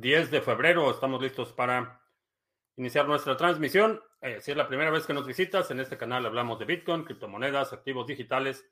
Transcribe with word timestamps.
10 0.00 0.30
de 0.30 0.40
febrero. 0.40 0.90
Estamos 0.90 1.20
listos 1.20 1.52
para 1.52 2.00
iniciar 2.76 3.08
nuestra 3.08 3.36
transmisión. 3.36 4.00
Eh, 4.20 4.40
si 4.40 4.52
es 4.52 4.56
la 4.56 4.68
primera 4.68 4.90
vez 4.90 5.06
que 5.06 5.12
nos 5.12 5.26
visitas, 5.26 5.70
en 5.70 5.80
este 5.80 5.98
canal 5.98 6.24
hablamos 6.24 6.58
de 6.58 6.66
Bitcoin, 6.66 7.04
criptomonedas, 7.04 7.72
activos 7.72 8.06
digitales 8.06 8.64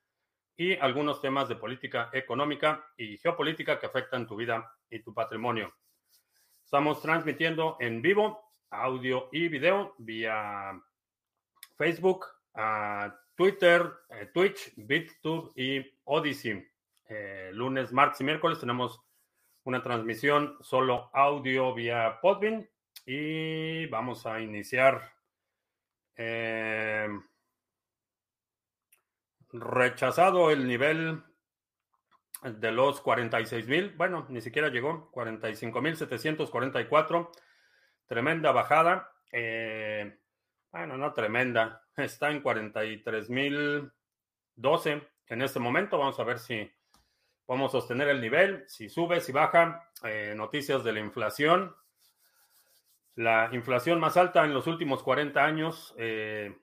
y 0.57 0.77
algunos 0.77 1.21
temas 1.21 1.49
de 1.49 1.57
política 1.57 2.11
económica 2.13 2.87
y 2.97 3.19
geopolítica 3.19 3.79
que 3.79 3.87
afectan 3.87 4.27
tu 4.27 4.37
vida 4.37 4.73
y 4.89 5.01
tu 5.01 5.13
patrimonio. 5.13 5.75
Estamos 6.65 7.03
transmitiendo 7.03 7.77
en 7.81 8.03
vivo, 8.03 8.53
audio 8.71 9.29
y 9.33 9.49
video 9.49 9.95
vía 9.99 10.81
Facebook, 11.77 12.27
Twitter, 13.35 13.93
eh, 14.11 14.31
Twitch, 14.33 14.73
BitTube 14.77 15.53
y 15.57 15.85
Odyssey. 16.05 16.67
Eh, 17.09 17.51
lunes, 17.53 17.93
martes 17.93 18.21
y 18.21 18.25
miércoles 18.25 18.59
tenemos 18.59 19.06
una 19.67 19.83
transmisión 19.83 20.57
solo 20.63 21.11
audio 21.13 21.75
vía 21.75 22.19
Podbean. 22.23 22.69
Y 23.05 23.87
vamos 23.87 24.27
a 24.27 24.41
iniciar. 24.41 25.13
Eh, 26.17 27.09
rechazado 29.53 30.51
el 30.51 30.67
nivel 30.67 31.23
de 32.43 32.73
los 32.73 33.01
46 33.01 33.67
mil, 33.69 33.91
bueno, 33.97 34.27
ni 34.29 34.41
siquiera 34.41 34.69
llegó, 34.69 35.11
45 35.11 35.81
mil 35.83 35.97
744, 35.97 37.33
tremenda 38.07 38.53
bajada, 38.53 39.13
eh, 39.33 40.19
bueno, 40.71 40.97
no 40.97 41.13
tremenda, 41.13 41.83
está 41.97 42.31
en 42.31 42.41
43 42.41 43.31
mil 43.31 43.91
12 44.55 45.03
en 45.29 45.43
este 45.43 45.59
momento, 45.59 45.99
vamos 45.99 46.19
a 46.21 46.25
ver 46.25 46.39
si 46.39 46.71
Podemos 47.47 47.71
sostener 47.71 48.09
el 48.09 48.21
nivel. 48.21 48.65
Si 48.67 48.89
sube, 48.89 49.21
si 49.21 49.31
baja. 49.31 49.89
Eh, 50.03 50.35
noticias 50.37 50.83
de 50.83 50.93
la 50.93 50.99
inflación. 50.99 51.75
La 53.15 53.49
inflación 53.53 54.01
más 54.01 54.17
alta 54.17 54.45
en 54.45 54.53
los 54.53 54.67
últimos 54.67 55.03
40 55.05 55.45
años. 55.45 55.95
Eh, 55.97 56.59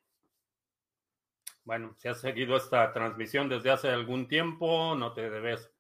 bueno, 1.63 1.95
si 1.97 2.09
has 2.09 2.19
seguido 2.19 2.57
esta 2.57 2.91
transmisión 2.91 3.47
desde 3.47 3.71
hace 3.71 3.89
algún 3.89 4.27
tiempo, 4.27 4.93
no 4.95 5.13
te 5.13 5.29
debes 5.29 5.71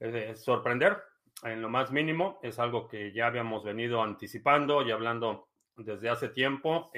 eh, 0.00 0.34
sorprender 0.34 1.00
en 1.44 1.62
lo 1.62 1.68
más 1.68 1.92
mínimo. 1.92 2.40
Es 2.42 2.58
algo 2.58 2.88
que 2.88 3.12
ya 3.12 3.28
habíamos 3.28 3.62
venido 3.62 4.02
anticipando 4.02 4.82
y 4.82 4.90
hablando 4.90 5.48
desde 5.76 6.10
hace 6.10 6.28
tiempo. 6.28 6.90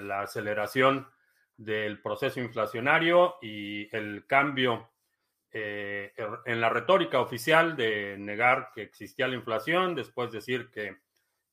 la 0.00 0.20
aceleración 0.20 1.06
del 1.56 2.00
proceso 2.00 2.40
inflacionario 2.40 3.36
y 3.40 3.94
el 3.96 4.26
cambio 4.26 4.90
eh, 5.50 6.12
er, 6.16 6.40
en 6.44 6.60
la 6.60 6.68
retórica 6.68 7.20
oficial 7.20 7.76
de 7.76 8.16
negar 8.18 8.70
que 8.74 8.82
existía 8.82 9.28
la 9.28 9.36
inflación, 9.36 9.94
después 9.94 10.30
decir 10.30 10.70
que, 10.70 10.98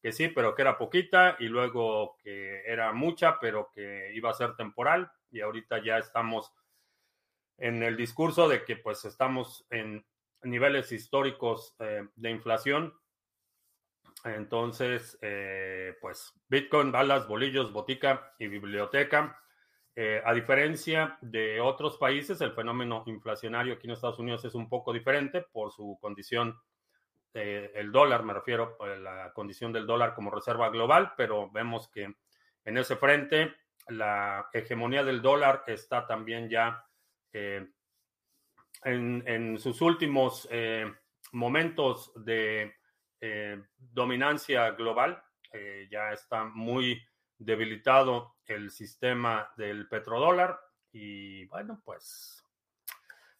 que 0.01 0.11
sí, 0.11 0.27
pero 0.27 0.55
que 0.55 0.61
era 0.61 0.77
poquita, 0.77 1.37
y 1.39 1.45
luego 1.45 2.17
que 2.21 2.63
era 2.65 2.91
mucha, 2.91 3.39
pero 3.39 3.71
que 3.73 4.11
iba 4.13 4.29
a 4.29 4.33
ser 4.33 4.55
temporal, 4.55 5.09
y 5.31 5.41
ahorita 5.41 5.81
ya 5.83 5.97
estamos 5.97 6.53
en 7.57 7.81
el 7.83 7.95
discurso 7.95 8.49
de 8.49 8.65
que 8.65 8.75
pues 8.75 9.05
estamos 9.05 9.65
en 9.69 10.05
niveles 10.41 10.91
históricos 10.91 11.75
eh, 11.79 12.07
de 12.15 12.29
inflación. 12.29 12.93
Entonces, 14.25 15.17
eh, 15.21 15.95
pues 16.01 16.33
Bitcoin, 16.47 16.91
balas, 16.91 17.27
bolillos, 17.27 17.71
botica 17.71 18.33
y 18.39 18.47
biblioteca 18.47 19.42
eh, 19.95 20.21
a 20.25 20.33
diferencia 20.33 21.19
de 21.21 21.61
otros 21.61 21.97
países, 21.97 22.41
el 22.41 22.53
fenómeno 22.53 23.03
inflacionario 23.05 23.75
aquí 23.75 23.85
en 23.85 23.93
Estados 23.93 24.17
Unidos 24.17 24.43
es 24.43 24.55
un 24.55 24.67
poco 24.67 24.91
diferente 24.91 25.41
por 25.41 25.71
su 25.71 25.99
condición, 26.01 26.59
eh, 27.35 27.71
el 27.75 27.91
dólar, 27.91 28.23
me 28.23 28.33
refiero 28.33 28.75
a 28.79 28.87
la 28.87 29.33
condición 29.33 29.71
del 29.71 29.85
dólar 29.85 30.15
como 30.15 30.31
reserva 30.31 30.69
global, 30.69 31.13
pero 31.15 31.51
vemos 31.51 31.89
que 31.89 32.11
en 32.65 32.77
ese 32.77 32.95
frente 32.95 33.53
la 33.87 34.49
hegemonía 34.51 35.03
del 35.03 35.21
dólar 35.21 35.63
está 35.67 36.07
también 36.07 36.49
ya 36.49 36.83
eh, 37.31 37.67
en, 38.85 39.23
en, 39.27 39.59
sus 39.59 39.79
últimos 39.81 40.49
momentos 41.31 42.11
de 42.15 42.75
dominancia 43.77 44.71
global, 44.71 45.23
ya 45.89 46.11
está 46.11 46.43
muy 46.45 47.01
debilitado 47.37 48.35
el 48.45 48.71
sistema 48.71 49.51
del 49.57 49.87
petrodólar 49.87 50.59
y 50.91 51.45
bueno, 51.45 51.81
pues 51.83 52.43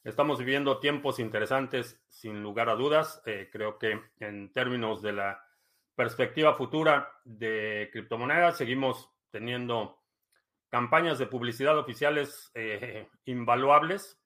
estamos 0.04 0.40
viviendo 0.40 0.80
tiempos 0.80 1.20
interesantes 1.20 2.02
sin 2.09 2.42
lugar 2.42 2.70
a 2.70 2.76
dudas. 2.76 3.22
Eh, 3.26 3.50
creo 3.52 3.78
que 3.78 4.02
en 4.20 4.52
términos 4.52 5.02
de 5.02 5.14
la 5.14 5.44
perspectiva 5.96 6.56
futura 6.56 7.12
de 7.24 7.90
criptomonedas, 7.92 8.58
seguimos 8.58 9.12
teniendo 9.30 10.02
campañas 10.70 11.20
de 11.20 11.28
publicidad 11.28 11.78
oficiales 11.78 12.52
eh, 12.56 13.08
invaluables. 13.26 14.20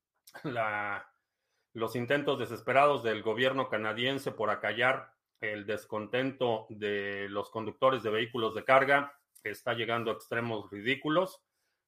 Los 1.73 1.95
intentos 1.95 2.39
desesperados 2.39 3.03
del 3.03 3.21
gobierno 3.21 3.69
canadiense 3.69 4.31
por 4.31 4.49
acallar 4.49 5.13
el 5.41 5.65
descontento 5.65 6.65
de 6.69 7.27
los 7.29 7.49
conductores 7.49 8.01
de 8.01 8.09
vehículos 8.09 8.55
de 8.55 8.63
carga 8.63 9.16
está 9.43 9.73
llegando 9.73 10.11
a 10.11 10.13
extremos 10.13 10.69
ridículos 10.71 11.41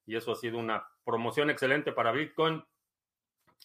y 0.05 0.15
eso 0.15 0.31
ha 0.31 0.35
sido 0.35 0.57
una 0.57 0.87
promoción 1.03 1.49
excelente 1.49 1.91
para 1.91 2.11
Bitcoin. 2.11 2.63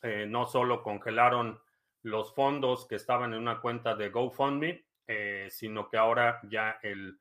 Eh, 0.03 0.27
no 0.28 0.47
solo 0.47 0.83
congelaron 0.83 1.61
los 2.03 2.34
fondos 2.34 2.87
que 2.87 2.97
estaban 2.97 3.33
en 3.33 3.41
una 3.41 3.61
cuenta 3.61 3.94
de 3.94 4.11
GoFundMe, 4.11 4.84
eh, 5.06 5.49
sino 5.50 5.89
que 5.89 5.97
ahora 5.97 6.41
ya 6.44 6.78
el, 6.83 7.19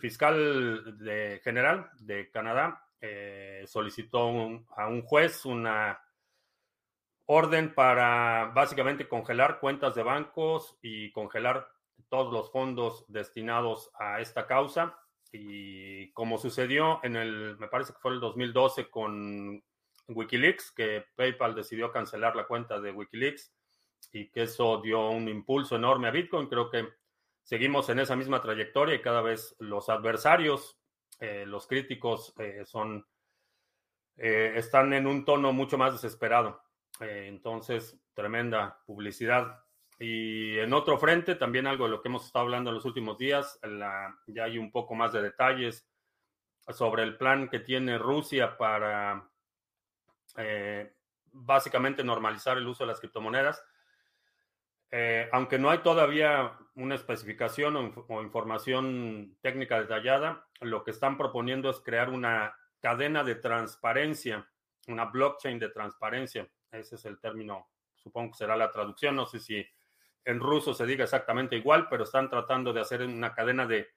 fiscal 0.00 0.98
de, 0.98 1.40
general 1.42 1.90
de 1.98 2.30
Canadá 2.30 2.84
eh, 3.00 3.64
solicitó 3.66 4.20
a 4.76 4.88
un 4.88 5.02
juez 5.02 5.44
una 5.44 6.00
orden 7.26 7.72
para 7.72 8.50
básicamente 8.52 9.06
congelar 9.06 9.60
cuentas 9.60 9.94
de 9.94 10.02
bancos 10.02 10.76
y 10.82 11.12
congelar 11.12 11.68
todos 12.08 12.32
los 12.32 12.50
fondos 12.50 13.04
destinados 13.06 13.92
a 13.98 14.20
esta 14.20 14.48
causa. 14.48 14.98
Y 15.32 16.12
como 16.12 16.38
sucedió 16.38 17.00
en 17.04 17.16
el, 17.16 17.56
me 17.58 17.68
parece 17.68 17.92
que 17.92 18.00
fue 18.00 18.12
el 18.12 18.20
2012 18.20 18.90
con 18.90 19.62
Wikileaks, 20.08 20.72
que 20.72 21.04
PayPal 21.14 21.54
decidió 21.54 21.92
cancelar 21.92 22.34
la 22.34 22.46
cuenta 22.46 22.80
de 22.80 22.92
Wikileaks 22.92 23.52
y 24.12 24.30
que 24.30 24.42
eso 24.42 24.80
dio 24.80 25.08
un 25.10 25.28
impulso 25.28 25.76
enorme 25.76 26.08
a 26.08 26.10
Bitcoin. 26.10 26.48
Creo 26.48 26.70
que 26.70 26.88
seguimos 27.42 27.88
en 27.88 28.00
esa 28.00 28.16
misma 28.16 28.40
trayectoria 28.40 28.94
y 28.94 29.02
cada 29.02 29.22
vez 29.22 29.54
los 29.58 29.88
adversarios, 29.88 30.78
eh, 31.20 31.44
los 31.46 31.66
críticos 31.66 32.34
eh, 32.38 32.64
son, 32.64 33.06
eh, 34.16 34.52
están 34.56 34.92
en 34.92 35.06
un 35.06 35.24
tono 35.24 35.52
mucho 35.52 35.78
más 35.78 35.92
desesperado. 35.92 36.62
entonces, 37.00 37.98
tremenda 38.12 38.82
publicidad 38.84 39.58
y 40.02 40.58
en 40.58 40.72
otro 40.72 40.96
frente, 40.96 41.34
también 41.34 41.66
algo 41.66 41.84
de 41.84 41.90
lo 41.90 42.00
que 42.00 42.08
hemos 42.08 42.24
estado 42.24 42.46
hablando 42.46 42.70
en 42.70 42.76
los 42.76 42.86
últimos 42.86 43.18
días, 43.18 43.60
ya 44.26 44.44
hay 44.44 44.56
un 44.56 44.72
poco 44.72 44.94
más 44.94 45.12
de 45.12 45.20
detalles 45.20 45.86
sobre 46.70 47.02
el 47.02 47.18
plan 47.18 47.50
que 47.50 47.60
tiene 47.60 47.98
Rusia 47.98 48.56
para 48.56 49.30
eh, 50.38 50.94
básicamente 51.32 52.02
normalizar 52.02 52.56
el 52.56 52.66
uso 52.66 52.84
de 52.84 52.88
las 52.88 52.98
criptomonedas. 52.98 53.62
Eh, 54.90 55.28
aunque 55.32 55.58
no 55.58 55.68
hay 55.68 55.78
todavía 55.80 56.56
una 56.76 56.94
especificación 56.94 57.76
o, 58.08 58.22
información 58.22 59.36
técnica 59.42 59.78
detallada, 59.78 60.48
lo 60.62 60.82
que 60.82 60.92
están 60.92 61.18
proponiendo 61.18 61.68
es 61.68 61.78
crear 61.80 62.08
una 62.08 62.56
cadena 62.80 63.22
de 63.22 63.34
transparencia, 63.34 64.50
una 64.88 65.04
blockchain 65.04 65.58
de 65.58 65.68
transparencia. 65.68 66.48
Ese 66.72 66.94
es 66.94 67.04
el 67.04 67.20
término, 67.20 67.68
supongo 67.96 68.30
que 68.30 68.38
será 68.38 68.56
la 68.56 68.70
traducción. 68.70 69.14
No 69.14 69.26
sé 69.26 69.40
si 69.40 69.66
en 70.24 70.40
ruso 70.40 70.74
se 70.74 70.86
diga 70.86 71.04
exactamente 71.04 71.56
igual, 71.56 71.88
pero 71.88 72.04
están 72.04 72.28
tratando 72.28 72.72
de 72.72 72.80
hacer 72.80 73.02
una 73.02 73.34
cadena 73.34 73.66
de 73.66 73.88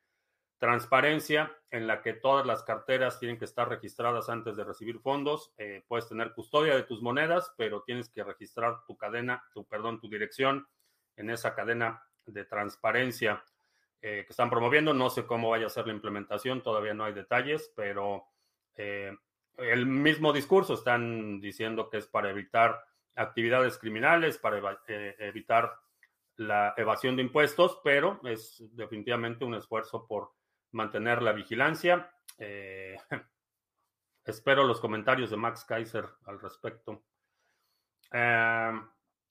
transparencia 0.64 1.52
en 1.72 1.88
la 1.88 2.02
que 2.02 2.14
todas 2.14 2.46
las 2.46 2.64
carteras 2.64 3.20
tienen 3.20 3.38
que 3.38 3.44
estar 3.44 3.68
registradas 3.68 4.30
antes 4.30 4.56
de 4.56 4.64
recibir 4.64 5.00
fondos. 5.00 5.52
Eh, 5.58 5.84
puedes 5.90 6.08
tener 6.08 6.32
custodia 6.34 6.74
de 6.76 6.84
tus 6.84 7.02
monedas, 7.02 7.54
pero 7.58 7.84
tienes 7.84 8.10
que 8.10 8.24
registrar 8.24 8.86
tu 8.88 8.96
cadena, 8.96 9.44
tu 9.54 9.66
perdón, 9.66 10.00
tu 10.00 10.08
dirección 10.08 10.66
en 11.18 11.30
esa 11.30 11.54
cadena 11.54 12.04
de 12.26 12.46
transparencia 12.46 13.44
eh, 14.02 14.24
que 14.26 14.32
están 14.32 14.50
promoviendo. 14.50 14.94
No 14.94 15.10
sé 15.10 15.26
cómo 15.26 15.50
vaya 15.50 15.66
a 15.66 15.70
ser 15.70 15.88
la 15.88 15.94
implementación, 15.94 16.64
todavía 16.64 16.94
no 16.94 17.04
hay 17.04 17.14
detalles, 17.14 17.72
pero 17.76 18.24
eh, 18.76 19.12
el 19.58 19.86
mismo 19.86 20.32
discurso 20.32 20.76
están 20.76 21.42
diciendo 21.42 21.90
que 21.90 21.98
es 21.98 22.08
para 22.08 22.30
evitar 22.30 22.86
actividades 23.16 23.78
criminales, 23.78 24.38
para 24.38 24.80
evitar 25.20 25.74
la 26.38 26.74
evasión 26.78 27.16
de 27.16 27.24
impuestos, 27.24 27.80
pero 27.84 28.20
es 28.24 28.64
definitivamente 28.76 29.46
un 29.46 29.56
esfuerzo 29.56 30.08
por 30.08 30.32
mantener 30.72 31.22
la 31.22 31.32
vigilancia. 31.32 32.12
Eh, 32.38 32.98
espero 34.26 34.64
los 34.64 34.80
comentarios 34.80 35.30
de 35.30 35.38
Max 35.38 35.64
Kaiser 35.66 36.06
al 36.26 36.40
respecto. 36.40 37.04
Eh, 38.12 38.82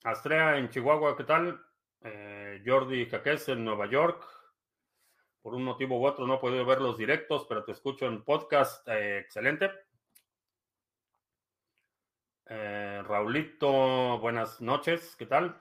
Astrea 0.05 0.59
en 0.59 0.69
Chihuahua, 0.69 1.17
¿qué 1.17 1.25
tal? 1.25 1.61
Eh, 2.01 2.63
Jordi 2.65 3.07
Jaques 3.07 3.49
en 3.49 3.65
Nueva 3.65 3.87
York. 3.87 4.25
Por 5.43 5.55
un 5.55 5.65
motivo 5.65 5.99
u 5.99 6.07
otro 6.07 6.27
no 6.27 6.37
he 6.37 6.39
podido 6.39 6.65
ver 6.65 6.81
los 6.81 6.97
directos, 6.97 7.47
pero 7.49 7.65
te 7.65 7.73
escucho 7.73 8.07
en 8.07 8.25
podcast. 8.25 8.87
Excelente. 8.89 9.71
Raulito, 12.47 14.19
buenas 14.21 14.61
noches. 14.61 15.17
¿Qué 15.17 15.27
tal? 15.27 15.61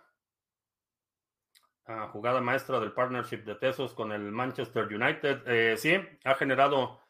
Ah, 1.85 2.07
jugada 2.11 2.41
maestra 2.41 2.79
del 2.79 2.93
partnership 2.93 3.43
de 3.43 3.55
Tesos 3.55 3.93
con 3.93 4.11
el 4.11 4.31
Manchester 4.31 4.85
United. 4.85 5.77
sí, 5.77 5.95
ha 6.23 6.35
generado 6.35 7.01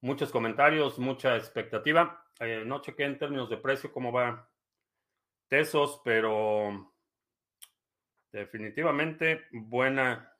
muchos 0.00 0.30
comentarios, 0.30 0.98
mucha 0.98 1.36
expectativa. 1.36 2.24
no 2.66 2.80
chequé 2.80 3.04
en 3.04 3.18
términos 3.18 3.50
de 3.50 3.56
precio 3.56 3.92
cómo 3.92 4.12
va 4.12 4.48
Tesos, 5.48 6.00
pero 6.04 6.92
definitivamente 8.32 9.46
buena, 9.50 10.32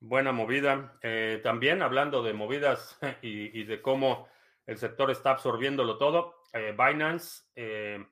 buena 0.00 0.32
movida. 0.32 0.98
Eh, 1.02 1.40
también 1.42 1.82
hablando 1.82 2.22
de 2.22 2.32
movidas 2.32 2.98
y, 3.22 3.64
de 3.64 3.80
cómo 3.80 4.28
el 4.66 4.78
sector 4.78 5.10
está 5.10 5.30
absorbiéndolo 5.30 5.98
todo, 5.98 6.42
eh, 6.52 6.76
Binance 6.76 7.44
eh, 7.54 8.06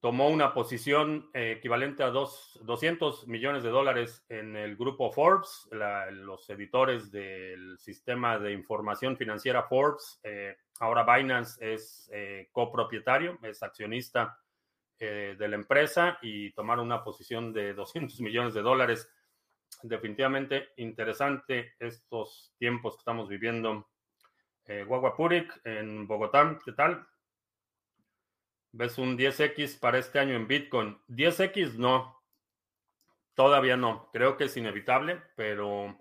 tomó 0.00 0.28
una 0.28 0.54
posición 0.54 1.30
equivalente 1.34 2.02
a 2.02 2.10
dos, 2.10 2.58
200 2.62 3.28
millones 3.28 3.62
de 3.62 3.68
dólares 3.68 4.24
en 4.28 4.56
el 4.56 4.76
grupo 4.76 5.12
Forbes, 5.12 5.68
los 6.12 6.48
editores 6.48 7.10
del 7.10 7.78
sistema 7.78 8.38
de 8.38 8.52
información 8.52 9.16
financiera 9.16 9.64
Forbes. 9.64 10.20
ahora 10.78 11.04
Binance 11.04 11.74
es 11.74 12.10
copropietario, 12.50 13.38
es 13.42 13.62
accionista 13.62 14.38
de 14.98 15.48
la 15.48 15.56
empresa 15.56 16.18
y 16.22 16.52
tomar 16.52 16.78
una 16.78 17.04
posición 17.04 17.52
de 17.52 17.74
200 17.74 18.20
millones 18.20 18.54
de 18.54 18.62
dólares 18.62 19.10
definitivamente 19.82 20.70
interesante 20.76 21.74
estos 21.78 22.52
tiempos 22.58 22.94
que 22.94 23.00
estamos 23.00 23.28
viviendo. 23.28 23.88
Eh, 24.66 24.84
Guaguapurik 24.84 25.60
en 25.64 26.06
Bogotá, 26.06 26.58
¿qué 26.64 26.72
tal? 26.72 27.06
¿Ves 28.72 28.98
un 28.98 29.18
10X 29.18 29.80
para 29.80 29.98
este 29.98 30.18
año 30.18 30.34
en 30.34 30.46
Bitcoin? 30.46 30.98
10X 31.08 31.74
no, 31.74 32.22
todavía 33.34 33.76
no. 33.76 34.10
Creo 34.12 34.36
que 34.36 34.44
es 34.44 34.56
inevitable, 34.56 35.22
pero 35.36 35.98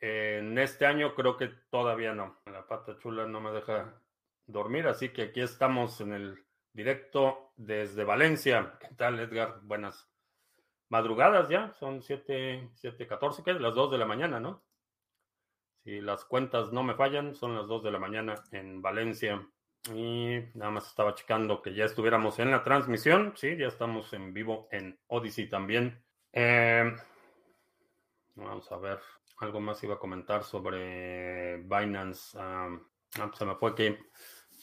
en 0.00 0.58
este 0.58 0.86
año 0.86 1.14
creo 1.14 1.36
que 1.36 1.48
todavía 1.70 2.14
no. 2.14 2.40
La 2.46 2.66
pata 2.66 2.98
chula 2.98 3.26
no 3.26 3.40
me 3.40 3.50
deja 3.50 4.00
dormir, 4.46 4.86
así 4.86 5.08
que 5.08 5.22
aquí 5.22 5.40
estamos 5.40 6.00
en 6.00 6.12
el 6.12 6.46
directo 6.72 7.52
desde 7.56 8.04
Valencia. 8.04 8.76
¿Qué 8.78 8.94
tal, 8.94 9.18
Edgar? 9.18 9.60
Buenas 9.62 10.10
madrugadas 10.88 11.48
ya, 11.48 11.72
son 11.72 12.02
7, 12.02 12.70
7, 12.74 13.06
14, 13.06 13.42
que 13.42 13.52
es 13.52 13.60
las 13.60 13.74
2 13.74 13.90
de 13.90 13.98
la 13.98 14.06
mañana, 14.06 14.38
¿no? 14.38 14.62
Si 15.82 16.00
las 16.00 16.24
cuentas 16.24 16.72
no 16.72 16.82
me 16.82 16.94
fallan, 16.94 17.34
son 17.34 17.56
las 17.56 17.66
2 17.68 17.84
de 17.84 17.90
la 17.90 17.98
mañana 17.98 18.34
en 18.52 18.82
Valencia. 18.82 19.48
Y 19.94 20.40
nada 20.54 20.70
más 20.70 20.86
estaba 20.88 21.14
checando 21.14 21.62
que 21.62 21.74
ya 21.74 21.84
estuviéramos 21.84 22.38
en 22.38 22.50
la 22.50 22.64
transmisión. 22.64 23.34
Sí, 23.36 23.56
ya 23.56 23.68
estamos 23.68 24.12
en 24.12 24.32
vivo 24.32 24.68
en 24.70 24.98
Odyssey 25.06 25.48
también. 25.48 26.02
Eh, 26.32 26.94
vamos 28.34 28.70
a 28.72 28.76
ver. 28.78 28.98
Algo 29.38 29.60
más 29.60 29.82
iba 29.84 29.94
a 29.94 29.98
comentar 29.98 30.44
sobre 30.44 31.58
Binance. 31.58 32.38
ah, 32.40 32.78
se 33.34 33.44
me 33.44 33.54
fue 33.54 33.74
que 33.74 33.98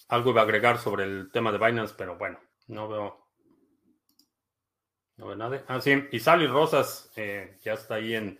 algo 0.10 0.32
iba 0.32 0.42
a 0.42 0.44
agregar 0.44 0.78
sobre 0.78 1.06
el 1.06 1.32
tema 1.32 1.52
de 1.52 1.58
Binance, 1.60 1.96
pero 1.98 2.18
bueno, 2.18 2.40
no 2.68 2.88
veo 2.90 3.24
no 5.18 5.28
ve 5.28 5.36
nada. 5.36 5.64
Ah, 5.68 5.80
sí. 5.80 6.08
Y 6.12 6.20
Sally 6.20 6.48
Rosas 6.48 7.12
eh, 7.16 7.58
ya 7.62 7.74
está 7.74 7.96
ahí 7.96 8.16
en 8.16 8.40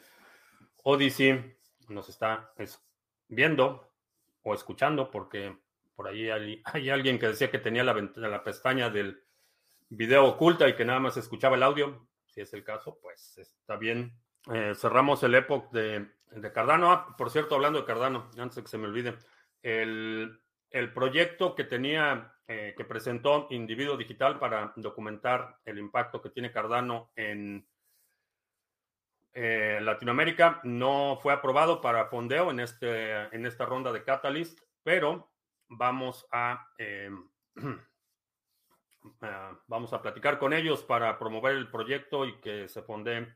Odyssey. 0.84 1.56
Nos 1.90 2.10
está 2.10 2.52
viendo 3.28 3.92
o 4.42 4.54
escuchando 4.54 5.12
porque 5.12 5.56
por 5.96 6.08
ahí 6.08 6.30
hay, 6.30 6.90
alguien 6.90 7.20
que 7.20 7.28
decía 7.28 7.52
que 7.52 7.60
tenía 7.60 7.84
la, 7.84 7.94
la 8.16 8.44
pestaña 8.44 8.90
del 8.90 9.24
video 9.90 10.26
oculta 10.26 10.68
y 10.68 10.76
que 10.76 10.86
nada 10.86 11.00
más 11.00 11.18
escuchaba 11.18 11.56
el 11.56 11.64
audio. 11.64 12.08
Si 12.26 12.42
es 12.42 12.54
el 12.54 12.64
caso, 12.64 12.98
pues 13.02 13.38
está 13.38 13.78
bien. 13.78 14.18
Eh, 14.52 14.74
cerramos 14.76 15.24
el 15.24 15.36
epoch 15.36 15.72
de, 15.72 16.08
de 16.32 16.52
Cardano. 16.52 16.92
Ah, 16.92 17.16
por 17.18 17.30
cierto, 17.30 17.56
hablando 17.56 17.80
de 17.80 17.86
Cardano, 17.86 18.30
antes 18.38 18.56
de 18.56 18.64
que 18.64 18.70
se 18.70 18.78
me 18.78 18.88
olvide, 18.88 19.18
el, 19.62 20.42
el 20.72 20.94
proyecto 20.94 21.56
que 21.56 21.64
tenía, 21.64 22.34
eh, 22.48 22.74
que 22.76 22.86
presentó 22.86 23.48
Individuo 23.52 23.96
Digital 23.96 24.40
para 24.40 24.74
documentar 24.76 25.60
el 25.66 25.78
impacto 25.78 26.22
que 26.22 26.30
tiene 26.30 26.52
Cardano 26.52 27.12
en 27.16 27.66
eh, 29.36 29.80
Latinoamérica 29.82 30.60
no 30.64 31.18
fue 31.22 31.34
aprobado 31.34 31.82
para 31.82 32.06
fondeo 32.06 32.52
en, 32.52 32.60
este, 32.60 33.36
en 33.36 33.48
esta 33.48 33.66
ronda 33.66 33.92
de 33.92 34.04
Catalyst, 34.04 34.60
pero 34.84 35.33
vamos 35.78 36.26
a, 36.32 36.68
eh, 36.78 37.10
vamos 39.68 39.94
a 39.94 40.02
platicar 40.02 40.40
con 40.40 40.54
ellos 40.54 40.84
para 40.84 41.18
promover 41.20 41.56
el 41.56 41.70
proyecto 41.70 42.26
y 42.26 42.40
que 42.40 42.68
se 42.68 42.82
fondee 42.82 43.36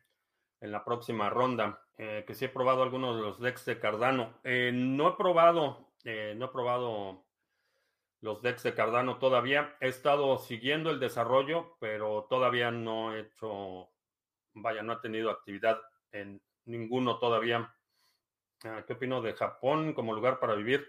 en 0.60 0.72
la 0.72 0.84
próxima 0.84 1.30
ronda. 1.30 1.84
que 1.96 2.34
sí 2.34 2.46
he 2.46 2.50
probado 2.50 2.84
algunos 2.84 3.16
de 3.16 3.22
los 3.22 3.40
decks 3.40 3.66
de 3.66 3.80
Cardano. 3.80 4.40
no 4.44 5.10
he 5.10 5.14
probado, 5.14 5.94
no 6.04 6.46
he 6.46 6.50
probado 6.50 7.28
los 8.22 8.42
decks 8.42 8.64
de 8.64 8.74
Cardano 8.74 9.18
todavía. 9.18 9.76
He 9.80 9.88
estado 9.88 10.38
siguiendo 10.38 10.90
el 10.90 11.00
desarrollo, 11.00 11.78
pero 11.80 12.28
todavía 12.30 12.72
no 12.72 13.16
he 13.16 13.22
hecho, 13.22 13.90
vaya, 14.54 14.84
no 14.84 14.94
ha 14.94 15.02
tenido 15.02 15.30
actividad 15.30 15.80
en 16.12 16.42
ninguno 16.66 17.20
todavía. 17.20 17.74
Ah, 18.64 18.84
¿Qué 18.86 18.94
opino 18.94 19.22
de 19.22 19.34
Japón 19.34 19.94
como 19.94 20.14
lugar 20.14 20.40
para 20.40 20.56
vivir? 20.56 20.88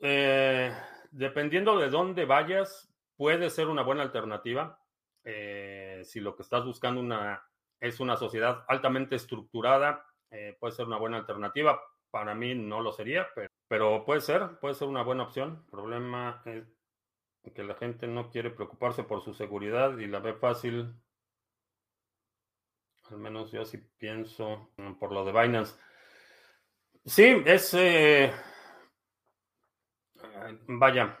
Eh, 0.00 0.74
dependiendo 1.10 1.78
de 1.78 1.90
dónde 1.90 2.24
vayas, 2.24 2.90
puede 3.16 3.50
ser 3.50 3.68
una 3.68 3.82
buena 3.82 4.02
alternativa. 4.02 4.80
Eh, 5.24 6.00
si 6.04 6.20
lo 6.20 6.34
que 6.34 6.42
estás 6.42 6.64
buscando 6.64 7.02
es 7.78 8.00
una 8.00 8.16
sociedad 8.16 8.64
altamente 8.66 9.16
estructurada, 9.16 10.06
eh, 10.30 10.56
puede 10.58 10.72
ser 10.72 10.86
una 10.86 10.96
buena 10.96 11.18
alternativa. 11.18 11.80
Para 12.10 12.34
mí 12.34 12.54
no 12.54 12.80
lo 12.80 12.92
sería, 12.92 13.28
pero 13.68 14.04
puede 14.04 14.20
ser, 14.20 14.58
puede 14.58 14.74
ser 14.74 14.88
una 14.88 15.02
buena 15.02 15.24
opción. 15.24 15.62
El 15.64 15.70
problema 15.70 16.42
es 16.44 16.64
que 17.54 17.62
la 17.62 17.74
gente 17.74 18.06
no 18.06 18.30
quiere 18.30 18.50
preocuparse 18.50 19.04
por 19.04 19.22
su 19.22 19.34
seguridad 19.34 19.96
y 19.98 20.06
la 20.06 20.18
ve 20.18 20.32
fácil. 20.34 20.94
Al 23.10 23.18
menos 23.18 23.52
yo 23.52 23.64
sí 23.64 23.78
pienso 23.98 24.70
mm, 24.76 24.94
por 24.94 25.12
lo 25.12 25.24
de 25.24 25.32
Binance. 25.32 25.76
Sí, 27.04 27.42
es... 27.44 27.74
vaya, 30.66 31.18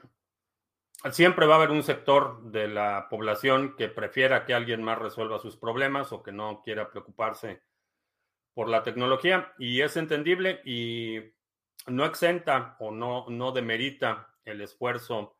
siempre 1.10 1.46
va 1.46 1.54
a 1.54 1.56
haber 1.58 1.70
un 1.70 1.82
sector 1.82 2.42
de 2.50 2.68
la 2.68 3.08
población 3.08 3.74
que 3.76 3.88
prefiera 3.88 4.44
que 4.44 4.54
alguien 4.54 4.82
más 4.82 4.98
resuelva 4.98 5.38
sus 5.38 5.56
problemas 5.56 6.12
o 6.12 6.22
que 6.22 6.32
no 6.32 6.62
quiera 6.62 6.90
preocuparse 6.90 7.62
por 8.54 8.68
la 8.68 8.82
tecnología 8.82 9.52
y 9.58 9.80
es 9.80 9.96
entendible 9.96 10.60
y 10.64 11.20
no 11.86 12.04
exenta 12.04 12.76
o 12.80 12.90
no, 12.90 13.26
no 13.28 13.52
demerita 13.52 14.34
el 14.44 14.60
esfuerzo 14.60 15.36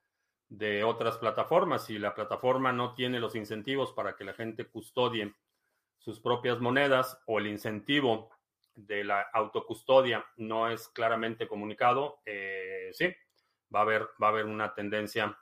de 0.48 0.84
otras 0.84 1.18
plataformas. 1.18 1.86
Si 1.86 1.98
la 1.98 2.14
plataforma 2.14 2.72
no 2.72 2.94
tiene 2.94 3.20
los 3.20 3.34
incentivos 3.34 3.92
para 3.92 4.16
que 4.16 4.24
la 4.24 4.32
gente 4.32 4.66
custodie 4.66 5.34
sus 5.98 6.18
propias 6.20 6.60
monedas 6.60 7.20
o 7.26 7.38
el 7.38 7.46
incentivo 7.46 8.30
de 8.74 9.04
la 9.04 9.20
autocustodia 9.32 10.24
no 10.36 10.70
es 10.70 10.88
claramente 10.88 11.46
comunicado, 11.46 12.20
eh, 12.24 12.90
sí, 12.92 13.14
va 13.74 13.80
a, 13.80 13.82
haber, 13.82 14.08
va 14.22 14.28
a 14.28 14.30
haber 14.30 14.46
una 14.46 14.74
tendencia 14.74 15.36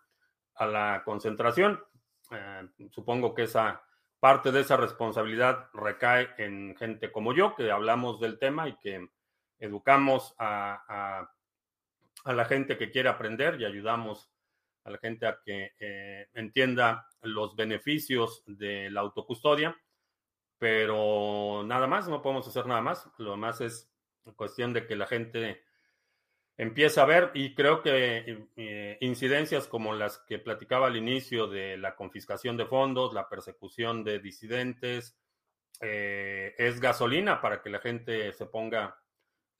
a 0.54 0.66
la 0.66 1.02
concentración. 1.04 1.82
Eh, 2.30 2.68
supongo 2.90 3.34
que 3.34 3.44
esa 3.44 3.82
parte 4.20 4.50
de 4.50 4.60
esa 4.60 4.76
responsabilidad 4.76 5.70
recae 5.72 6.28
en 6.38 6.76
gente 6.76 7.12
como 7.12 7.32
yo, 7.32 7.54
que 7.54 7.70
hablamos 7.70 8.20
del 8.20 8.38
tema 8.38 8.68
y 8.68 8.76
que 8.78 9.08
educamos 9.58 10.34
a, 10.38 11.30
la 12.24 12.44
gente 12.44 12.76
que 12.76 12.90
quiere 12.90 13.08
aprender 13.08 13.60
y 13.60 13.64
ayudamos 13.64 14.30
a 14.84 14.90
la 14.90 14.98
gente 14.98 15.26
a 15.26 15.40
que 15.42 15.72
eh, 15.78 16.28
entienda 16.34 17.08
los 17.22 17.56
beneficios 17.56 18.42
de 18.46 18.90
la 18.90 19.00
autocustodia, 19.00 19.76
pero 20.58 21.62
nada 21.64 21.86
más, 21.86 22.08
no 22.08 22.20
podemos 22.20 22.46
hacer 22.46 22.66
nada 22.66 22.82
más. 22.82 23.08
Lo 23.18 23.36
más 23.36 23.60
es 23.60 23.90
cuestión 24.36 24.72
de 24.72 24.86
que 24.86 24.96
la 24.96 25.06
gente 25.06 25.62
empiece 26.58 27.00
a 27.00 27.04
ver 27.04 27.30
y 27.34 27.54
creo 27.54 27.82
que 27.82 28.48
eh, 28.56 28.98
incidencias 29.00 29.68
como 29.68 29.94
las 29.94 30.18
que 30.18 30.40
platicaba 30.40 30.88
al 30.88 30.96
inicio 30.96 31.46
de 31.46 31.78
la 31.78 31.94
confiscación 31.94 32.56
de 32.56 32.66
fondos, 32.66 33.14
la 33.14 33.28
persecución 33.28 34.02
de 34.02 34.18
disidentes, 34.18 35.16
eh, 35.80 36.56
es 36.58 36.80
gasolina 36.80 37.40
para 37.40 37.62
que 37.62 37.70
la 37.70 37.78
gente 37.78 38.32
se 38.32 38.46
ponga 38.46 39.00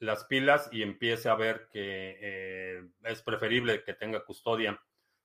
las 0.01 0.25
pilas 0.25 0.69
y 0.73 0.83
empiece 0.83 1.29
a 1.29 1.37
ver 1.37 1.69
que 1.73 2.19
eh, 2.21 2.89
es 3.05 3.23
preferible 3.23 3.85
que 3.85 3.95
tenga 3.95 4.25
custodia 4.25 4.81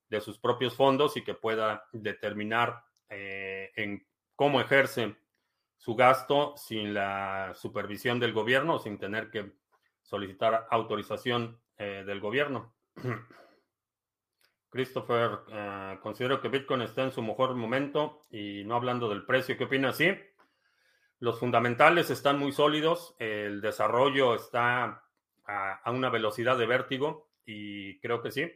de 0.09 0.21
sus 0.21 0.37
propios 0.37 0.75
fondos 0.75 1.17
y 1.17 1.23
que 1.23 1.33
pueda 1.33 1.87
determinar 1.91 2.83
en 3.09 4.07
cómo 4.35 4.59
ejerce 4.59 5.15
su 5.77 5.93
gasto 5.93 6.55
sin 6.57 6.95
la 6.95 7.53
supervisión 7.53 8.19
del 8.19 8.33
gobierno, 8.33 8.79
sin 8.79 8.97
tener 8.97 9.29
que 9.29 9.51
solicitar 10.01 10.67
autorización 10.71 11.59
eh, 11.83 12.03
del 12.05 12.21
gobierno. 12.21 12.73
Christopher, 14.69 15.39
eh, 15.51 15.99
considero 16.01 16.39
que 16.39 16.47
Bitcoin 16.47 16.81
está 16.81 17.03
en 17.03 17.11
su 17.11 17.21
mejor 17.21 17.55
momento 17.55 18.21
y 18.29 18.63
no 18.63 18.75
hablando 18.75 19.09
del 19.09 19.25
precio, 19.25 19.57
¿qué 19.57 19.65
opina? 19.65 19.91
Sí, 19.91 20.15
los 21.19 21.39
fundamentales 21.39 22.09
están 22.09 22.39
muy 22.39 22.53
sólidos, 22.53 23.15
el 23.19 23.59
desarrollo 23.59 24.33
está 24.33 25.03
a, 25.45 25.91
una 25.91 26.09
velocidad 26.09 26.57
de 26.57 26.67
vértigo 26.67 27.29
y 27.45 27.99
creo 27.99 28.21
que 28.21 28.31
sí. 28.31 28.49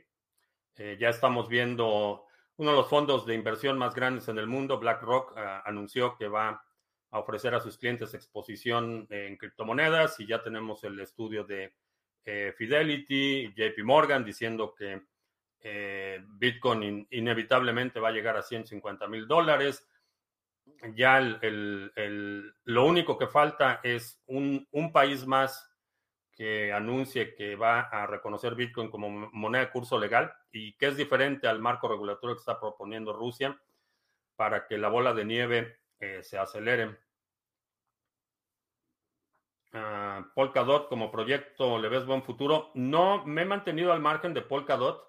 Eh, 0.78 0.98
ya 0.98 1.10
estamos 1.10 1.50
viendo 1.50 2.24
uno 2.56 2.72
de 2.72 2.78
los 2.78 2.90
fondos 2.90 3.26
de 3.26 3.36
inversión 3.36 3.78
más 3.78 3.94
grandes 3.94 4.30
en 4.30 4.38
el 4.38 4.48
mundo, 4.48 4.80
BlackRock, 4.80 5.38
anunció 5.66 6.16
que 6.16 6.30
va 6.30 6.64
a 7.12 7.20
ofrecer 7.20 7.54
a 7.56 7.60
sus 7.60 7.78
clientes 7.78 8.14
exposición 8.14 9.06
en 9.10 9.36
criptomonedas 9.36 10.18
y 10.22 10.28
ya 10.28 10.42
tenemos 10.42 10.86
el 10.86 10.98
estudio 11.02 11.44
de 11.44 11.74
eh, 12.26 12.54
Fidelity, 12.58 13.54
JP 13.56 13.84
Morgan 13.84 14.24
diciendo 14.26 14.74
que 14.76 15.02
Bitcoin 16.40 17.06
inevitablemente 17.12 18.00
va 18.00 18.08
a 18.08 18.14
llegar 18.14 18.38
a 18.38 18.42
150 18.42 19.06
mil 19.10 19.28
dólares 19.28 19.86
ya 20.96 21.20
lo 21.20 22.86
único 22.86 23.18
que 23.18 23.28
falta 23.28 23.80
es 23.84 24.22
un, 24.28 24.68
país 24.92 25.26
más 25.26 25.70
que 26.32 26.72
anuncie 26.72 27.34
que 27.36 27.56
va 27.56 27.82
a 27.82 28.06
reconocer 28.06 28.56
Bitcoin 28.56 28.90
como 28.90 29.10
moneda 29.10 29.66
de 29.66 29.72
curso 29.72 29.98
legal 30.00 30.32
y 30.52 30.78
que 30.78 30.88
es 30.88 30.98
diferente 30.98 31.48
al 31.48 31.60
marco 31.60 31.88
regulatorio 31.88 32.36
que 32.36 32.42
está 32.42 32.60
proponiendo 32.60 33.14
Rusia 33.14 33.60
para 34.36 34.68
que 34.68 34.78
la 34.78 34.90
bola 34.90 35.14
de 35.14 35.26
nieve 35.26 35.80
eh, 36.00 36.22
se 36.22 36.38
acelere. 36.38 36.96
Polkadot 40.34 40.88
como 40.88 41.12
proyecto, 41.12 41.78
¿le 41.78 41.90
ves 41.90 42.06
buen 42.06 42.24
futuro? 42.24 42.72
No, 42.74 43.26
me 43.26 43.42
he 43.42 43.46
mantenido 43.46 43.92
al 43.94 44.00
margen 44.00 44.34
de 44.34 44.42
Polkadot 44.42 45.04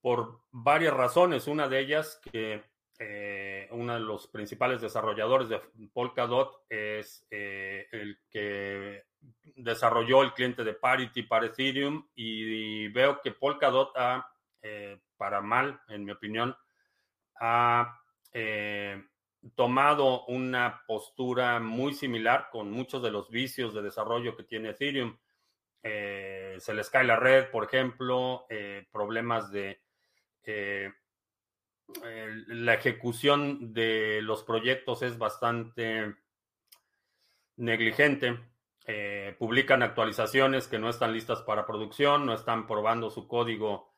por 0.00 0.40
varias 0.50 0.94
razones. 0.94 1.46
Una 1.48 1.68
de 1.68 1.80
ellas 1.80 2.20
que 2.30 2.64
eh, 2.98 3.68
uno 3.72 3.94
de 3.94 4.00
los 4.00 4.26
principales 4.28 4.80
desarrolladores 4.80 5.48
de 5.48 5.60
Polkadot 5.92 6.64
es 6.68 7.26
eh, 7.30 7.86
el 7.92 8.18
que 8.30 9.04
desarrolló 9.56 10.22
el 10.22 10.32
cliente 10.32 10.64
de 10.64 10.74
Parity 10.74 11.24
para 11.24 11.46
Ethereum 11.46 12.08
y 12.14 12.88
veo 12.88 13.20
que 13.20 13.32
Polkadot 13.32 13.92
ha, 13.96 14.26
eh, 14.62 14.98
para 15.16 15.40
mal, 15.40 15.80
en 15.88 16.04
mi 16.04 16.12
opinión, 16.12 16.56
ha 17.40 18.00
tomado 19.54 20.24
una 20.26 20.82
postura 20.86 21.60
muy 21.60 21.94
similar 21.94 22.48
con 22.50 22.70
muchos 22.70 23.02
de 23.02 23.10
los 23.10 23.30
vicios 23.30 23.74
de 23.74 23.82
desarrollo 23.82 24.36
que 24.36 24.42
tiene 24.42 24.70
Ethereum. 24.70 25.16
se 25.82 26.74
les 26.74 26.90
cae 26.90 27.04
la 27.04 27.16
red, 27.16 27.50
por 27.50 27.64
ejemplo, 27.64 28.46
problemas 28.90 29.52
de 29.52 29.80
la 32.48 32.74
ejecución 32.74 33.72
de 33.72 34.20
los 34.22 34.42
proyectos 34.42 35.02
es 35.02 35.18
bastante 35.18 36.16
negligente. 37.56 38.38
Eh, 38.88 39.34
publican 39.38 39.82
actualizaciones 39.82 40.68
que 40.68 40.78
no 40.78 40.88
están 40.88 41.12
listas 41.12 41.42
para 41.42 41.66
producción, 41.66 42.24
no 42.24 42.32
están 42.32 42.66
probando 42.68 43.10
su 43.10 43.26
código 43.26 43.92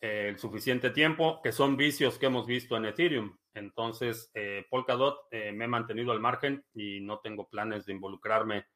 eh, 0.00 0.28
el 0.28 0.38
suficiente 0.38 0.90
tiempo, 0.90 1.40
que 1.42 1.52
son 1.52 1.76
vicios 1.76 2.18
que 2.18 2.26
hemos 2.26 2.46
visto 2.46 2.76
en 2.76 2.86
Ethereum. 2.86 3.36
Entonces, 3.54 4.30
eh, 4.34 4.66
Polkadot 4.70 5.30
me 5.30 5.64
he 5.64 5.68
mantenido 5.68 6.12
al 6.12 6.20
margen 6.20 6.64
y 6.74 7.00
no 7.00 7.20
tengo 7.20 7.48
planes 7.48 7.86
de 7.86 7.92
involucrarme 7.92 8.66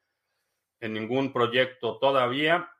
en 0.79 0.93
ningún 0.93 1.33
proyecto 1.33 1.97
todavía. 1.97 2.71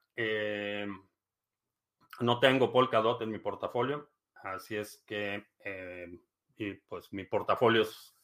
no 2.19 2.39
tengo 2.39 2.71
Polkadot 2.71 3.21
en 3.21 3.31
mi 3.31 3.39
portafolio. 3.39 4.09
Así 4.43 4.75
es 4.75 5.03
que, 5.05 5.47
eh, 5.63 6.19
y 6.57 6.73
pues 6.73 7.11
mi 7.13 7.25
portafolio 7.25 7.83
es 7.83 8.15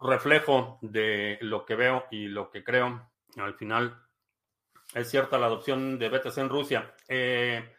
reflejo 0.00 0.78
de 0.82 1.38
lo 1.42 1.64
que 1.64 1.74
veo 1.74 2.06
y 2.10 2.26
lo 2.28 2.50
que 2.50 2.64
creo. 2.64 3.10
Al 3.36 3.54
final, 3.54 4.02
es 4.94 5.10
cierta 5.10 5.38
la 5.38 5.46
adopción 5.46 5.98
de 5.98 6.08
BTC 6.08 6.38
en 6.38 6.48
Rusia. 6.48 6.94
Eh, 7.08 7.73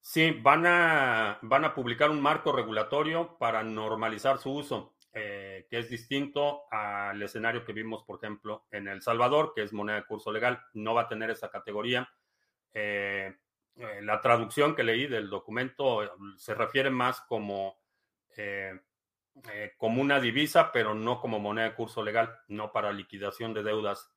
sí, 0.00 0.30
van 0.30 0.66
a, 0.66 1.38
van 1.42 1.64
a 1.64 1.74
publicar 1.74 2.10
un 2.10 2.20
marco 2.20 2.52
regulatorio 2.52 3.36
para 3.38 3.62
normalizar 3.62 4.38
su 4.38 4.52
uso, 4.52 4.94
eh, 5.12 5.66
que 5.70 5.78
es 5.78 5.88
distinto 5.88 6.62
al 6.70 7.22
escenario 7.22 7.64
que 7.64 7.72
vimos, 7.72 8.04
por 8.04 8.16
ejemplo, 8.16 8.66
en 8.70 8.88
El 8.88 9.02
Salvador, 9.02 9.52
que 9.54 9.62
es 9.62 9.72
moneda 9.72 9.96
de 9.96 10.06
curso 10.06 10.32
legal. 10.32 10.62
No 10.74 10.94
va 10.94 11.02
a 11.02 11.08
tener 11.08 11.30
esa 11.30 11.50
categoría. 11.50 12.08
Eh, 13.78 14.00
la 14.02 14.20
traducción 14.20 14.74
que 14.74 14.82
leí 14.82 15.06
del 15.06 15.30
documento 15.30 16.02
eh, 16.02 16.10
se 16.36 16.54
refiere 16.54 16.90
más 16.90 17.20
como, 17.22 17.78
eh, 18.36 18.74
como 19.76 20.02
una 20.02 20.18
divisa, 20.18 20.72
pero 20.72 20.94
no 20.94 21.20
como 21.20 21.38
moneda 21.38 21.68
de 21.68 21.74
curso 21.74 22.02
legal, 22.02 22.36
no 22.48 22.72
para 22.72 22.92
liquidación 22.92 23.54
de 23.54 23.62
deudas 23.62 24.12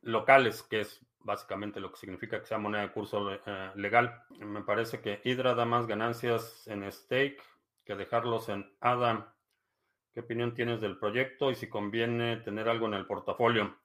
locales, 0.00 0.62
que 0.62 0.80
es 0.80 1.04
básicamente 1.24 1.80
lo 1.80 1.90
que 1.90 1.98
significa 1.98 2.38
que 2.38 2.46
sea 2.46 2.58
moneda 2.58 2.82
de 2.82 2.92
curso 2.92 3.28
legal. 3.74 4.22
Me 4.38 4.62
parece 4.62 5.00
que 5.00 5.20
Hydra 5.24 5.54
da 5.54 5.64
más 5.64 5.86
ganancias 5.86 6.66
en 6.68 6.90
stake 6.90 7.42
que 7.84 7.96
dejarlos 7.96 8.48
en 8.48 8.70
ADA. 8.80 9.34
¿Qué 10.12 10.20
opinión 10.20 10.54
tienes 10.54 10.80
del 10.80 10.98
proyecto 10.98 11.50
y 11.50 11.56
si 11.56 11.68
conviene 11.68 12.36
tener 12.36 12.68
algo 12.68 12.86
en 12.86 12.94
el 12.94 13.06
portafolio? 13.06 13.76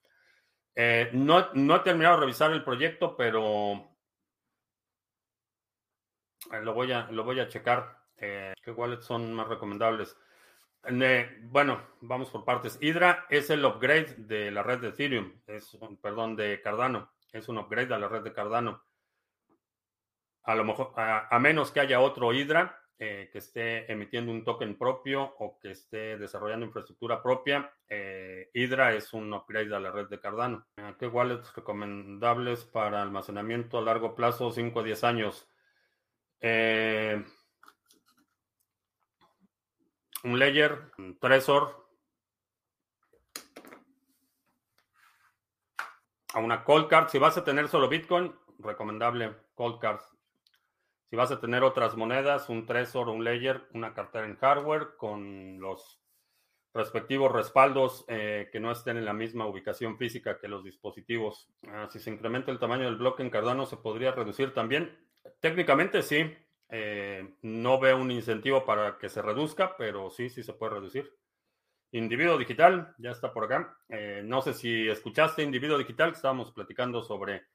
Eh, 0.75 1.10
no, 1.13 1.51
no, 1.53 1.75
he 1.75 1.79
terminado 1.79 2.15
de 2.15 2.22
revisar 2.22 2.51
el 2.51 2.63
proyecto, 2.63 3.17
pero 3.17 3.96
eh, 6.53 6.62
lo 6.62 6.74
voy 6.74 6.91
a, 6.91 7.10
lo 7.12 7.24
voy 7.24 7.39
a 7.39 7.48
checar. 7.48 7.98
Eh, 8.17 8.53
¿Qué 8.62 8.72
wallets 8.72 9.05
son 9.05 9.34
más 9.34 9.48
recomendables? 9.48 10.15
bueno, 11.43 11.81
vamos 12.00 12.29
por 12.29 12.46
partes. 12.46 12.77
Hydra 12.81 13.25
es 13.29 13.50
el 13.50 13.65
upgrade 13.65 14.15
de 14.17 14.50
la 14.50 14.63
red 14.63 14.79
de 14.79 14.89
Ethereum, 14.89 15.41
es, 15.46 15.77
perdón, 16.01 16.38
de 16.38 16.62
Cardano. 16.62 17.12
Es 17.31 17.48
un 17.48 17.57
upgrade 17.57 17.93
a 17.93 18.00
la 18.00 18.07
red 18.07 18.24
de 18.24 18.33
Cardano. 18.33 18.83
A 20.43 20.55
lo 20.55 20.63
mejor, 20.63 20.93
a 20.95 21.39
menos 21.39 21.71
que 21.71 21.79
haya 21.79 22.00
otro 22.00 22.33
Hydra, 22.33 22.79
eh, 23.01 23.29
que 23.31 23.38
esté 23.38 23.89
emitiendo 23.89 24.29
un 24.29 24.43
token 24.43 24.77
propio 24.77 25.24
o 25.39 25.57
que 25.57 25.71
esté 25.71 26.17
desarrollando 26.17 26.65
infraestructura 26.65 27.24
propia. 27.24 27.74
Eh, 27.88 28.50
Hydra 28.53 28.93
es 28.93 29.13
un 29.13 29.33
upgrade 29.33 29.74
a 29.74 29.79
la 29.79 29.89
red 29.89 30.09
de 30.09 30.19
Cardano. 30.19 30.67
Eh, 30.75 30.95
¿Qué 31.00 31.07
wallets 31.07 31.55
recomendables 31.55 32.65
para 32.65 33.01
almacenamiento 33.01 33.77
a 33.77 33.83
largo 33.83 34.15
plazo, 34.15 34.51
5 34.51 34.81
a 34.81 34.83
10 34.83 35.03
años? 35.05 35.50
un 40.24 40.38
Ledger, 40.38 40.91
un 40.98 41.17
Trezor, 41.19 41.78
a 46.33 46.39
una 46.39 46.63
Cold 46.63 46.88
Card. 46.88 47.09
Si 47.09 47.17
vas 47.17 47.38
a 47.38 47.43
tener 47.43 47.67
solo 47.67 47.89
Bitcoin, 47.89 48.33
recomendable 48.59 49.36
Cold 49.55 49.79
Card. 49.79 50.01
Si 51.09 51.15
vas 51.15 51.31
a 51.31 51.39
tener 51.39 51.63
otras 51.63 51.95
monedas, 51.95 52.50
un 52.50 52.65
Trezor, 52.65 53.09
un 53.09 53.24
Ledger, 53.24 53.67
una 53.74 53.93
cartera 53.93 54.25
en 54.27 54.38
hardware 54.38 54.95
con 54.95 55.59
los 55.59 56.00
respectivos 56.74 57.31
respaldos 57.31 58.05
eh, 58.07 58.50
que 58.51 58.59
no 58.59 58.71
estén 58.71 58.98
en 58.98 59.05
la 59.05 59.13
misma 59.13 59.48
ubicación 59.48 59.98
física 59.98 60.39
que 60.39 60.48
los 60.48 60.63
dispositivos. 60.63 61.50
Ah, 61.67 61.88
si 61.89 62.00
se 62.00 62.12
incrementa 62.12 62.51
el 62.51 62.59
tamaño 62.59 62.86
del 62.86 62.98
bloque 62.98 63.24
en 63.24 63.31
Cardano, 63.31 63.65
¿se 63.65 63.77
podría 63.77 64.12
reducir 64.12 64.53
también? 64.53 64.98
Técnicamente 65.39 66.03
sí. 66.03 66.31
Eh, 66.71 67.33
no 67.41 67.79
veo 67.79 67.98
un 67.98 68.12
incentivo 68.12 68.63
para 68.63 69.00
que 69.00 69.09
se 69.09 69.24
reduzca, 69.24 69.75
pero 69.75 70.12
sí, 70.12 70.29
sí 70.29 70.43
se 70.43 70.53
puede 70.53 70.75
reducir. 70.75 71.12
Individuo 71.91 72.38
digital, 72.38 72.93
ya 73.00 73.12
está 73.12 73.34
por 73.34 73.46
acá. 73.46 73.77
Eh, 73.89 74.22
no 74.24 74.41
sé 74.41 74.53
si 74.53 74.88
escuchaste 74.88 75.41
Individuo 75.41 75.77
digital, 75.77 76.12
estábamos 76.12 76.51
platicando 76.51 77.01
sobre 77.01 77.48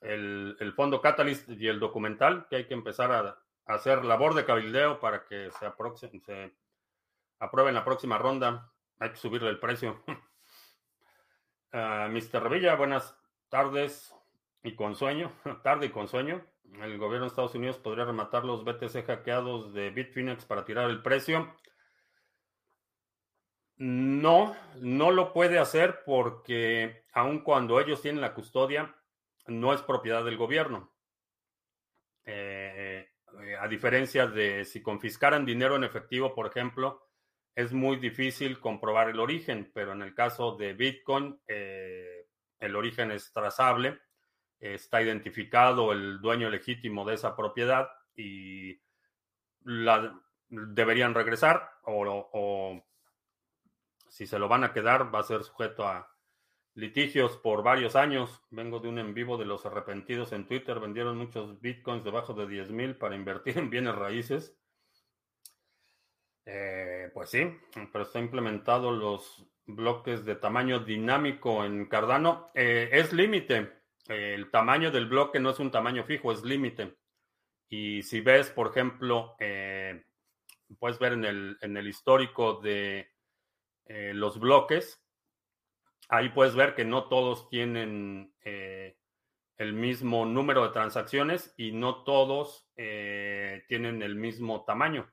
el, 0.00 0.72
fondo 0.74 1.00
Catalyst 1.00 1.48
y 1.50 1.68
el 1.68 1.80
documental, 1.80 2.46
que 2.48 2.56
hay 2.56 2.66
que 2.66 2.74
empezar 2.74 3.12
a, 3.12 3.38
hacer 3.66 4.04
labor 4.04 4.34
de 4.34 4.44
cabildeo 4.44 5.00
para 5.00 5.24
que 5.24 5.50
se, 5.50 6.20
se 6.20 6.54
apruebe 7.40 7.70
en 7.70 7.74
la 7.74 7.84
próxima 7.84 8.16
ronda. 8.18 8.70
Hay 8.98 9.10
que 9.10 9.16
subirle 9.16 9.50
el 9.50 9.58
precio. 9.58 10.02
uh, 10.06 10.12
ah, 11.72 12.08
Mr. 12.10 12.42
Revilla, 12.42 12.76
buenas 12.76 13.18
tardes 13.48 14.14
y 14.62 14.74
con 14.74 14.94
sueño. 14.94 15.32
Tarde 15.62 15.86
y 15.86 15.90
con 15.90 16.08
sueño. 16.08 16.44
El 16.80 16.98
gobierno 16.98 17.26
de 17.26 17.28
Estados 17.28 17.54
Unidos 17.54 17.78
podría 17.78 18.04
rematar 18.04 18.44
los 18.44 18.64
BTC 18.64 19.04
hackeados 19.06 19.72
de 19.72 19.90
Bitfinex 19.90 20.44
para 20.44 20.64
tirar 20.64 20.90
el 20.90 21.02
precio. 21.02 21.54
No, 23.78 24.56
no 24.80 25.10
lo 25.10 25.32
puede 25.32 25.58
hacer 25.58 26.00
porque 26.04 27.04
aun 27.12 27.40
cuando 27.40 27.78
ellos 27.80 28.00
tienen 28.00 28.22
la 28.22 28.34
custodia, 28.34 28.94
no 29.46 29.72
es 29.72 29.82
propiedad 29.82 30.24
del 30.24 30.36
gobierno. 30.36 30.92
Eh, 32.24 33.08
eh, 33.42 33.56
a 33.58 33.68
diferencia 33.68 34.26
de 34.26 34.64
si 34.64 34.82
confiscaran 34.82 35.44
dinero 35.44 35.76
en 35.76 35.84
efectivo, 35.84 36.34
por 36.34 36.46
ejemplo, 36.46 37.06
es 37.54 37.72
muy 37.72 37.96
difícil 37.96 38.60
comprobar 38.60 39.10
el 39.10 39.20
origen, 39.20 39.70
pero 39.74 39.92
en 39.92 40.02
el 40.02 40.14
caso 40.14 40.56
de 40.56 40.72
Bitcoin, 40.72 41.40
eh, 41.46 42.26
el 42.58 42.76
origen 42.76 43.10
es 43.10 43.32
trazable, 43.32 44.00
está 44.58 45.02
identificado 45.02 45.92
el 45.92 46.20
dueño 46.20 46.48
legítimo 46.48 47.04
de 47.04 47.14
esa 47.14 47.36
propiedad 47.36 47.88
y 48.14 48.80
la 49.64 50.18
deberían 50.48 51.14
regresar 51.14 51.70
o, 51.84 52.30
o 52.32 52.86
si 54.08 54.26
se 54.26 54.38
lo 54.38 54.48
van 54.48 54.64
a 54.64 54.72
quedar 54.72 55.14
va 55.14 55.20
a 55.20 55.24
ser 55.24 55.42
sujeto 55.44 55.86
a 55.86 56.16
litigios 56.74 57.36
por 57.38 57.62
varios 57.62 57.96
años. 57.96 58.42
Vengo 58.50 58.78
de 58.78 58.88
un 58.88 58.98
en 58.98 59.14
vivo 59.14 59.36
de 59.36 59.46
los 59.46 59.66
arrepentidos 59.66 60.32
en 60.32 60.46
Twitter. 60.46 60.78
Vendieron 60.78 61.16
muchos 61.18 61.60
bitcoins 61.60 62.04
debajo 62.04 62.34
de 62.34 62.46
10 62.46 62.70
mil 62.70 62.96
para 62.96 63.16
invertir 63.16 63.58
en 63.58 63.70
bienes 63.70 63.94
raíces. 63.94 64.56
Eh, 66.44 67.10
pues 67.12 67.30
sí, 67.30 67.58
pero 67.92 68.04
está 68.04 68.20
implementado 68.20 68.92
los 68.92 69.44
bloques 69.66 70.24
de 70.24 70.36
tamaño 70.36 70.80
dinámico 70.80 71.64
en 71.64 71.86
Cardano. 71.86 72.50
Eh, 72.54 72.90
es 72.92 73.12
límite. 73.12 73.72
el 74.08 74.50
tamaño 74.52 74.92
del 74.92 75.06
bloque 75.06 75.40
no 75.40 75.50
es 75.50 75.58
un 75.58 75.72
tamaño 75.72 76.04
fijo, 76.04 76.30
es 76.30 76.44
límite. 76.44 76.96
Y 77.68 78.02
si 78.04 78.20
ves, 78.20 78.50
por 78.50 78.68
ejemplo, 78.68 79.34
eh, 79.40 80.04
puedes 80.78 80.98
ver 81.00 81.14
en 81.14 81.24
el, 81.24 81.58
en 81.60 81.76
el 81.76 81.88
histórico 81.88 82.60
de 82.60 83.15
los 83.88 84.40
bloques, 84.40 85.02
ahí 86.08 86.28
puedes 86.30 86.54
ver 86.54 86.74
que 86.74 86.84
no 86.84 87.08
todos 87.08 87.48
tienen 87.48 88.34
el 88.44 89.72
mismo 89.72 90.26
número 90.26 90.64
de 90.64 90.72
transacciones 90.72 91.54
y 91.56 91.72
no 91.72 92.04
todos 92.04 92.68
tienen 92.74 94.02
el 94.02 94.16
mismo 94.16 94.64
tamaño. 94.64 95.10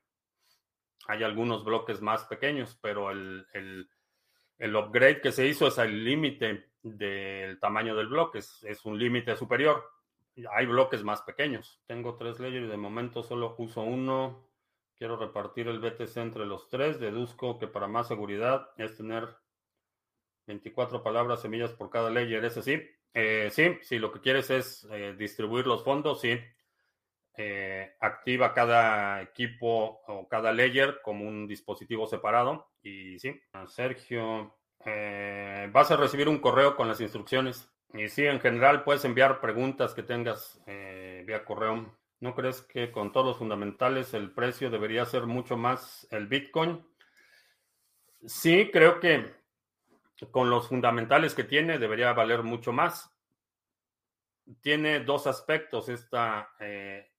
Hay 1.07 1.23
algunos 1.23 1.63
bloques 1.63 2.01
más 2.01 2.23
pequeños, 2.25 2.77
pero 2.81 3.11
el, 3.11 3.87
upgrade 4.59 5.21
que 5.21 5.31
se 5.31 5.47
hizo 5.47 5.67
es 5.67 5.77
el 5.77 6.03
límite 6.03 6.69
del 6.81 7.59
tamaño 7.59 7.95
del 7.95 8.07
bloque, 8.07 8.39
es, 8.39 8.85
un 8.85 8.97
límite 8.97 9.35
superior. 9.35 9.83
Hay 10.51 10.65
bloques 10.65 11.03
más 11.03 11.21
pequeños. 11.21 11.81
Tengo 11.85 12.15
tres 12.15 12.39
layers 12.39 12.65
y 12.65 12.69
de 12.69 12.77
momento 12.77 13.21
solo 13.21 13.55
uso 13.57 13.81
uno. 13.81 14.47
Quiero 14.97 15.17
repartir 15.17 15.67
el 15.67 15.79
BTC 15.79 16.17
entre 16.17 16.45
los 16.45 16.69
tres. 16.69 16.99
Deduzco 16.99 17.57
que 17.57 17.67
para 17.67 17.87
más 17.87 18.07
seguridad 18.07 18.69
es 18.77 18.95
tener 18.97 19.27
24 20.47 21.03
palabras 21.03 21.41
semillas 21.41 21.71
por 21.71 21.89
cada 21.89 22.09
layer. 22.09 22.43
¿Es 22.45 22.57
así? 22.57 22.81
Eh, 23.13 23.49
sí, 23.51 23.77
si 23.81 23.99
lo 23.99 24.11
que 24.11 24.21
quieres 24.21 24.49
es 24.49 24.87
eh, 24.91 25.15
distribuir 25.17 25.67
los 25.67 25.83
fondos, 25.83 26.21
sí. 26.21 26.39
Eh, 27.35 27.95
activa 27.99 28.53
cada 28.53 29.21
equipo 29.23 30.01
o 30.07 30.27
cada 30.27 30.51
layer 30.51 31.01
como 31.01 31.27
un 31.27 31.47
dispositivo 31.47 32.05
separado. 32.07 32.71
Y 32.81 33.17
sí, 33.19 33.39
Sergio, 33.67 34.55
eh, 34.85 35.69
vas 35.71 35.89
a 35.91 35.97
recibir 35.97 36.29
un 36.29 36.39
correo 36.39 36.75
con 36.75 36.87
las 36.87 37.01
instrucciones. 37.01 37.69
Y 37.93 38.07
sí, 38.09 38.25
en 38.25 38.39
general 38.39 38.83
puedes 38.83 39.05
enviar 39.05 39.39
preguntas 39.39 39.93
que 39.93 40.03
tengas 40.03 40.61
vía 40.65 41.45
correo. 41.45 41.95
¿No 42.23 42.33
crees 42.33 42.61
que 42.61 42.89
con 42.89 43.11
todos 43.11 43.25
los 43.25 43.37
fundamentales 43.37 44.13
el 44.13 44.31
precio 44.31 44.69
debería 44.69 45.03
ser 45.03 45.25
mucho 45.25 45.57
más 45.57 46.07
el 46.09 46.27
Bitcoin? 46.27 46.81
Sí, 48.25 48.69
creo 48.71 49.01
que 49.01 49.35
con 50.31 50.49
los 50.49 50.69
fundamentales 50.69 51.35
que 51.35 51.43
tiene 51.43 51.79
debería 51.79 52.13
valer 52.13 52.41
mucho 52.41 52.71
más. 52.71 53.13
Tiene 54.61 55.01
dos 55.01 55.27
aspectos 55.27 55.89
esta, 55.89 56.55
eh, 56.61 57.11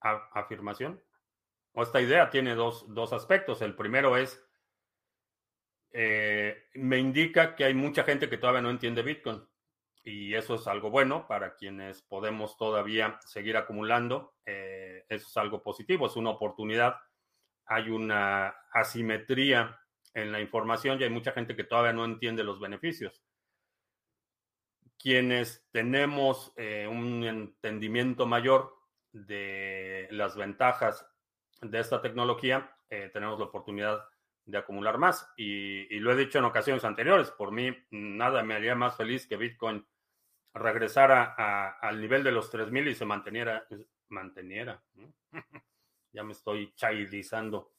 afirmación 0.00 0.98
o 1.72 1.82
esta 1.82 2.00
idea 2.00 2.30
tiene 2.30 2.54
dos, 2.54 3.12
aspectos. 3.12 3.60
El 3.60 3.76
primero 3.76 4.16
es, 4.16 4.42
eh, 5.92 6.70
me 6.76 6.96
indica 6.96 7.54
que 7.54 7.64
hay 7.64 7.74
mucha 7.74 8.04
gente 8.04 8.30
que 8.30 8.38
todavía 8.38 8.62
no 8.62 8.70
entiende 8.70 9.02
Bitcoin 9.02 9.46
y 10.08 10.34
eso 10.34 10.54
es 10.54 10.66
algo 10.66 10.90
bueno 10.90 11.26
para 11.26 11.54
quienes 11.56 12.02
podemos 12.02 12.56
todavía 12.56 13.18
seguir 13.24 13.56
acumulando. 13.56 14.34
Eh, 14.46 15.04
eso 15.08 15.26
es 15.28 15.36
algo 15.36 15.62
positivo, 15.62 16.06
es 16.06 16.16
una 16.16 16.30
oportunidad. 16.30 16.96
Hay 17.66 17.90
una 17.90 18.48
asimetría 18.72 19.80
en 20.14 20.32
la 20.32 20.40
información 20.40 21.00
y 21.00 21.04
hay 21.04 21.10
mucha 21.10 21.32
gente 21.32 21.54
que 21.54 21.64
todavía 21.64 21.92
no 21.92 22.04
entiende 22.04 22.42
los 22.42 22.58
beneficios 22.58 23.22
quienes 24.98 25.66
tenemos 25.70 26.52
eh, 26.56 26.86
un 26.90 27.24
entendimiento 27.24 28.26
mayor 28.26 28.74
de 29.12 30.08
las 30.10 30.36
ventajas 30.36 31.06
de 31.62 31.78
esta 31.78 32.02
tecnología, 32.02 32.76
eh, 32.90 33.10
tenemos 33.12 33.38
la 33.38 33.46
oportunidad 33.46 34.04
de 34.44 34.58
acumular 34.58 34.98
más. 34.98 35.30
Y, 35.36 35.98
lo 36.00 36.12
he 36.12 36.16
dicho 36.16 36.38
en 36.38 36.44
ocasiones 36.44 36.84
anteriores, 36.84 37.30
por 37.30 37.52
mí 37.52 37.76
nada 37.90 38.42
me 38.42 38.54
haría 38.54 38.74
más 38.74 38.96
feliz 38.96 39.26
que 39.26 39.36
Bitcoin 39.36 39.86
regresara 40.58 41.34
al 41.80 42.00
nivel 42.00 42.22
de 42.22 42.32
los 42.32 42.52
3.000 42.52 42.90
y 42.90 42.94
se 42.94 43.04
manteniera, 43.04 43.66
manteniera, 44.08 44.82
ya 46.12 46.22
me 46.24 46.32
estoy 46.32 46.72
chaidizando, 46.74 47.72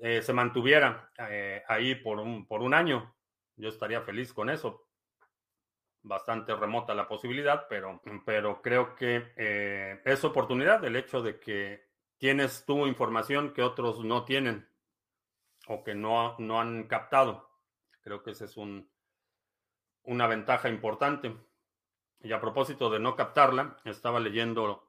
eh, 0.00 0.22
se 0.22 0.32
mantuviera 0.32 1.10
ahí 1.68 1.94
por 1.96 2.18
un, 2.18 2.46
por 2.46 2.62
un 2.62 2.74
año. 2.74 3.14
Yo 3.56 3.68
estaría 3.68 4.02
feliz 4.02 4.32
con 4.32 4.50
eso, 4.50 4.88
bastante 6.04 6.54
remota 6.54 6.94
la 6.94 7.08
posibilidad, 7.08 7.66
pero, 7.68 8.00
pero 8.24 8.62
creo 8.62 8.94
que 8.94 9.32
eh, 9.36 10.00
es 10.04 10.22
oportunidad 10.22 10.84
el 10.84 10.96
hecho 10.96 11.22
de 11.22 11.40
que 11.40 11.88
tienes 12.18 12.64
tu 12.64 12.86
información 12.86 13.52
que 13.52 13.62
otros 13.62 14.04
no 14.04 14.24
tienen 14.24 14.68
o 15.66 15.82
que 15.82 15.94
no, 15.94 16.36
no 16.38 16.60
han 16.60 16.84
captado. 16.84 17.50
Creo 18.02 18.22
que 18.22 18.32
esa 18.32 18.44
es 18.44 18.56
un, 18.56 18.88
una 20.02 20.26
ventaja 20.26 20.68
importante. 20.68 21.34
Y 22.24 22.32
a 22.32 22.40
propósito 22.40 22.90
de 22.90 22.98
no 22.98 23.14
captarla, 23.14 23.76
estaba 23.84 24.18
leyendo 24.18 24.88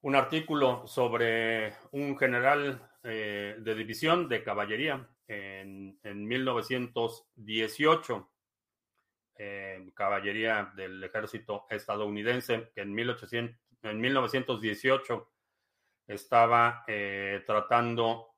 un 0.00 0.16
artículo 0.16 0.86
sobre 0.86 1.74
un 1.92 2.16
general 2.16 2.90
eh, 3.04 3.56
de 3.58 3.74
división 3.74 4.26
de 4.28 4.42
caballería 4.42 5.06
en, 5.28 6.00
en 6.02 6.26
1918 6.26 8.30
eh, 9.42 9.90
caballería 9.94 10.70
del 10.74 11.02
ejército 11.04 11.66
estadounidense, 11.70 12.70
que 12.74 12.80
en, 12.80 12.94
1800, 12.94 13.56
en 13.82 14.00
1918 14.00 15.30
estaba 16.06 16.84
eh, 16.86 17.42
tratando 17.46 18.34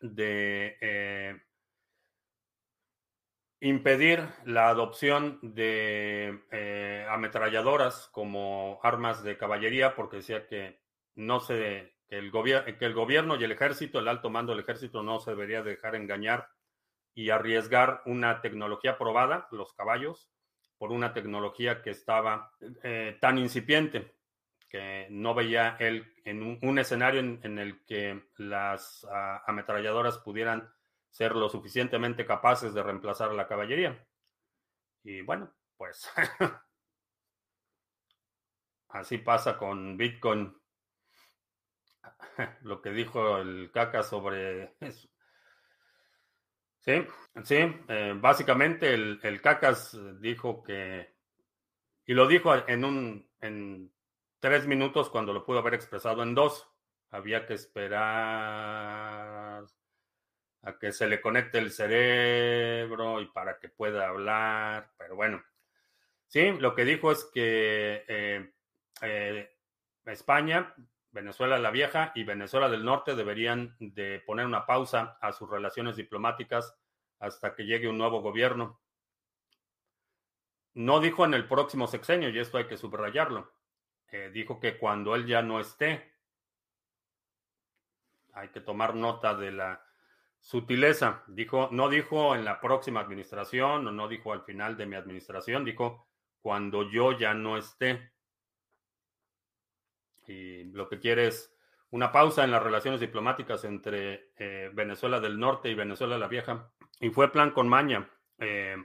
de 0.00 1.38
impedir 3.60 4.26
la 4.44 4.68
adopción 4.68 5.38
de 5.42 6.40
ametralladoras 7.10 8.08
como 8.12 8.78
armas 8.82 9.22
de 9.22 9.36
caballería, 9.36 9.94
porque 9.94 10.18
decía 10.18 10.46
que 10.46 10.80
no 11.14 11.40
se 11.40 11.98
que 12.08 12.16
el, 12.16 12.32
que 12.78 12.84
el 12.86 12.94
gobierno 12.94 13.36
y 13.36 13.44
el 13.44 13.52
ejército, 13.52 13.98
el 13.98 14.08
alto 14.08 14.30
mando 14.30 14.52
del 14.52 14.62
ejército, 14.62 15.02
no 15.02 15.20
se 15.20 15.32
debería 15.32 15.62
dejar 15.62 15.94
engañar 15.94 16.48
y 17.14 17.30
arriesgar 17.30 18.02
una 18.06 18.40
tecnología 18.40 18.96
probada, 18.96 19.46
los 19.50 19.74
caballos, 19.74 20.30
por 20.78 20.92
una 20.92 21.12
tecnología 21.12 21.82
que 21.82 21.90
estaba 21.90 22.52
eh, 22.82 23.18
tan 23.20 23.38
incipiente 23.38 24.14
que 24.70 25.06
no 25.10 25.34
veía 25.34 25.76
él 25.80 26.12
en 26.24 26.58
un, 26.62 26.78
escenario 26.78 27.20
en, 27.20 27.58
el 27.58 27.84
que 27.86 28.28
las 28.36 29.06
ah, 29.10 29.42
ametralladoras 29.46 30.18
pudieran 30.18 30.70
ser 31.10 31.34
lo 31.34 31.48
suficientemente 31.48 32.26
capaces 32.26 32.74
de 32.74 32.82
reemplazar 32.82 33.32
la 33.32 33.46
caballería. 33.46 34.06
Y 35.02 35.22
bueno, 35.22 35.52
pues 35.76 36.10
así 38.88 39.18
pasa 39.18 39.56
con 39.56 39.96
Bitcoin. 39.96 40.56
Lo 42.62 42.80
que 42.80 42.90
dijo 42.90 43.38
el 43.38 43.70
caca 43.72 44.02
sobre 44.02 44.76
Sí, 46.88 47.06
sí, 47.44 47.56
eh, 47.88 48.14
básicamente 48.16 48.94
el, 48.94 49.20
el, 49.22 49.42
Cacas 49.42 49.94
dijo 50.20 50.62
que, 50.62 51.14
y 52.06 52.14
lo 52.14 52.26
dijo 52.26 52.54
en 52.66 52.82
un, 52.84 53.28
en 53.42 53.92
tres 54.40 54.66
minutos 54.66 55.10
cuando 55.10 55.34
lo 55.34 55.44
pudo 55.44 55.58
haber 55.58 55.74
expresado 55.74 56.22
en 56.22 56.34
dos. 56.34 56.66
Había 57.10 57.44
que 57.46 57.52
esperar 57.54 58.06
a 60.62 60.78
que 60.78 60.92
se 60.92 61.06
le 61.06 61.20
conecte 61.20 61.58
el 61.58 61.70
cerebro 61.70 63.20
y 63.20 63.26
para 63.26 63.58
que 63.58 63.68
pueda 63.68 64.08
hablar, 64.08 64.92
pero 64.96 65.16
bueno. 65.16 65.42
Sí, 66.26 66.52
lo 66.52 66.74
que 66.74 66.84
dijo 66.84 67.10
es 67.10 67.24
que 67.32 68.04
eh, 68.06 68.52
eh, 69.02 69.56
España, 70.04 70.74
Venezuela 71.10 71.58
la 71.58 71.70
Vieja 71.70 72.12
y 72.14 72.24
Venezuela 72.24 72.68
del 72.68 72.84
Norte 72.84 73.14
deberían 73.14 73.76
de 73.78 74.20
poner 74.26 74.44
una 74.46 74.66
pausa 74.66 75.18
a 75.20 75.32
sus 75.32 75.48
relaciones 75.48 75.96
diplomáticas 75.96 76.76
hasta 77.18 77.54
que 77.54 77.64
llegue 77.64 77.88
un 77.88 77.98
nuevo 77.98 78.20
gobierno. 78.20 78.80
No 80.74 81.00
dijo 81.00 81.24
en 81.24 81.34
el 81.34 81.48
próximo 81.48 81.86
sexenio, 81.86 82.28
y 82.28 82.38
esto 82.38 82.58
hay 82.58 82.66
que 82.66 82.76
subrayarlo. 82.76 83.52
Eh, 84.10 84.30
dijo 84.32 84.60
que 84.60 84.78
cuando 84.78 85.14
él 85.14 85.26
ya 85.26 85.42
no 85.42 85.60
esté, 85.60 86.14
hay 88.32 88.48
que 88.48 88.60
tomar 88.60 88.94
nota 88.94 89.34
de 89.34 89.50
la 89.50 89.87
sutileza. 90.48 91.24
Dijo, 91.26 91.68
no 91.72 91.90
dijo 91.90 92.34
en 92.34 92.42
la 92.42 92.58
próxima 92.58 93.00
administración 93.00 93.86
o 93.86 93.92
no 93.92 94.08
dijo 94.08 94.32
al 94.32 94.44
final 94.44 94.78
de 94.78 94.86
mi 94.86 94.96
administración, 94.96 95.62
dijo 95.62 96.08
cuando 96.40 96.90
yo 96.90 97.12
ya 97.12 97.34
no 97.34 97.58
esté. 97.58 98.12
Y 100.26 100.64
lo 100.64 100.88
que 100.88 101.00
quiere 101.00 101.26
es 101.26 101.54
una 101.90 102.12
pausa 102.12 102.44
en 102.44 102.50
las 102.50 102.62
relaciones 102.62 102.98
diplomáticas 102.98 103.64
entre 103.64 104.32
eh, 104.38 104.70
Venezuela 104.72 105.20
del 105.20 105.38
Norte 105.38 105.68
y 105.68 105.74
Venezuela 105.74 106.16
la 106.16 106.28
Vieja. 106.28 106.72
Y 106.98 107.10
fue 107.10 107.30
plan 107.30 107.50
con 107.50 107.68
maña, 107.68 108.08
eh, 108.38 108.76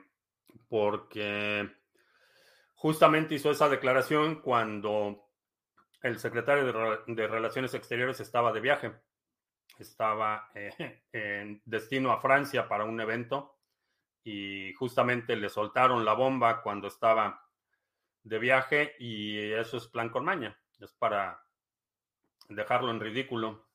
porque 0.67 1.71
justamente 2.76 3.36
hizo 3.36 3.52
esa 3.52 3.69
declaración 3.69 4.41
cuando 4.41 5.30
el 6.02 6.19
secretario 6.19 6.65
de, 7.08 7.28
Relaciones 7.28 7.73
Exteriores 7.73 8.19
estaba 8.19 8.52
de 8.52 8.60
viaje. 8.60 8.91
Estaba 9.77 10.49
eh, 10.53 11.03
en 11.12 11.62
destino 11.65 12.12
a 12.12 12.21
Francia 12.21 12.67
para 12.67 12.86
un 12.86 12.99
evento 13.01 13.57
y 14.23 14.73
justamente 14.73 15.36
le 15.36 15.49
soltaron 15.49 16.05
la 16.05 16.13
bomba 16.13 16.62
cuando 16.62 16.88
estaba 16.88 17.47
de 18.23 18.39
viaje 18.39 18.95
y 18.99 19.51
eso 19.51 19.77
es 19.77 19.88
plan 19.88 20.09
con 20.09 20.25
maña. 20.25 20.57
Es 20.79 20.93
para 20.93 21.43
dejarlo 22.49 22.91
en 22.91 22.99
ridículo. 22.99 23.67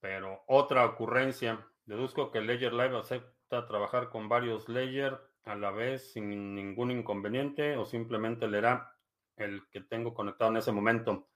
Pero 0.00 0.44
otra 0.46 0.84
ocurrencia, 0.86 1.66
deduzco 1.84 2.30
que 2.30 2.40
Ledger 2.40 2.72
Live 2.72 2.96
acepta 2.96 3.66
trabajar 3.66 4.08
con 4.08 4.28
varios 4.28 4.68
Ledger 4.68 5.20
a 5.44 5.54
la 5.56 5.70
vez 5.70 6.12
sin 6.12 6.54
ningún 6.54 6.90
inconveniente 6.90 7.76
o 7.76 7.84
simplemente 7.84 8.46
leerá 8.46 8.94
el 9.36 9.68
que 9.70 9.80
tengo 9.80 10.14
conectado 10.14 10.50
en 10.50 10.58
ese 10.58 10.72
momento. 10.72 11.28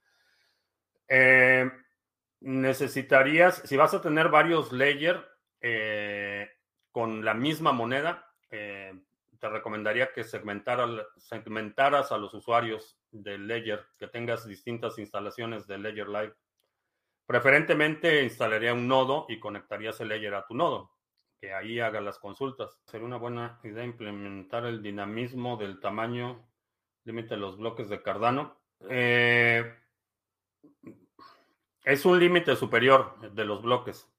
Eh, 1.08 1.70
necesitarías, 2.40 3.62
si 3.64 3.76
vas 3.76 3.94
a 3.94 4.00
tener 4.00 4.28
varios 4.28 4.72
Ledger 4.72 5.26
eh, 5.60 6.48
con 6.90 7.24
la 7.24 7.34
misma 7.34 7.72
moneda, 7.72 8.30
eh, 8.50 8.92
te 9.38 9.48
recomendaría 9.48 10.12
que 10.12 10.24
segmentaras 10.24 12.12
a 12.12 12.18
los 12.18 12.32
usuarios 12.34 12.98
de 13.10 13.38
Ledger, 13.38 13.84
que 13.98 14.08
tengas 14.08 14.46
distintas 14.46 14.98
instalaciones 14.98 15.66
de 15.66 15.78
Ledger 15.78 16.08
Live. 16.08 16.34
Preferentemente 17.26 18.22
instalaría 18.22 18.74
un 18.74 18.88
nodo 18.88 19.26
y 19.28 19.38
conectarías 19.40 20.00
el 20.00 20.08
Ledger 20.08 20.34
a 20.34 20.46
tu 20.46 20.54
nodo, 20.54 20.92
que 21.40 21.52
ahí 21.52 21.80
haga 21.80 22.00
las 22.00 22.18
consultas. 22.18 22.78
Sería 22.86 23.06
una 23.06 23.16
buena 23.16 23.60
idea 23.64 23.84
implementar 23.84 24.66
el 24.66 24.82
dinamismo 24.82 25.56
del 25.56 25.80
tamaño 25.80 26.46
límite 27.04 27.34
de 27.34 27.40
los 27.40 27.56
bloques 27.58 27.88
de 27.88 28.02
Cardano. 28.02 28.56
Eh, 28.88 29.74
es 31.84 32.04
un 32.04 32.18
límite 32.18 32.56
superior 32.56 33.18
de 33.20 33.44
los 33.44 33.62
bloques, 33.62 34.10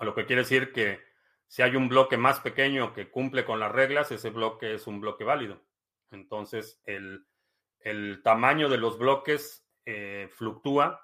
lo 0.00 0.14
que 0.14 0.26
quiere 0.26 0.42
decir 0.42 0.72
que 0.72 1.00
si 1.48 1.62
hay 1.62 1.76
un 1.76 1.88
bloque 1.88 2.16
más 2.16 2.40
pequeño 2.40 2.92
que 2.92 3.10
cumple 3.10 3.44
con 3.44 3.60
las 3.60 3.72
reglas, 3.72 4.10
ese 4.12 4.30
bloque 4.30 4.74
es 4.74 4.86
un 4.86 5.00
bloque 5.00 5.24
válido. 5.24 5.62
Entonces, 6.10 6.82
el, 6.84 7.26
el 7.80 8.20
tamaño 8.22 8.68
de 8.68 8.78
los 8.78 8.98
bloques 8.98 9.66
eh, 9.84 10.28
fluctúa 10.32 11.00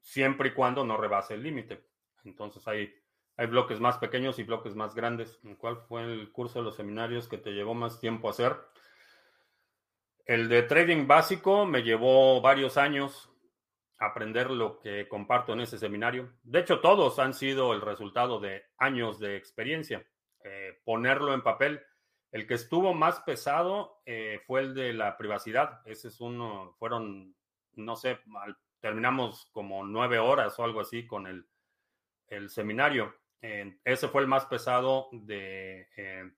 siempre 0.00 0.50
y 0.50 0.52
cuando 0.52 0.84
no 0.84 0.96
rebase 0.96 1.34
el 1.34 1.42
límite. 1.42 1.84
Entonces 2.24 2.66
hay, 2.68 2.94
hay 3.36 3.46
bloques 3.46 3.80
más 3.80 3.98
pequeños 3.98 4.38
y 4.38 4.44
bloques 4.44 4.74
más 4.74 4.94
grandes. 4.94 5.40
¿Cuál 5.58 5.78
fue 5.88 6.04
el 6.04 6.30
curso 6.32 6.60
de 6.60 6.64
los 6.64 6.76
seminarios 6.76 7.28
que 7.28 7.38
te 7.38 7.50
llevó 7.50 7.74
más 7.74 8.00
tiempo 8.00 8.28
hacer? 8.28 8.56
El 10.24 10.48
de 10.48 10.62
trading 10.62 11.06
básico 11.06 11.66
me 11.66 11.82
llevó 11.82 12.40
varios 12.40 12.76
años 12.76 13.29
aprender 14.00 14.50
lo 14.50 14.80
que 14.80 15.06
comparto 15.06 15.52
en 15.52 15.60
ese 15.60 15.78
seminario. 15.78 16.32
De 16.42 16.60
hecho, 16.60 16.80
todos 16.80 17.18
han 17.18 17.34
sido 17.34 17.74
el 17.74 17.82
resultado 17.82 18.40
de 18.40 18.64
años 18.78 19.18
de 19.18 19.36
experiencia. 19.36 20.04
Eh, 20.42 20.80
ponerlo 20.84 21.34
en 21.34 21.42
papel 21.42 21.82
el 22.32 22.46
que 22.46 22.54
estuvo 22.54 22.94
más 22.94 23.20
pesado 23.20 24.00
eh, 24.06 24.40
fue 24.46 24.60
el 24.60 24.74
de 24.74 24.94
la 24.94 25.18
privacidad. 25.18 25.82
Ese 25.84 26.08
es 26.08 26.18
uno, 26.20 26.74
fueron, 26.78 27.36
no 27.74 27.94
sé, 27.94 28.20
terminamos 28.80 29.50
como 29.52 29.84
nueve 29.84 30.18
horas 30.18 30.58
o 30.58 30.64
algo 30.64 30.80
así 30.80 31.06
con 31.06 31.26
el, 31.26 31.46
seminario. 32.48 33.14
ese 33.40 34.08
fue 34.08 34.22
el 34.22 34.28
más 34.28 34.46
pesado 34.46 35.08
de, 35.12 35.88
eh, 35.96 36.30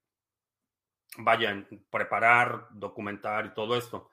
vaya, 1.18 1.64
preparar, 1.90 2.66
documentar 2.70 3.46
y 3.46 3.55
todo 3.55 3.77
esto. 3.77 4.11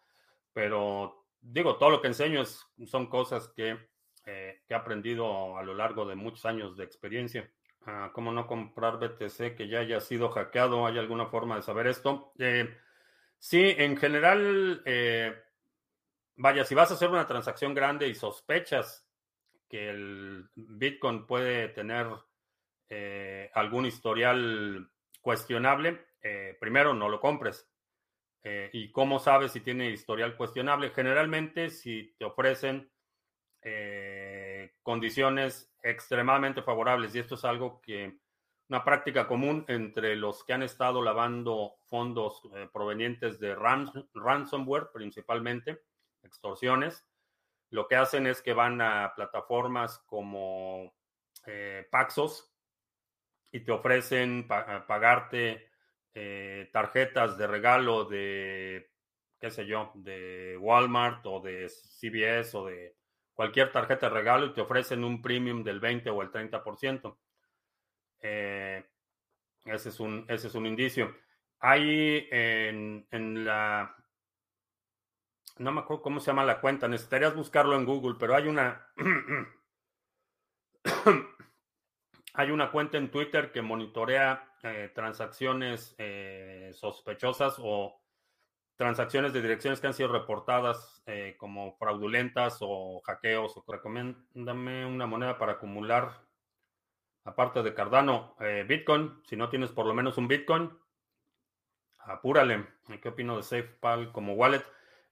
Pero 0.53 1.18
digo, 1.41 1.77
todo 1.77 1.89
lo 1.89 2.01
que 2.01 2.07
enseño 2.07 2.41
es, 2.41 2.65
son 2.85 3.07
cosas 3.07 3.47
que, 3.49 3.77
eh, 4.25 4.61
que 4.67 4.73
he 4.73 4.77
aprendido 4.77 5.57
a 5.57 5.63
lo 5.63 5.73
largo 5.73 6.05
de 6.05 6.15
muchos 6.15 6.45
años 6.45 6.77
de 6.77 6.83
experiencia. 6.83 7.51
Ah, 7.85 8.11
¿Cómo 8.13 8.31
no 8.31 8.45
comprar 8.45 8.99
BTC 8.99 9.55
que 9.55 9.67
ya 9.67 9.79
haya 9.79 10.01
sido 10.01 10.29
hackeado? 10.29 10.85
¿Hay 10.85 10.97
alguna 10.97 11.27
forma 11.27 11.55
de 11.55 11.61
saber 11.61 11.87
esto? 11.87 12.33
Eh, 12.37 12.77
sí, 13.37 13.73
en 13.77 13.97
general, 13.97 14.81
eh, 14.85 15.35
vaya, 16.35 16.65
si 16.65 16.75
vas 16.75 16.91
a 16.91 16.95
hacer 16.95 17.09
una 17.09 17.27
transacción 17.27 17.73
grande 17.73 18.07
y 18.07 18.15
sospechas 18.15 19.07
que 19.67 19.89
el 19.89 20.49
Bitcoin 20.55 21.25
puede 21.25 21.69
tener 21.69 22.07
algún 23.53 23.85
historial 23.85 24.89
cuestionable, 25.21 26.07
primero 26.59 26.95
no 26.95 27.07
lo 27.07 27.19
compres. 27.19 27.69
¿Y 28.43 28.91
cómo 28.91 29.19
sabes 29.19 29.51
si 29.51 29.59
tiene 29.59 29.89
historial 29.89 30.37
cuestionable? 30.37 30.91
Generalmente, 30.91 31.69
si 31.69 32.15
te 32.17 32.25
ofrecen 32.25 32.89
condiciones 34.81 35.71
extremadamente 35.83 36.61
favorables 36.61 37.13
y 37.13 37.19
esto 37.19 37.35
es 37.35 37.45
algo 37.45 37.81
que 37.81 38.19
una 38.69 38.83
práctica 38.83 39.27
común 39.27 39.65
entre 39.67 40.15
los 40.15 40.43
que 40.43 40.53
han 40.53 40.61
estado 40.61 41.01
lavando 41.01 41.77
fondos 41.87 42.43
eh, 42.53 42.69
provenientes 42.71 43.39
de 43.39 43.55
ransomware 43.55 44.91
principalmente, 44.93 45.81
extorsiones, 46.21 47.05
lo 47.71 47.87
que 47.87 47.95
hacen 47.95 48.27
es 48.27 48.41
que 48.41 48.53
van 48.53 48.79
a 48.81 49.13
plataformas 49.15 49.99
como 50.05 50.93
eh, 51.45 51.87
Paxos 51.89 52.53
y 53.51 53.61
te 53.61 53.71
ofrecen 53.71 54.47
pagarte 54.47 55.68
eh, 56.13 56.69
tarjetas 56.73 57.37
de 57.37 57.47
regalo 57.47 58.05
de, 58.05 58.91
qué 59.39 59.51
sé 59.51 59.65
yo, 59.65 59.91
de 59.95 60.57
Walmart 60.57 61.25
o 61.25 61.39
de 61.39 61.69
CBS 61.69 62.57
o 62.57 62.65
de 62.65 62.95
cualquier 63.33 63.71
tarjeta 63.71 64.09
de 64.09 64.15
regalo 64.15 64.47
y 64.47 64.53
te 64.53 64.61
ofrecen 64.61 65.03
un 65.03 65.21
premium 65.21 65.63
del 65.63 65.79
20 65.79 66.09
o 66.09 66.21
el 66.21 66.31
30%. 66.31 67.17
Eh, 68.21 68.85
ese, 69.65 69.89
es 69.89 69.99
un, 69.99 70.25
ese 70.27 70.47
es 70.47 70.55
un 70.55 70.65
indicio. 70.65 71.15
Hay 71.59 72.27
en, 72.31 73.07
en, 73.11 73.45
la... 73.45 73.95
No 75.57 75.71
me 75.71 75.81
acuerdo 75.81 76.03
cómo 76.03 76.19
se 76.19 76.27
llama 76.27 76.43
la 76.43 76.59
cuenta, 76.59 76.87
necesitarías 76.87 77.35
buscarlo 77.35 77.75
en 77.75 77.85
Google, 77.85 78.15
pero 78.19 78.35
hay 78.35 78.47
una... 78.47 78.87
hay 82.33 82.51
una 82.51 82.71
cuenta 82.71 82.97
en 82.97 83.11
Twitter 83.11 83.51
que 83.51 83.61
monitorea 83.61 84.48
eh, 84.61 84.91
transacciones 84.93 85.95
eh, 85.97 86.71
sospechosas 86.73 87.55
o 87.59 88.01
transacciones 88.75 89.31
de 89.31 89.41
direcciones 89.41 89.79
que 89.79 89.87
han 89.87 89.93
sido 89.93 90.11
reportadas 90.11 91.01
eh, 91.05 91.35
como 91.37 91.77
fraudulentas 91.77 92.57
o 92.59 92.99
hackeos. 93.05 93.55
O 93.55 93.63
recomiéndame 93.65 94.85
una 94.85 95.05
moneda 95.05 95.37
para 95.37 95.53
acumular, 95.53 96.25
aparte 97.23 97.63
de 97.63 97.73
Cardano, 97.73 98.35
Bitcoin. 98.67 99.21
Si 99.25 99.37
no 99.37 99.49
tienes 99.49 99.71
por 99.71 99.85
lo 99.85 99.93
menos 99.93 100.17
un 100.17 100.27
Bitcoin, 100.27 100.71
apúrale. 101.99 102.67
¿Qué 103.01 103.09
opino 103.09 103.37
de 103.37 103.43
SafePal 103.43 104.11
como 104.11 104.33
wallet? 104.33 104.63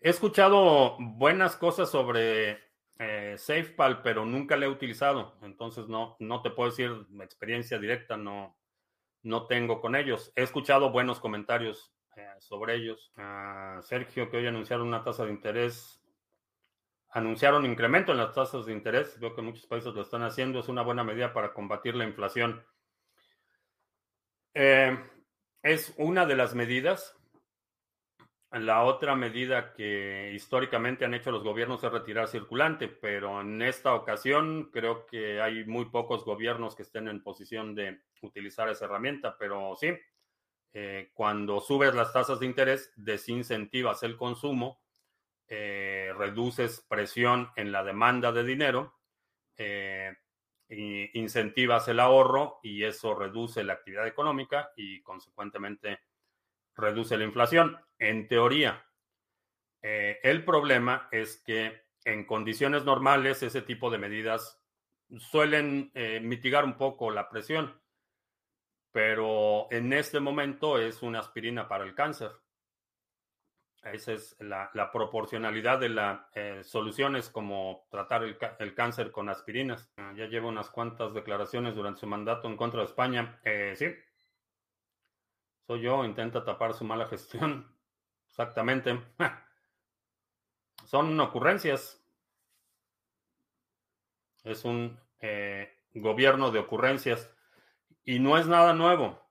He 0.01 0.09
escuchado 0.09 0.97
buenas 0.99 1.55
cosas 1.55 1.89
sobre 1.89 2.59
SafePal, 3.37 4.01
pero 4.01 4.25
nunca 4.25 4.57
le 4.57 4.65
he 4.65 4.69
utilizado. 4.69 5.37
Entonces 5.41 5.87
no, 5.87 6.17
no 6.19 6.41
te 6.41 6.49
puedo 6.49 6.69
decir 6.69 6.91
experiencia 7.21 7.79
directa, 7.79 8.17
no, 8.17 8.57
no 9.23 9.47
tengo 9.47 9.81
con 9.81 9.95
ellos. 9.95 10.31
He 10.35 10.43
escuchado 10.43 10.91
buenos 10.91 11.19
comentarios 11.19 11.93
eh, 12.15 12.27
sobre 12.39 12.75
ellos. 12.75 13.11
Sergio, 13.81 14.29
que 14.29 14.37
hoy 14.37 14.47
anunciaron 14.47 14.87
una 14.87 15.03
tasa 15.03 15.25
de 15.25 15.31
interés, 15.31 16.01
anunciaron 17.09 17.65
incremento 17.65 18.11
en 18.11 18.19
las 18.19 18.33
tasas 18.33 18.65
de 18.65 18.73
interés. 18.73 19.19
Veo 19.19 19.35
que 19.35 19.41
muchos 19.41 19.65
países 19.65 19.93
lo 19.93 20.01
están 20.01 20.23
haciendo. 20.23 20.59
Es 20.59 20.69
una 20.69 20.83
buena 20.83 21.03
medida 21.03 21.33
para 21.33 21.53
combatir 21.53 21.95
la 21.95 22.05
inflación. 22.05 22.63
Eh, 24.53 24.97
es 25.63 25.93
una 25.97 26.25
de 26.25 26.35
las 26.35 26.55
medidas. 26.55 27.16
La 28.51 28.83
otra 28.83 29.15
medida 29.15 29.73
que 29.73 30.31
históricamente 30.33 31.03
han 31.03 31.13
hecho 31.13 31.31
los 31.31 31.43
gobiernos 31.43 31.83
es 31.83 31.91
retirar 31.91 32.29
circulante, 32.29 32.87
pero 32.87 33.41
en 33.41 33.61
esta 33.61 33.93
ocasión 33.93 34.69
creo 34.71 35.05
que 35.05 35.41
hay 35.41 35.65
muy 35.65 35.85
pocos 35.85 36.23
gobiernos 36.23 36.73
que 36.73 36.83
estén 36.83 37.09
en 37.09 37.21
posición 37.21 37.75
de 37.75 38.01
utilizar 38.21 38.69
esa 38.69 38.85
herramienta, 38.85 39.37
pero 39.37 39.75
sí, 39.75 39.89
eh, 40.73 41.11
cuando 41.13 41.59
subes 41.59 41.93
las 41.93 42.13
tasas 42.13 42.39
de 42.39 42.45
interés, 42.45 42.93
desincentivas 42.95 44.03
el 44.03 44.15
consumo, 44.15 44.81
eh, 45.49 46.13
reduces 46.17 46.85
presión 46.87 47.49
en 47.57 47.71
la 47.71 47.83
demanda 47.83 48.31
de 48.31 48.43
dinero 48.43 48.97
eh, 49.57 50.15
incentivas 51.13 51.87
el 51.87 51.99
ahorro 51.99 52.59
y 52.61 52.83
eso 52.83 53.15
reduce 53.15 53.63
la 53.63 53.73
actividad 53.73 54.05
económica 54.05 54.71
y 54.75 55.01
consecuentemente 55.01 55.99
reduce 56.77 57.17
la 57.17 57.23
inflación. 57.23 57.77
En 57.99 58.27
teoría, 58.27 58.85
eh, 59.81 60.19
el 60.23 60.45
problema 60.45 61.07
es 61.11 61.37
que 61.37 61.87
en 62.05 62.25
condiciones 62.25 62.85
normales 62.85 63.43
ese 63.43 63.61
tipo 63.61 63.89
de 63.89 63.97
medidas 63.97 64.61
suelen 65.17 65.91
eh, 65.93 66.19
mitigar 66.21 66.63
un 66.65 66.77
poco 66.77 67.11
la 67.11 67.29
presión, 67.29 67.81
pero 68.91 69.67
en 69.71 69.93
este 69.93 70.19
momento 70.19 70.79
es 70.79 71.01
una 71.01 71.19
aspirina 71.19 71.67
para 71.67 71.83
el 71.83 71.95
cáncer. 71.95 72.31
Esa 73.83 74.13
es 74.13 74.35
la, 74.39 74.69
proporcionalidad 74.91 75.79
de 75.79 75.89
la 75.89 76.29
eh, 76.33 76.61
solución, 76.63 77.15
es 77.15 77.29
como 77.29 77.87
tratar 77.89 78.23
el, 78.23 78.37
el, 78.59 78.73
cáncer 78.73 79.11
con 79.11 79.29
aspirinas. 79.29 79.89
Ya 80.15 80.25
lleva 80.25 80.49
unas 80.49 80.69
cuantas 80.69 81.13
declaraciones 81.13 81.75
durante 81.75 82.01
su 82.01 82.07
mandato 82.07 82.49
en 82.49 82.57
contra 82.57 82.81
de 82.81 82.87
España. 82.87 83.39
Sí, 83.75 83.85
soy 85.67 85.81
yo, 85.81 86.05
intenta 86.05 86.45
tapar 86.45 86.73
su 86.73 86.85
mala 86.85 87.07
gestión. 87.07 87.75
Exactamente. 88.29 88.99
Son 90.85 91.19
ocurrencias. 91.19 92.01
Es 94.43 94.63
un 94.63 94.97
eh, 95.19 95.69
gobierno 95.93 96.51
de 96.51 96.59
ocurrencias 96.59 97.29
y 98.05 98.19
no 98.19 98.37
es 98.37 98.47
nada 98.47 98.73
nuevo. 98.73 99.21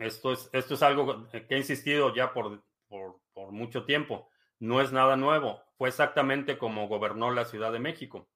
Esto 0.00 0.32
es, 0.32 0.50
esto 0.52 0.74
es 0.74 0.82
algo 0.82 1.28
que 1.30 1.46
he 1.48 1.56
insistido 1.56 2.12
ya 2.12 2.32
por, 2.32 2.64
por, 2.88 3.52
mucho 3.52 3.84
tiempo. 3.84 4.28
No 4.58 4.80
es 4.80 4.90
nada 4.92 5.16
nuevo. 5.16 5.62
Fue 5.78 5.88
exactamente 5.88 6.58
como 6.58 6.88
gobernó 6.88 7.30
la 7.30 7.44
Ciudad 7.44 7.70
de 7.70 7.78
México. 7.78 8.28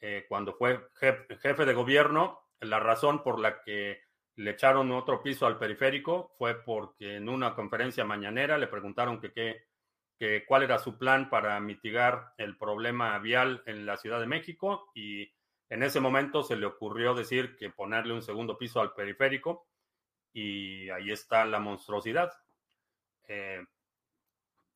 Eh, 0.00 0.24
cuando 0.28 0.54
fue 0.54 0.88
jefe 0.94 1.64
de 1.64 1.74
gobierno, 1.74 2.40
la 2.58 2.80
razón 2.80 3.22
por 3.22 3.38
la 3.38 3.62
que 3.62 4.00
le 4.40 4.52
echaron 4.52 4.90
otro 4.92 5.22
piso 5.22 5.46
al 5.46 5.58
periférico 5.58 6.32
fue 6.38 6.54
porque 6.54 7.16
en 7.16 7.28
una 7.28 7.54
conferencia 7.54 8.06
mañanera 8.06 8.56
le 8.56 8.68
preguntaron 8.68 9.20
que, 9.20 9.66
que 10.18 10.46
cuál 10.46 10.62
era 10.62 10.78
su 10.78 10.96
plan 10.96 11.28
para 11.28 11.60
mitigar 11.60 12.32
el 12.38 12.56
problema 12.56 13.18
vial 13.18 13.62
en 13.66 13.84
la 13.84 13.98
Ciudad 13.98 14.18
de 14.18 14.26
México 14.26 14.90
y 14.94 15.30
en 15.68 15.82
ese 15.82 16.00
momento 16.00 16.42
se 16.42 16.56
le 16.56 16.64
ocurrió 16.64 17.12
decir 17.12 17.54
que 17.56 17.68
ponerle 17.68 18.14
un 18.14 18.22
segundo 18.22 18.56
piso 18.56 18.80
al 18.80 18.94
periférico 18.94 19.66
y 20.32 20.88
ahí 20.88 21.10
está 21.10 21.44
la 21.44 21.60
monstruosidad. 21.60 22.32
Eh, 23.28 23.62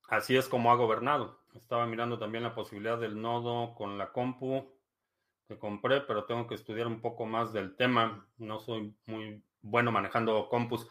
así 0.09 0.37
es 0.37 0.47
como 0.47 0.73
ha 0.73 0.77
gobernado. 0.77 1.41
Estaba 1.55 1.87
mirando 1.87 2.19
también 2.19 2.45
la 2.45 2.55
posibilidad 2.55 2.99
del 2.99 3.19
nodo 3.19 3.75
con 3.75 3.97
la 3.97 4.13
compu 4.13 4.71
que 5.49 5.59
compré, 5.59 6.03
pero 6.03 6.25
tengo 6.25 6.47
que 6.47 6.55
estudiar 6.55 6.87
un 6.87 7.01
poco 7.01 7.25
más 7.25 7.55
del 7.55 7.77
tema. 7.77 8.29
No 8.37 8.61
soy 8.61 8.95
muy 9.07 9.43
bueno 9.65 9.91
manejando 9.91 10.49
compus. 10.49 10.87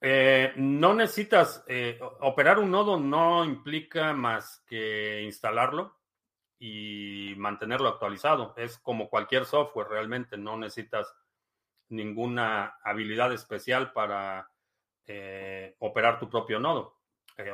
Eh, 0.00 0.52
no 0.56 0.94
necesitas, 0.94 1.64
eh, 1.66 1.98
operar 2.20 2.58
un 2.58 2.70
nodo 2.70 2.98
no 2.98 3.44
implica 3.44 4.12
más 4.12 4.64
que 4.66 5.22
instalarlo 5.22 5.98
y 6.58 7.34
mantenerlo 7.36 7.88
actualizado. 7.88 8.54
Es 8.56 8.78
como 8.78 9.10
cualquier 9.10 9.44
software, 9.44 9.88
realmente 9.88 10.36
no 10.36 10.56
necesitas 10.56 11.12
ninguna 11.88 12.78
habilidad 12.84 13.32
especial 13.32 13.92
para 13.92 14.50
eh, 15.06 15.74
operar 15.80 16.18
tu 16.18 16.28
propio 16.30 16.60
nodo. 16.60 16.96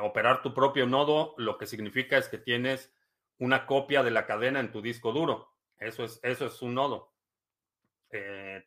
operar 0.01 0.41
tu 0.41 0.53
propio 0.53 0.87
nodo 0.87 1.35
lo 1.37 1.57
que 1.57 1.67
significa 1.67 2.17
es 2.17 2.27
que 2.27 2.39
tienes 2.39 2.91
una 3.37 3.65
copia 3.67 4.01
de 4.03 4.11
la 4.11 4.25
cadena 4.25 4.59
en 4.59 4.71
tu 4.71 4.81
disco 4.81 5.11
duro. 5.11 5.51
Eso 5.77 6.03
es, 6.03 6.19
eso 6.23 6.45
es 6.47 6.61
un 6.61 6.75
nodo. 6.75 7.13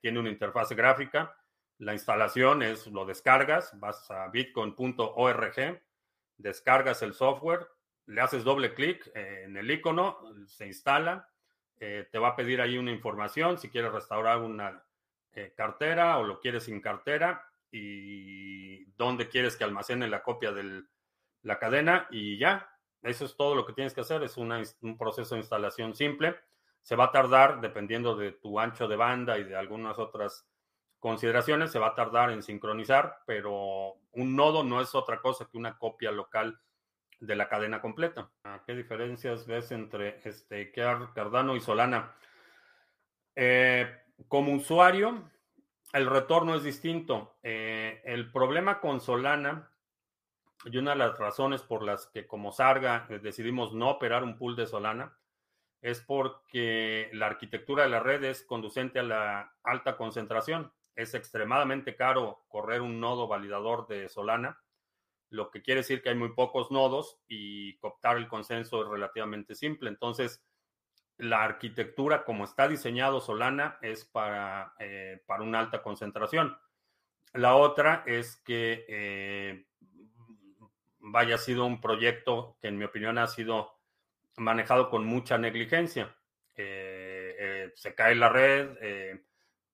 tiene 0.00 0.18
una 0.18 0.30
interfaz 0.30 0.70
gráfica 0.72 1.34
la 1.78 1.92
instalación 1.92 2.62
es 2.62 2.86
lo 2.88 3.04
descargas, 3.04 3.78
vas 3.78 4.10
a 4.10 4.28
bitcoin.org, 4.28 5.82
descargas 6.36 7.02
el 7.02 7.14
software, 7.14 7.68
le 8.06 8.20
haces 8.20 8.42
doble 8.42 8.74
clic 8.74 9.10
eh, 9.14 9.44
en 9.44 9.56
el 9.56 9.70
icono, 9.70 10.18
se 10.46 10.66
instala, 10.66 11.28
eh, 11.78 12.08
te 12.10 12.18
va 12.18 12.28
a 12.28 12.36
pedir 12.36 12.60
ahí 12.60 12.78
una 12.78 12.90
información 12.90 13.58
si 13.58 13.68
quieres 13.68 13.92
restaurar 13.92 14.38
una 14.38 14.84
eh, 15.32 15.52
cartera 15.56 16.18
o 16.18 16.24
lo 16.24 16.40
quieres 16.40 16.64
sin 16.64 16.80
cartera 16.80 17.44
y 17.70 18.86
dónde 18.96 19.28
quieres 19.28 19.56
que 19.56 19.64
almacene 19.64 20.08
la 20.08 20.22
copia 20.22 20.50
de 20.50 20.82
la 21.42 21.58
cadena 21.60 22.08
y 22.10 22.38
ya, 22.38 22.68
eso 23.02 23.24
es 23.24 23.36
todo 23.36 23.54
lo 23.54 23.64
que 23.64 23.74
tienes 23.74 23.94
que 23.94 24.00
hacer, 24.00 24.24
es 24.24 24.36
un 24.36 24.98
proceso 24.98 25.34
de 25.36 25.42
instalación 25.42 25.94
simple. 25.94 26.36
Se 26.82 26.96
va 26.96 27.04
a 27.04 27.12
tardar, 27.12 27.60
dependiendo 27.60 28.16
de 28.16 28.32
tu 28.32 28.58
ancho 28.58 28.88
de 28.88 28.96
banda 28.96 29.38
y 29.38 29.44
de 29.44 29.54
algunas 29.54 29.98
otras 29.98 30.47
consideraciones, 30.98 31.70
se 31.70 31.78
va 31.78 31.88
a 31.88 31.94
tardar 31.94 32.30
en 32.30 32.42
sincronizar, 32.42 33.20
pero 33.26 33.94
un 34.12 34.37
nodo 34.37 34.64
no 34.64 34.80
es 34.80 34.94
otra 34.94 35.20
cosa 35.20 35.48
que 35.50 35.58
una 35.58 35.78
copia 35.78 36.11
local 36.11 36.61
de 37.20 37.37
la 37.37 37.48
cadena 37.48 37.80
completa. 37.80 38.30
Ah, 38.44 38.62
¿Qué 38.66 38.74
diferencias 38.74 39.46
ves 39.46 39.72
entre 39.72 40.20
este, 40.24 40.72
Cardano 40.72 41.56
y 41.56 41.61
Solana? 41.61 42.14
Eh, 43.34 44.02
como 44.28 44.52
usuario, 44.52 45.30
el 45.92 46.06
retorno 46.06 46.54
es 46.54 46.62
distinto. 46.62 47.37
Eh, 47.42 48.02
el 48.04 48.30
problema 48.32 48.80
con 48.80 49.00
Solana, 49.00 49.70
y 50.64 50.76
una 50.76 50.92
de 50.92 50.98
las 50.98 51.18
razones 51.18 51.62
por 51.62 51.82
las 51.82 52.06
que 52.06 52.26
como 52.26 52.52
Sarga 52.52 53.06
eh, 53.08 53.20
decidimos 53.20 53.72
no 53.72 53.90
operar 53.90 54.24
un 54.24 54.37
pool 54.37 54.56
de 54.56 54.66
Solana, 54.66 55.16
es 55.80 56.00
porque 56.00 57.08
la 57.12 57.26
arquitectura 57.26 57.84
de 57.84 57.90
la 57.90 58.00
red 58.00 58.24
es 58.24 58.42
conducente 58.42 58.98
a 58.98 59.04
la 59.04 59.54
alta 59.62 59.96
concentración 59.96 60.72
es 60.98 61.14
extremadamente 61.14 61.94
caro 61.94 62.44
correr 62.48 62.80
un 62.80 62.98
nodo 62.98 63.28
validador 63.28 63.87
de 63.87 64.08
Solana, 64.08 64.58
lo 65.30 65.48
que 65.50 65.62
quiere 65.62 65.82
decir 65.82 66.02
que 66.02 66.08
hay 66.08 66.16
muy 66.16 66.32
pocos 66.32 66.72
nodos 66.72 67.20
y 67.28 67.76
cooptar 67.78 68.16
el 68.16 68.26
consenso 68.26 68.82
es 68.82 68.88
relativamente 68.88 69.54
simple. 69.54 69.90
Entonces, 69.90 70.44
la 71.16 71.44
arquitectura 71.44 72.24
como 72.24 72.44
está 72.44 72.66
diseñado 72.66 73.20
Solana 73.20 73.78
es 73.80 74.06
para, 74.06 74.74
eh, 74.80 75.22
para 75.24 75.44
una 75.44 75.61
alta 75.61 75.82
concentración. 75.82 76.58
La 77.32 77.54
otra 77.54 78.02
es 78.04 78.37
que 78.44 78.84
eh, 78.88 79.66
vaya 80.98 81.38
sido 81.38 81.64
un 81.64 81.80
proyecto 81.80 82.56
que 82.61 82.68
en 82.68 82.76
mi 82.76 82.87
opinión 82.87 83.18
ha 83.18 83.28
sido 83.28 83.78
manejado 84.37 84.90
con 84.90 85.04
mucha 85.04 85.38
negligencia. 85.38 86.16
Eh, 86.56 87.70
se 87.76 87.94
cae 87.94 88.16
la 88.16 88.30
red, 88.30 89.20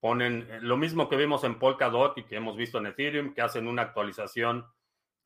ponen 0.05 0.47
eh, 0.51 0.59
lo 0.61 0.77
mismo 0.77 1.09
que 1.09 1.17
vimos 1.17 1.45
en 1.45 1.59
Polkadot 1.59 2.19
y 2.19 2.25
que 2.25 2.37
hemos 2.37 2.59
visto 2.59 2.77
en 2.77 2.85
Ethereum, 2.85 3.33
que 3.33 3.41
hacen 3.41 3.67
una 3.67 3.81
actualización 3.81 4.67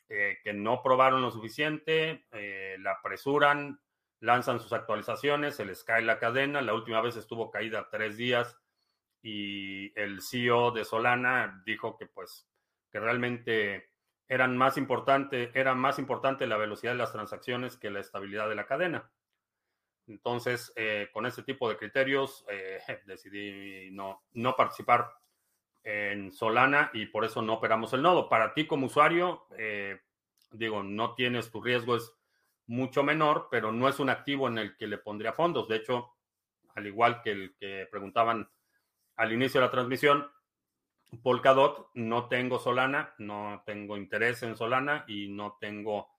eh, 0.09 0.39
que 0.45 0.53
no 0.53 0.85
probaron 0.85 1.21
lo 1.21 1.33
suficiente, 1.33 2.29
eh, 2.31 2.77
la 2.79 2.93
apresuran, 2.93 3.81
lanzan 4.21 4.61
sus 4.61 4.73
actualizaciones, 4.73 5.57
se 5.57 5.65
les 5.65 5.83
cae 5.83 6.03
la 6.03 6.21
cadena. 6.21 6.63
La 6.63 6.75
última 6.75 7.01
vez 7.01 7.17
estuvo 7.17 7.51
caída 7.51 7.89
tres 7.91 8.17
días 8.17 8.57
y 9.21 9.93
el 9.99 10.23
CEO 10.23 10.71
de 10.71 10.85
Solana 10.85 11.61
dijo 11.67 11.97
que 11.97 12.07
pues 12.07 12.49
que 12.93 13.01
realmente 13.01 13.91
eran 14.29 14.57
más 14.57 14.77
importante, 14.77 15.51
era 15.55 15.75
más 15.75 15.99
importante 15.99 16.47
la 16.47 16.57
velocidad 16.57 16.93
de 16.93 16.99
las 16.99 17.11
transacciones 17.11 17.77
que 17.77 17.91
la 17.91 17.99
estabilidad 17.99 18.49
de 18.49 18.55
la 18.55 18.67
cadena. 18.67 19.11
Entonces, 20.09 20.73
eh, 20.75 21.11
con 21.13 21.27
ese 21.27 21.43
tipo 21.43 21.69
de 21.69 21.77
criterios, 21.77 22.45
eh, 22.49 22.81
decidí 23.07 23.91
no, 23.93 24.23
no 24.33 24.57
participar 24.57 25.13
en 25.85 26.33
Solana 26.33 26.91
y 26.93 27.07
por 27.07 27.25
eso 27.25 27.41
no 27.43 27.55
operamos 27.55 27.93
el 27.93 28.03
nodo. 28.03 28.29
Para 28.29 28.53
ti 28.55 28.67
como 28.67 28.87
usuario, 28.87 29.47
eh, 29.57 30.01
digo, 30.51 30.83
no 30.83 31.15
tienes 31.15 31.51
tu 31.51 31.61
riesgo, 31.63 31.97
es 31.97 32.13
mucho 32.67 33.03
menor, 33.03 33.49
pero 33.51 33.73
no 33.73 33.89
es 33.89 33.99
un 33.99 34.11
activo 34.11 34.49
en 34.49 34.59
el 34.59 34.77
que 34.77 34.87
le 34.87 34.99
pondría 34.99 35.33
fondos. 35.33 35.69
De 35.69 35.77
hecho, 35.77 36.15
al 36.75 36.87
igual 36.87 37.23
que 37.23 37.31
el 37.31 37.57
que 37.57 37.87
preguntaban 37.91 38.51
al 39.17 39.33
inicio 39.33 39.61
de 39.61 39.67
la 39.67 39.71
transmisión, 39.71 40.31
Polkadot, 41.23 41.91
no 41.95 42.29
tengo 42.29 42.59
Solana, 42.59 43.15
no 43.19 43.63
tengo 43.65 43.97
interés 43.97 44.43
en 44.43 44.57
Solana 44.57 45.05
y 45.09 45.29
no 45.29 45.57
tengo 45.59 46.11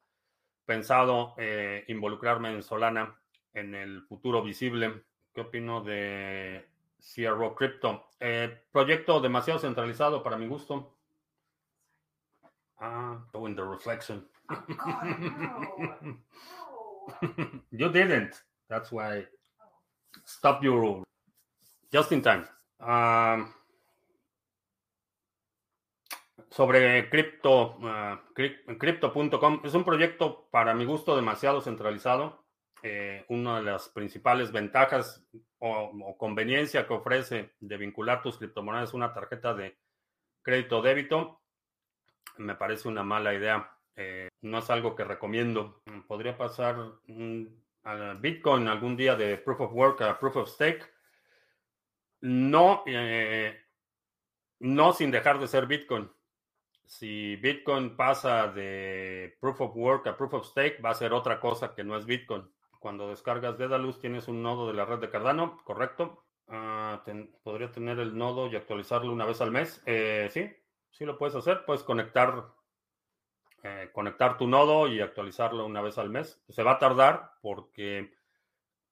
pensado 0.65 1.36
involucrarme 1.88 2.52
en 2.52 2.63
Solana 2.63 3.19
en 3.54 3.76
el 3.76 4.02
futuro 4.04 4.44
visible. 4.44 5.04
¿Qué 5.34 5.42
opino 5.42 5.82
de 5.84 6.68
CRO 7.00 7.56
Crypto? 7.56 8.10
Eh, 8.20 8.64
proyecto 8.72 9.20
demasiado 9.20 9.60
centralizado 9.60 10.24
para 10.24 10.38
mi 10.38 10.48
gusto. 10.48 10.96
Ah, 12.78 13.26
go 13.34 13.48
in 13.48 13.56
the 13.56 13.64
reflection. 13.64 14.28
Oh, 16.68 17.08
you 17.72 17.90
didn't. 17.90 18.34
That's 18.68 18.92
why. 18.92 19.28
Stop 20.26 20.64
your 20.64 21.04
just 21.92 22.12
in 22.12 22.22
time. 22.22 22.46
Um, 22.80 23.54
sobre 26.50 27.10
cripto, 27.10 27.78
uh, 27.80 28.18
crypto.com 28.34 29.62
es 29.64 29.74
un 29.74 29.84
proyecto 29.84 30.48
para 30.52 30.74
mi 30.74 30.86
gusto 30.86 31.16
demasiado 31.16 31.62
centralizado 31.62 32.44
eh, 32.84 33.26
una 33.30 33.58
de 33.58 33.63
las 33.63 33.89
principales 33.89 34.52
ventajas 34.52 35.26
o, 35.60 36.15
conveniencia 36.18 36.88
que 36.88 36.94
ofrece 36.94 37.54
de 37.60 37.78
vincular 37.78 38.22
tus 38.22 38.38
criptomonedas 38.38 38.94
a 38.94 38.98
una 38.98 39.13
tarjeta 39.13 39.54
de 39.54 39.78
crédito 40.42 40.80
o 40.80 40.82
débito, 40.82 41.42
me 42.38 42.56
parece 42.56 42.88
una 42.88 43.04
mala 43.04 43.34
idea. 43.34 43.72
Eh, 43.96 44.30
no 44.42 44.60
es 44.60 44.70
algo 44.70 44.96
que 44.96 45.04
recomiendo. 45.04 45.82
Podría 46.08 46.38
pasar 46.38 46.78
mm, 47.08 47.46
a 47.84 48.13
Bitcoin 48.13 48.68
algún 48.68 48.96
día 48.96 49.15
de 49.15 49.38
Proof 49.38 49.62
of 49.62 49.74
Work 49.74 50.02
a 50.02 50.20
Proof 50.20 50.38
of 50.38 50.50
Stake. 50.50 50.86
No, 52.22 52.84
eh, 52.86 53.58
no 54.60 54.94
sin 54.94 55.12
dejar 55.12 55.39
de 55.39 55.48
ser 55.48 55.65
Bitcoin. 55.65 56.10
Si 56.86 57.36
Bitcoin 57.36 57.96
pasa 57.96 58.48
de 58.48 59.38
Proof 59.39 59.62
of 59.62 59.76
Work 59.76 60.08
a 60.08 60.18
Proof 60.18 60.34
of 60.34 60.48
Stake, 60.48 60.82
va 60.82 60.92
a 60.92 60.96
ser 60.96 61.13
otra 61.13 61.39
cosa 61.39 61.76
que 61.76 61.84
no 61.84 61.98
es 61.98 62.06
Bitcoin. 62.06 62.50
Cuando 62.80 63.10
descargas 63.10 63.58
Dedalus 63.58 64.00
tienes 64.00 64.28
un 64.30 64.42
nodo 64.42 64.68
de 64.68 64.74
la 64.74 64.86
red 64.86 65.00
de 65.00 65.10
Cardano, 65.10 65.62
¿correcto? 65.65 66.26
Ah, 66.48 67.04
podría 67.44 67.72
tener 67.72 68.00
el 68.00 68.18
nodo 68.18 68.48
y 68.48 68.56
actualizarlo 68.56 69.12
una 69.12 69.26
vez 69.26 69.42
al 69.42 69.52
mes. 69.52 69.84
Eh, 69.86 70.30
sí, 70.32 70.50
sí 70.89 71.06
lo 71.06 71.18
puedes 71.18 71.36
hacer. 71.36 71.65
Puedes 71.65 71.84
conectar, 71.84 72.54
eh, 73.63 73.89
conectar 73.94 74.38
tu 74.38 74.48
nodo 74.48 74.88
y 74.88 75.02
actualizarlo 75.02 75.65
una 75.65 75.82
vez 75.82 75.98
al 75.98 76.10
mes. 76.10 76.42
Se 76.48 76.63
va 76.63 76.74
a 76.74 76.80
tardar 76.80 77.34
porque 77.42 78.13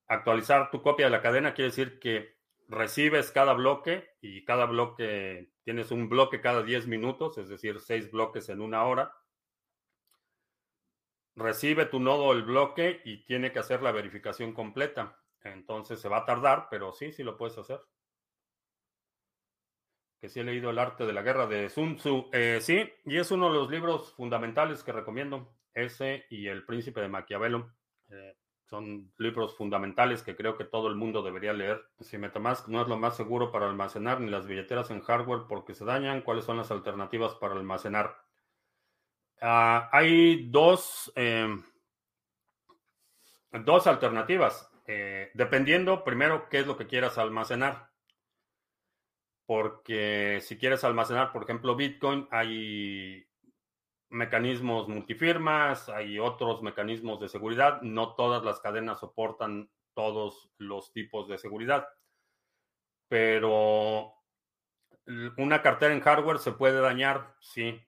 actualizar 0.07 0.69
tu 0.69 0.81
copia 0.81 1.05
de 1.05 1.11
la 1.11 1.21
cadena 1.21 1.53
quiere 1.53 1.69
decir 1.69 1.99
que 1.99 2.37
recibes 2.67 3.31
cada 3.31 3.53
bloque 3.53 4.09
y 4.21 4.43
cada 4.43 4.65
bloque, 4.65 5.49
tienes 5.63 5.91
un 5.91 6.09
bloque 6.09 6.41
cada 6.41 6.63
10 6.63 6.87
minutos, 6.87 7.37
es 7.37 7.47
decir, 7.47 7.79
6 7.79 8.11
bloques 8.11 8.49
en 8.49 8.61
una 8.61 8.83
hora 8.83 9.13
recibe 11.37 11.85
tu 11.85 11.99
nodo 11.99 12.33
el 12.33 12.43
bloque 12.43 13.01
y 13.05 13.23
tiene 13.23 13.51
que 13.51 13.59
hacer 13.59 13.81
la 13.81 13.91
verificación 13.91 14.53
completa. 14.53 15.17
Entonces 15.43 16.01
se 16.01 16.09
va 16.09 16.17
a 16.17 16.25
tardar, 16.25 16.67
pero 16.69 16.91
sí, 16.91 17.13
sí 17.13 17.23
lo 17.23 17.37
puedes 17.37 17.57
hacer. 17.57 17.79
Que 20.19 20.29
sí 20.29 20.39
he 20.39 20.43
leído 20.43 20.71
El 20.71 20.79
arte 20.79 21.05
de 21.05 21.13
la 21.13 21.21
guerra 21.21 21.45
de 21.45 21.69
Sun 21.69 21.95
Tzu. 21.95 22.29
Eh, 22.33 22.57
sí, 22.59 22.91
y 23.05 23.17
es 23.17 23.31
uno 23.31 23.49
de 23.51 23.59
los 23.59 23.69
libros 23.69 24.13
fundamentales 24.13 24.83
que 24.83 24.91
recomiendo. 24.91 25.55
Ese 25.73 26.25
y 26.29 26.47
El 26.47 26.65
príncipe 26.65 27.01
de 27.01 27.07
Maquiavelo. 27.07 27.71
Eh, 28.09 28.35
son 28.65 29.13
libros 29.17 29.55
fundamentales 29.55 30.23
que 30.23 30.35
creo 30.35 30.57
que 30.57 30.65
todo 30.65 30.87
el 30.87 30.95
mundo 30.95 31.21
debería 31.21 31.53
leer. 31.53 31.85
Si 31.99 32.17
Metamask 32.17 32.67
no 32.67 32.81
es 32.81 32.87
lo 32.89 32.97
más 32.97 33.15
seguro 33.15 33.51
para 33.51 33.67
almacenar 33.67 34.19
ni 34.19 34.29
las 34.29 34.47
billeteras 34.47 34.89
en 34.91 35.01
hardware 35.01 35.43
porque 35.47 35.75
se 35.75 35.85
dañan, 35.85 36.21
¿cuáles 36.21 36.43
son 36.43 36.57
las 36.57 36.71
alternativas 36.71 37.35
para 37.35 37.53
almacenar? 37.53 38.26
Ah, 39.39 39.89
hay 39.91 40.49
dos, 40.49 41.11
em, 41.15 41.63
dos 43.51 43.85
alternativas, 43.87 44.71
eh, 44.87 45.29
dependiendo 45.33 46.03
primero 46.03 46.49
qué 46.49 46.59
es 46.59 46.67
lo 46.67 46.77
que 46.77 46.87
quieras 46.87 47.17
almacenar. 47.17 47.89
Porque 49.45 50.39
si 50.41 50.57
quieres 50.57 50.83
almacenar, 50.83 51.31
por 51.31 51.43
ejemplo, 51.43 51.75
Bitcoin, 51.75 52.27
hay 52.31 53.25
mecanismos 54.09 54.87
multifirmas, 54.87 55.89
hay 55.89 56.19
otros 56.19 56.61
mecanismos 56.61 57.19
de 57.19 57.29
seguridad. 57.29 57.81
No 57.81 58.15
todas 58.15 58.43
las 58.43 58.59
cadenas 58.59 58.99
soportan 58.99 59.69
todos 59.93 60.51
los 60.57 60.91
tipos 60.93 61.27
de 61.27 61.37
seguridad. 61.37 61.87
Pero 63.07 64.13
una 65.37 65.61
cartera 65.61 65.93
en 65.93 66.01
hardware 66.01 66.39
se 66.39 66.51
puede 66.51 66.81
dañar, 66.81 67.35
sí, 67.39 67.81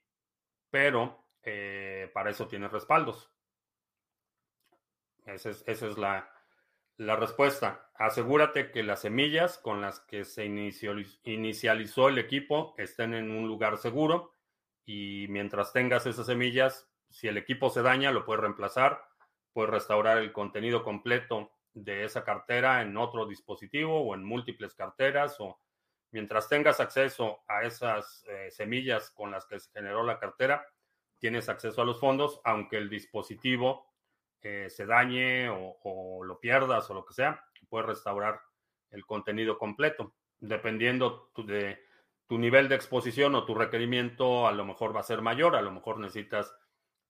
pero 0.69 1.28
eh, 1.43 2.09
para 2.13 2.29
eso 2.29 2.47
tienes 2.47 2.71
respaldos. 2.71 3.31
Esa 5.25 5.49
es, 5.49 5.97
la, 5.97 6.29
respuesta. 6.97 7.91
Asegúrate 7.95 8.71
que 8.71 8.83
las 8.83 9.01
semillas 9.01 9.57
con 9.57 9.81
las 9.81 9.99
que 9.99 10.25
se 10.25 10.45
inicializó 10.45 12.09
el 12.09 12.17
equipo 12.17 12.73
estén 12.77 13.13
en 13.13 13.31
un 13.31 13.47
lugar 13.47 13.77
seguro 13.77 14.33
y 14.85 15.27
mientras 15.29 15.71
tengas 15.71 16.05
esas 16.07 16.25
semillas, 16.25 16.89
si 17.09 17.27
el 17.27 17.37
equipo 17.37 17.69
se 17.69 17.83
daña, 17.83 18.11
lo 18.11 18.25
puedes 18.25 18.41
reemplazar, 18.41 19.03
puedes 19.53 19.69
restaurar 19.69 20.17
el 20.17 20.31
contenido 20.31 20.83
completo 20.83 21.51
de 21.73 22.03
esa 22.03 22.23
cartera 22.23 22.81
en 22.81 22.97
otro 22.97 23.27
dispositivo 23.27 24.01
o 24.01 24.15
en 24.15 24.23
múltiples 24.23 24.73
carteras 24.73 25.35
o 25.39 25.59
mientras 26.11 26.49
tengas 26.49 26.79
acceso 26.79 27.43
a 27.47 27.63
esas 27.63 28.25
eh, 28.27 28.49
semillas 28.51 29.11
con 29.11 29.31
las 29.31 29.45
que 29.45 29.59
se 29.59 29.71
generó 29.71 30.03
la 30.03 30.19
cartera, 30.19 30.65
tienes 31.19 31.49
acceso 31.49 31.81
a 31.81 31.85
los 31.85 31.99
fondos, 31.99 32.41
aunque 32.43 32.77
el 32.77 32.89
dispositivo 32.89 33.85
eh, 34.41 34.69
se 34.69 34.85
dañe 34.85 35.49
o, 35.49 36.23
lo 36.23 36.39
pierdas 36.39 36.89
o 36.89 36.93
lo 36.93 37.05
que 37.05 37.13
sea, 37.13 37.43
puedes 37.67 37.87
restaurar 37.87 38.41
el 38.89 39.05
contenido 39.05 39.57
completo. 39.57 40.15
Dependiendo 40.39 41.31
de 41.35 41.79
tu 42.25 42.37
nivel 42.37 42.69
de 42.69 42.75
exposición 42.75 43.35
o 43.35 43.45
tu 43.45 43.53
requerimiento, 43.53 44.47
a 44.47 44.53
lo 44.53 44.65
mejor 44.65 44.95
va 44.95 45.01
a 45.01 45.03
ser 45.03 45.21
mayor, 45.21 45.55
a 45.55 45.61
lo 45.61 45.71
mejor 45.71 45.99
necesitas 45.99 46.55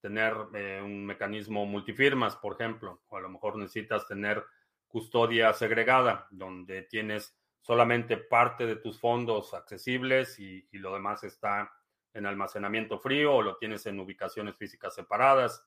tener 0.01 0.33
eh, 0.53 0.81
un 0.83 1.05
mecanismo 1.05 1.65
multifirmas, 1.65 2.35
por 2.37 2.53
ejemplo, 2.53 3.03
o 3.09 3.17
a 3.17 3.21
lo 3.21 3.29
mejor 3.29 3.57
necesitas 3.57 4.07
tener 4.07 4.43
custodia 4.87 5.53
segregada, 5.53 6.27
donde 6.31 6.83
tienes 6.83 7.37
solamente 7.61 8.17
parte 8.17 8.65
de 8.65 8.77
tus 8.77 8.99
fondos 8.99 9.53
accesibles 9.53 10.39
y 10.39 10.65
lo 10.71 10.93
demás 10.93 11.23
está 11.23 11.71
en 12.13 12.25
almacenamiento 12.25 12.99
frío 12.99 13.35
o 13.35 13.41
lo 13.41 13.57
tienes 13.57 13.85
en 13.85 13.99
ubicaciones 13.99 14.57
físicas 14.57 14.95
separadas, 14.95 15.65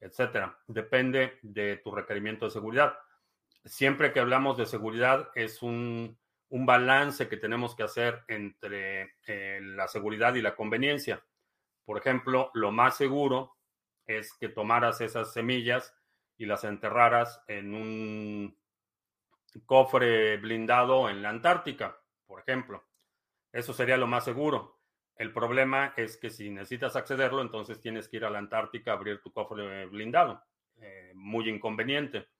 etcétera. 0.00 0.58
Depende 0.66 1.38
de 1.42 1.76
tu 1.78 1.90
requerimiento 1.90 2.46
de 2.46 2.50
seguridad. 2.50 2.98
Siempre 3.64 4.12
que 4.12 4.20
hablamos 4.20 4.56
de 4.56 4.66
seguridad 4.66 5.30
es 5.34 5.62
un, 5.62 6.18
balance 6.48 7.28
que 7.28 7.36
tenemos 7.36 7.76
que 7.76 7.84
hacer 7.84 8.24
entre 8.26 9.14
eh, 9.26 9.60
la 9.62 9.86
seguridad 9.86 10.34
y 10.34 10.42
la 10.42 10.56
conveniencia. 10.56 11.24
Por 11.84 11.98
ejemplo, 11.98 12.50
lo 12.54 12.72
más 12.72 12.96
seguro 12.96 13.56
es 14.06 14.32
que 14.34 14.48
tomaras 14.48 15.00
esas 15.00 15.32
semillas 15.32 15.94
y 16.36 16.46
las 16.46 16.64
enterraras 16.64 17.42
en 17.46 17.74
un 17.74 18.58
cofre 19.66 20.38
blindado 20.38 21.08
en 21.08 21.22
la 21.22 21.28
Antártica, 21.28 22.00
por 22.26 22.40
ejemplo. 22.40 22.84
Eso 23.52 23.72
sería 23.72 23.96
lo 23.96 24.06
más 24.06 24.24
seguro. 24.24 24.79
El 25.20 25.34
problema 25.34 25.92
es 25.98 26.16
que 26.16 26.30
si 26.30 26.48
necesitas 26.48 26.96
accederlo, 26.96 27.42
entonces 27.42 27.78
tienes 27.78 28.08
que 28.08 28.16
ir 28.16 28.24
a 28.24 28.30
la 28.30 28.38
Antártica 28.38 28.92
a 28.92 28.94
abrir 28.94 29.20
tu 29.20 29.30
cofre 29.30 29.84
blindado. 29.84 30.42
Eh, 30.80 31.12
muy 31.14 31.46
inconveniente. 31.50 32.30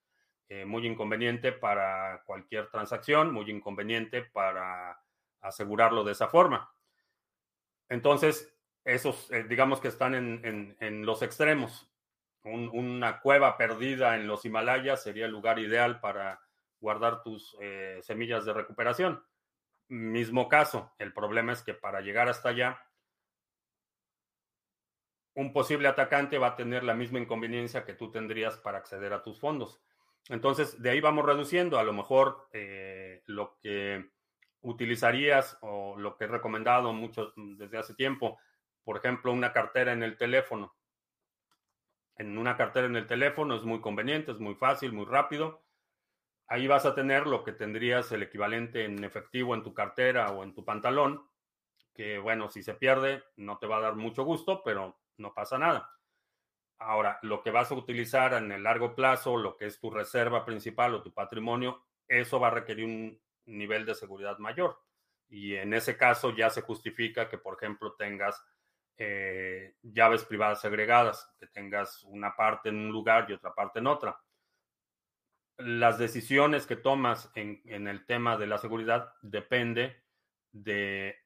Eh, 0.48 0.64
muy 0.64 0.86
inconveniente 0.86 1.52
para 1.52 2.22
cualquier 2.24 2.70
transacción, 2.70 3.34
muy 3.34 3.50
inconveniente 3.50 4.22
para 4.22 4.98
asegurarlo 5.42 6.04
de 6.04 6.12
esa 6.12 6.28
forma. 6.28 6.74
Entonces, 7.90 8.50
esos, 8.82 9.30
eh, 9.30 9.44
digamos 9.44 9.82
que 9.82 9.88
están 9.88 10.14
en, 10.14 11.04
los 11.04 11.20
extremos. 11.20 11.92
una 12.44 13.20
cueva 13.20 13.58
perdida 13.58 14.16
en 14.16 14.26
los 14.26 14.46
Himalayas 14.46 15.02
sería 15.02 15.26
el 15.26 15.32
lugar 15.32 15.58
ideal 15.58 16.00
para 16.00 16.40
guardar 16.80 17.22
tus 17.22 17.54
semillas 18.00 18.46
de 18.46 18.54
recuperación. 18.54 19.22
Mismo 19.90 20.48
caso, 20.48 20.92
el 21.00 21.12
problema 21.12 21.52
es 21.52 21.62
que 21.64 21.74
para 21.74 22.00
llegar 22.00 22.28
hasta 22.28 22.50
allá, 22.50 22.80
un 25.34 25.52
posible 25.52 25.88
atacante 25.88 26.38
va 26.38 26.46
a 26.46 26.56
tener 26.56 26.84
la 26.84 26.94
misma 26.94 27.18
inconveniencia 27.18 27.84
que 27.84 27.94
tú 27.94 28.08
tendrías 28.12 28.56
para 28.58 28.78
acceder 28.78 29.12
a 29.12 29.24
tus 29.24 29.40
fondos. 29.40 29.82
Entonces, 30.28 30.80
de 30.80 30.90
ahí 30.90 31.00
vamos 31.00 31.26
reduciendo. 31.26 31.76
A 31.76 31.82
lo 31.82 31.92
mejor 31.92 32.48
eh, 32.52 33.24
lo 33.26 33.58
que 33.58 34.08
utilizarías 34.60 35.58
o 35.60 35.96
lo 35.98 36.16
que 36.16 36.24
he 36.24 36.28
recomendado 36.28 36.92
mucho 36.92 37.32
desde 37.34 37.78
hace 37.78 37.94
tiempo, 37.94 38.38
por 38.84 38.96
ejemplo, 38.96 39.32
una 39.32 39.52
cartera 39.52 39.92
en 39.92 40.04
el 40.04 40.16
teléfono. 40.16 40.72
En 42.16 42.38
una 42.38 42.56
cartera 42.56 42.86
en 42.86 42.94
el 42.94 43.08
teléfono 43.08 43.56
es 43.56 43.64
muy 43.64 43.80
conveniente, 43.80 44.30
es 44.30 44.38
muy 44.38 44.54
fácil, 44.54 44.92
muy 44.92 45.06
rápido 45.06 45.64
ahí 46.50 46.66
vas 46.66 46.84
a 46.84 46.94
tener 46.94 47.28
lo 47.28 47.44
que 47.44 47.52
tendrías 47.52 48.10
el 48.10 48.24
equivalente 48.24 48.84
en 48.84 49.04
efectivo 49.04 49.54
en 49.54 49.62
tu 49.62 49.72
cartera 49.72 50.32
o 50.32 50.42
en 50.42 50.52
tu 50.52 50.64
pantalón, 50.64 51.24
que 51.94 52.18
bueno, 52.18 52.50
si 52.50 52.64
se 52.64 52.74
pierde 52.74 53.22
no 53.36 53.58
te 53.58 53.68
va 53.68 53.78
a 53.78 53.82
dar 53.82 53.94
mucho 53.94 54.24
gusto, 54.24 54.62
pero 54.64 54.98
no 55.16 55.32
pasa 55.32 55.58
nada. 55.58 55.88
Ahora, 56.78 57.20
lo 57.22 57.40
que 57.42 57.52
vas 57.52 57.70
a 57.70 57.76
utilizar 57.76 58.34
en 58.34 58.50
el 58.50 58.64
largo 58.64 58.96
plazo, 58.96 59.36
lo 59.36 59.56
que 59.56 59.66
es 59.66 59.78
tu 59.78 59.90
reserva 59.90 60.44
principal 60.44 60.94
o 60.94 61.02
tu 61.02 61.14
patrimonio, 61.14 61.84
eso 62.08 62.40
va 62.40 62.48
a 62.48 62.52
requerir 62.52 62.84
un 62.84 63.22
nivel 63.46 63.86
de 63.86 63.94
seguridad 63.94 64.38
mayor. 64.38 64.80
Y 65.28 65.54
en 65.54 65.72
ese 65.72 65.96
caso 65.96 66.34
ya 66.34 66.50
se 66.50 66.62
justifica 66.62 67.28
que, 67.28 67.38
por 67.38 67.54
ejemplo, 67.54 67.92
tengas 67.92 68.44
eh, 68.96 69.76
llaves 69.82 70.24
privadas 70.24 70.60
segregadas, 70.60 71.32
que 71.38 71.46
tengas 71.46 72.02
una 72.04 72.34
parte 72.34 72.70
en 72.70 72.76
un 72.76 72.90
lugar 72.90 73.26
y 73.28 73.34
otra 73.34 73.54
parte 73.54 73.78
en 73.78 73.86
otra 73.86 74.18
las 75.64 75.98
decisiones 75.98 76.66
que 76.66 76.76
tomas 76.76 77.30
en, 77.34 77.86
el 77.86 78.06
tema 78.06 78.36
de 78.36 78.46
la 78.46 78.58
seguridad 78.58 79.14
depende 79.22 80.02
de 80.52 81.16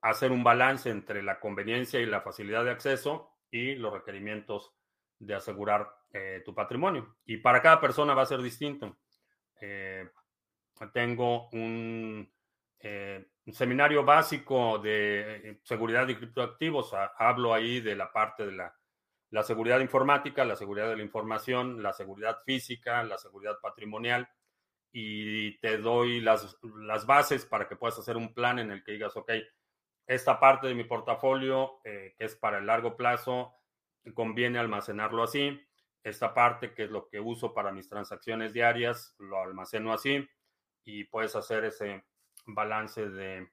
hacer 0.00 0.32
un 0.32 0.44
balance 0.44 0.90
entre 0.90 1.22
la 1.22 1.40
conveniencia 1.40 2.00
y 2.00 2.06
la 2.06 2.20
facilidad 2.20 2.64
de 2.64 2.70
acceso 2.70 3.36
y 3.50 3.74
los 3.74 3.92
requerimientos 3.92 4.72
de 5.18 5.34
asegurar 5.34 5.88
eh, 6.12 6.42
tu 6.44 6.54
patrimonio. 6.54 7.16
Y 7.24 7.38
para 7.38 7.62
cada 7.62 7.80
persona 7.80 8.14
va 8.14 8.22
a 8.22 8.26
ser 8.26 8.42
distinto. 8.42 8.98
Eh, 9.60 10.08
tengo 10.92 11.48
un, 11.50 12.30
seminario 13.50 14.04
básico 14.04 14.78
de 14.78 15.60
seguridad 15.62 16.06
de 16.06 16.16
criptoactivos. 16.16 16.92
hablo 17.16 17.54
ahí 17.54 17.80
de 17.80 17.96
la 17.96 18.12
parte 18.12 18.46
de 18.46 18.52
la, 18.52 18.74
la 19.30 19.42
seguridad 19.42 19.80
informática, 19.80 20.44
la 20.44 20.56
seguridad 20.56 20.88
de 20.88 20.96
la 20.96 21.02
información, 21.02 21.82
la 21.82 21.92
seguridad 21.92 22.38
física, 22.44 23.02
la 23.02 23.18
seguridad 23.18 23.58
patrimonial 23.60 24.28
y 24.92 25.58
te 25.58 25.78
doy 25.78 26.20
las, 26.20 26.58
las, 26.62 27.04
bases 27.06 27.44
para 27.44 27.68
que 27.68 27.76
puedas 27.76 27.98
hacer 27.98 28.16
un 28.16 28.32
plan 28.32 28.58
en 28.58 28.70
el 28.70 28.82
que 28.82 28.92
digas, 28.92 29.16
ok, 29.16 29.30
esta 30.06 30.40
parte 30.40 30.68
de 30.68 30.74
mi 30.74 30.84
portafolio, 30.84 31.80
eh, 31.84 32.14
que 32.16 32.24
es 32.24 32.36
para 32.36 32.58
el 32.58 32.66
largo 32.66 32.96
plazo, 32.96 33.54
conviene 34.14 34.58
almacenarlo 34.58 35.22
así. 35.22 35.60
Esta 36.02 36.32
parte, 36.32 36.72
que 36.72 36.84
es 36.84 36.90
lo 36.90 37.08
que 37.08 37.18
uso 37.18 37.52
para 37.52 37.72
mis 37.72 37.88
transacciones 37.88 38.52
diarias, 38.52 39.14
lo 39.18 39.42
almaceno 39.42 39.92
así 39.92 40.26
y 40.84 41.04
puedes 41.04 41.34
hacer 41.34 41.64
ese 41.64 42.04
balance 42.46 43.10
de 43.10 43.50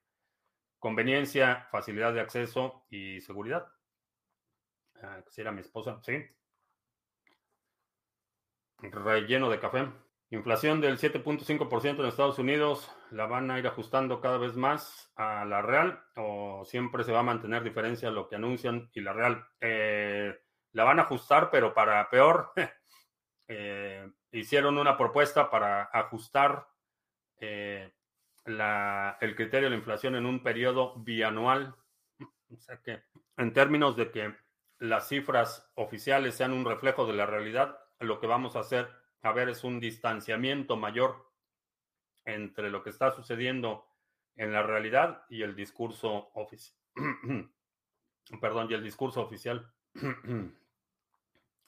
conveniencia, 0.78 1.66
facilidad 1.72 2.14
de 2.14 2.20
acceso 2.20 2.86
y 2.88 3.20
seguridad. 3.20 3.73
Ah, 5.04 5.20
quisiera 5.22 5.52
mi 5.52 5.60
esposa, 5.60 6.00
sí. 6.02 6.24
Relleno 8.78 9.50
de 9.50 9.60
café. 9.60 9.86
Inflación 10.30 10.80
del 10.80 10.98
7.5% 10.98 12.00
en 12.00 12.06
Estados 12.06 12.38
Unidos, 12.38 12.90
¿la 13.10 13.26
van 13.26 13.50
a 13.50 13.58
ir 13.58 13.66
ajustando 13.66 14.20
cada 14.20 14.38
vez 14.38 14.56
más 14.56 15.12
a 15.16 15.44
la 15.44 15.60
real 15.60 16.02
o 16.16 16.64
siempre 16.64 17.04
se 17.04 17.12
va 17.12 17.20
a 17.20 17.24
mantener 17.24 17.62
diferencia 17.62 18.10
lo 18.10 18.28
que 18.28 18.36
anuncian 18.36 18.90
y 18.94 19.02
la 19.02 19.12
real? 19.12 19.46
Eh, 19.60 20.34
la 20.72 20.84
van 20.84 20.98
a 20.98 21.02
ajustar, 21.02 21.50
pero 21.50 21.74
para 21.74 22.08
peor. 22.10 22.52
Eh, 23.46 24.10
hicieron 24.32 24.78
una 24.78 24.96
propuesta 24.96 25.50
para 25.50 25.90
ajustar 25.92 26.66
eh, 27.38 27.92
el 28.46 29.36
criterio 29.36 29.66
de 29.66 29.70
la 29.70 29.76
inflación 29.76 30.14
en 30.14 30.24
un 30.24 30.42
periodo 30.42 30.94
bianual. 30.96 31.76
O 32.50 32.56
sea 32.56 32.80
que 32.80 33.02
en 33.36 33.52
términos 33.52 33.96
de 33.96 34.10
que 34.10 34.34
las 34.78 35.08
cifras 35.08 35.70
oficiales 35.74 36.34
sean 36.34 36.52
un 36.52 36.64
reflejo 36.64 37.06
de 37.06 37.14
la 37.14 37.26
realidad, 37.26 37.78
lo 38.00 38.20
que 38.20 38.26
vamos 38.26 38.56
a 38.56 38.60
hacer 38.60 38.88
a 39.22 39.32
ver 39.32 39.48
es 39.48 39.64
un 39.64 39.80
distanciamiento 39.80 40.76
mayor 40.76 41.30
entre 42.24 42.70
lo 42.70 42.82
que 42.82 42.90
está 42.90 43.10
sucediendo 43.12 43.86
en 44.36 44.52
la 44.52 44.62
realidad 44.62 45.24
y 45.28 45.42
el 45.42 45.54
discurso 45.54 46.30
oficial. 46.34 46.76
Perdón, 48.40 48.68
y 48.70 48.74
el 48.74 48.82
discurso 48.82 49.22
oficial. 49.22 49.72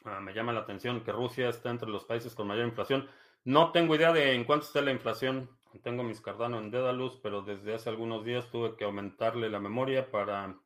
Ah, 0.08 0.20
me 0.20 0.32
llama 0.32 0.52
la 0.52 0.60
atención 0.60 1.02
que 1.02 1.10
Rusia 1.10 1.48
está 1.48 1.68
entre 1.68 1.88
los 1.88 2.04
países 2.04 2.32
con 2.36 2.46
mayor 2.46 2.68
inflación. 2.68 3.08
No 3.42 3.72
tengo 3.72 3.96
idea 3.96 4.12
de 4.12 4.34
en 4.34 4.44
cuánto 4.44 4.64
está 4.66 4.80
la 4.80 4.92
inflación. 4.92 5.50
Tengo 5.82 6.04
mis 6.04 6.20
Cardano 6.20 6.60
en 6.60 6.70
Dedalus, 6.70 7.18
pero 7.20 7.42
desde 7.42 7.74
hace 7.74 7.90
algunos 7.90 8.24
días 8.24 8.48
tuve 8.48 8.76
que 8.76 8.84
aumentarle 8.84 9.50
la 9.50 9.58
memoria 9.58 10.08
para 10.08 10.60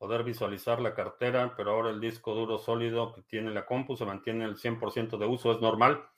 poder 0.00 0.24
visualizar 0.24 0.80
la 0.80 0.94
cartera, 0.94 1.54
pero 1.54 1.72
ahora 1.72 1.90
el 1.90 2.00
disco 2.00 2.34
duro 2.34 2.58
sólido 2.58 3.12
que 3.12 3.20
tiene 3.20 3.50
la 3.50 3.66
compu 3.66 3.98
se 3.98 4.06
mantiene 4.06 4.46
el 4.46 4.56
100% 4.56 5.18
de 5.18 5.26
uso, 5.26 5.52
es 5.52 5.60
normal. 5.60 6.08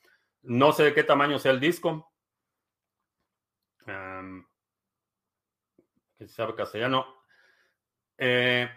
No 0.43 0.71
sé 0.71 0.83
de 0.83 0.93
qué 0.93 1.03
tamaño 1.03 1.37
sea 1.37 1.51
el 1.51 1.59
disco. 1.59 2.13
que 3.85 4.45
si 6.17 6.33
sabe 6.33 6.55
castellano. 6.55 7.05
Eh, 8.17 8.69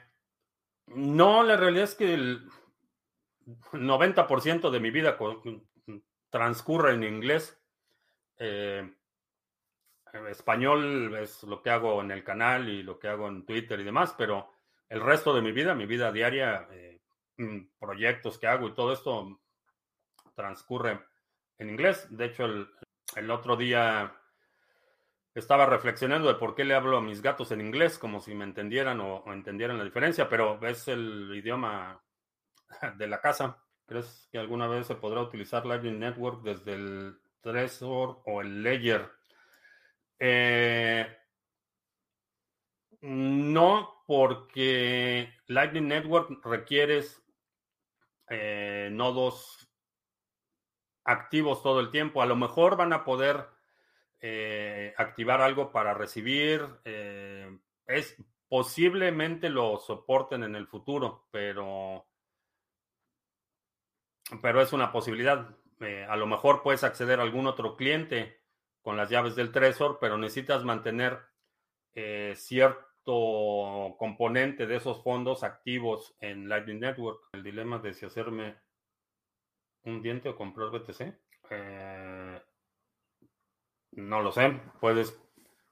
no, 0.89 1.45
la 1.45 1.57
realidad 1.57 1.85
es 1.85 1.95
que 1.95 2.13
el 2.13 2.51
90% 3.47 4.71
de 4.71 4.81
mi 4.81 4.91
vida 4.91 5.17
transcurre 6.31 6.95
en 6.95 7.05
inglés. 7.05 7.57
Eh, 8.39 8.93
español 10.31 11.15
es 11.15 11.45
lo 11.45 11.63
que 11.63 11.71
hago 11.71 12.03
en 12.03 12.11
el 12.11 12.25
canal 12.25 12.69
y 12.69 12.83
lo 12.83 12.99
que 12.99 13.07
hago 13.07 13.29
en 13.29 13.47
Twitter 13.47 13.79
y 13.79 13.85
demás, 13.85 14.13
pero 14.19 14.56
el 14.89 15.01
resto 15.01 15.35
de 15.35 15.43
mi 15.43 15.53
vida, 15.53 15.75
mi 15.75 15.87
vida 15.87 16.13
diaria, 16.13 16.67
eh, 16.71 17.01
mm, 17.39 17.79
proyectos 17.79 18.39
que 18.39 18.47
hago 18.47 18.69
y 18.69 18.75
todo 18.75 18.93
esto 18.93 19.41
transcurre 20.35 21.01
en 21.59 21.71
inglés. 21.71 22.07
De 22.11 22.27
hecho, 22.27 22.45
el, 22.45 23.31
otro 23.31 23.57
día 23.57 24.15
estaba 25.35 25.67
reflexionando 25.67 26.29
de 26.29 26.35
por 26.35 26.55
qué 26.55 26.65
le 26.65 26.75
hablo 26.75 26.97
a 26.97 27.03
mis 27.03 27.23
gatos 27.23 27.51
en 27.53 27.61
inglés, 27.61 27.99
como 27.99 28.21
si 28.21 28.35
me 28.35 28.45
entendieran 28.45 29.01
o, 29.01 29.25
entendieran 29.33 29.79
la 29.79 29.85
diferencia, 29.85 30.29
pero 30.29 30.65
es 30.67 30.87
el 30.89 31.33
idioma 31.35 32.03
de 32.97 33.07
la 33.07 33.21
casa. 33.21 33.63
¿Crees 33.87 34.29
que 34.31 34.39
alguna 34.39 34.67
vez 34.67 34.87
se 34.87 34.97
podrá 34.97 35.21
utilizar 35.21 35.65
Lightning 35.65 35.99
Network 35.99 36.43
desde 36.43 36.75
el 36.75 37.19
Trezor 37.41 38.23
o 38.25 38.41
el 38.41 38.63
Ledger? 38.63 39.11
Eh, 40.19 41.16
no, 43.01 44.03
porque 44.07 45.33
Lightning 45.47 45.89
Network 45.89 46.45
requieres 46.45 47.23
eh, 48.29 48.89
nodos 48.93 49.69
activos 51.05 51.63
todo 51.63 51.81
el 51.81 51.91
tiempo. 51.91 52.23
A 52.23 52.27
lo 52.27 52.37
mejor 52.37 52.77
van 52.77 52.93
a 52.93 53.05
poder 53.05 53.47
eh, 54.21 54.95
activar 54.97 55.41
algo 55.41 55.73
para 55.73 55.95
recibir. 55.95 56.67
Eh, 56.85 57.59
es 57.87 58.17
posiblemente 58.49 59.49
lo 59.49 59.79
soporten 59.79 60.45
en 60.45 60.55
el 60.55 60.67
futuro, 60.67 61.27
pero, 61.31 62.07
pero 64.41 64.61
es 64.61 64.73
una 64.73 64.93
posibilidad. 64.93 65.57
a 66.09 66.17
lo 66.17 66.27
mejor 66.27 66.63
puedes 66.63 66.85
acceder 66.85 67.21
a 67.21 67.23
algún 67.23 67.47
otro 67.47 67.77
cliente 67.77 68.41
con 68.83 68.97
las 68.97 69.11
llaves 69.11 69.35
del 69.35 69.53
Trezor, 69.53 69.99
pero 70.01 70.17
necesitas 70.17 70.65
mantener 70.65 71.21
cierto 72.35 73.97
componente 73.99 74.67
de 74.67 74.77
esos 74.77 75.03
fondos 75.03 75.43
activos 75.45 76.17
en 76.21 76.49
Lightning 76.49 76.81
Network. 76.81 77.29
El 77.33 77.43
dilema 77.43 77.79
de 77.79 77.95
si 77.95 78.07
hacerme 78.07 78.57
un 79.85 80.03
diente 80.03 80.29
o 80.29 80.37
comprar 80.37 80.71
BTC. 80.71 81.15
Eh, 81.51 82.43
no 83.93 84.23
lo 84.23 84.33
sé. 84.33 84.61
Puedes 84.81 85.19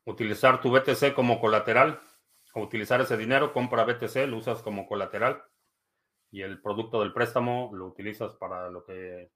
utilizar 0.04 0.60
tu 0.60 0.70
BTC 0.70 1.14
como 1.14 1.40
colateral 1.40 2.00
o 2.54 2.62
utilizar 2.62 3.00
ese 3.00 3.16
dinero, 3.16 3.52
compra 3.52 3.84
BTC, 3.84 4.28
lo 4.28 4.36
usas 4.36 4.62
como 4.62 4.86
colateral 4.86 5.42
y 6.30 6.42
el 6.42 6.60
producto 6.60 7.00
del 7.00 7.12
préstamo 7.12 7.70
lo 7.74 7.86
utilizas 7.86 8.34
para 8.34 8.70
lo 8.70 8.84
que 8.84 9.30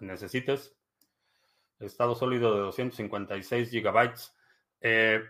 necesites. 0.00 0.76
Estado 1.78 2.14
sólido 2.14 2.54
de 2.54 2.60
256 2.60 3.70
gigabytes. 3.70 4.34
Eh, 4.80 5.22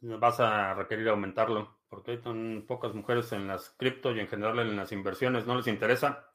vas 0.00 0.40
a 0.40 0.74
requerir 0.74 1.08
aumentarlo, 1.08 1.78
porque 1.88 2.12
hay 2.12 2.18
tan 2.18 2.64
pocas 2.66 2.94
mujeres 2.94 3.32
en 3.32 3.46
las 3.46 3.70
cripto 3.70 4.12
y 4.14 4.20
en 4.20 4.28
general 4.28 4.58
en 4.60 4.76
las 4.76 4.92
inversiones, 4.92 5.46
¿no 5.46 5.56
les 5.56 5.66
interesa? 5.66 6.30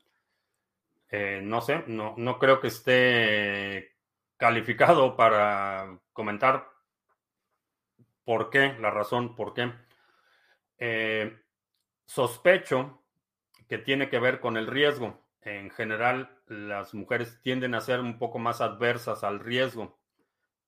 Eh, 1.09 1.41
no 1.43 1.61
sé, 1.61 1.84
no, 1.88 2.13
no 2.18 2.39
creo 2.39 2.59
que 2.59 2.68
esté 2.68 3.95
calificado 4.38 5.16
para 5.16 5.99
comentar 6.13 6.68
por 8.24 8.49
qué, 8.49 8.76
la 8.80 8.91
razón 8.91 9.36
por 9.36 9.53
qué. 9.53 9.72
Eh, 10.78 11.38
sospecho 12.05 13.01
que 13.68 13.78
tiene 13.78 14.09
que 14.09 14.20
ver 14.20 14.39
con 14.39 14.57
el 14.57 14.68
riesgo. 14.68 15.24
En 15.41 15.70
general, 15.70 16.41
las 16.47 16.93
mujeres 16.93 17.39
tienden 17.41 17.76
a 17.76 17.82
ser 17.82 17.99
un 17.99 18.18
poco 18.18 18.39
más 18.39 18.61
adversas 18.61 19.24
al 19.24 19.39
riesgo 19.39 19.97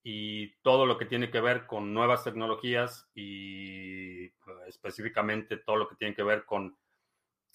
y 0.04 0.56
todo 0.62 0.86
lo 0.86 0.98
que 0.98 1.06
tiene 1.06 1.30
que 1.30 1.42
ver 1.42 1.68
con 1.68 1.94
nuevas 1.94 2.24
tecnologías 2.24 3.10
y 3.14 4.30
pues, 4.30 4.58
específicamente 4.68 5.58
todo 5.58 5.76
lo 5.76 5.88
que 5.88 5.96
tiene 5.96 6.16
que 6.16 6.24
ver 6.24 6.46
con 6.46 6.78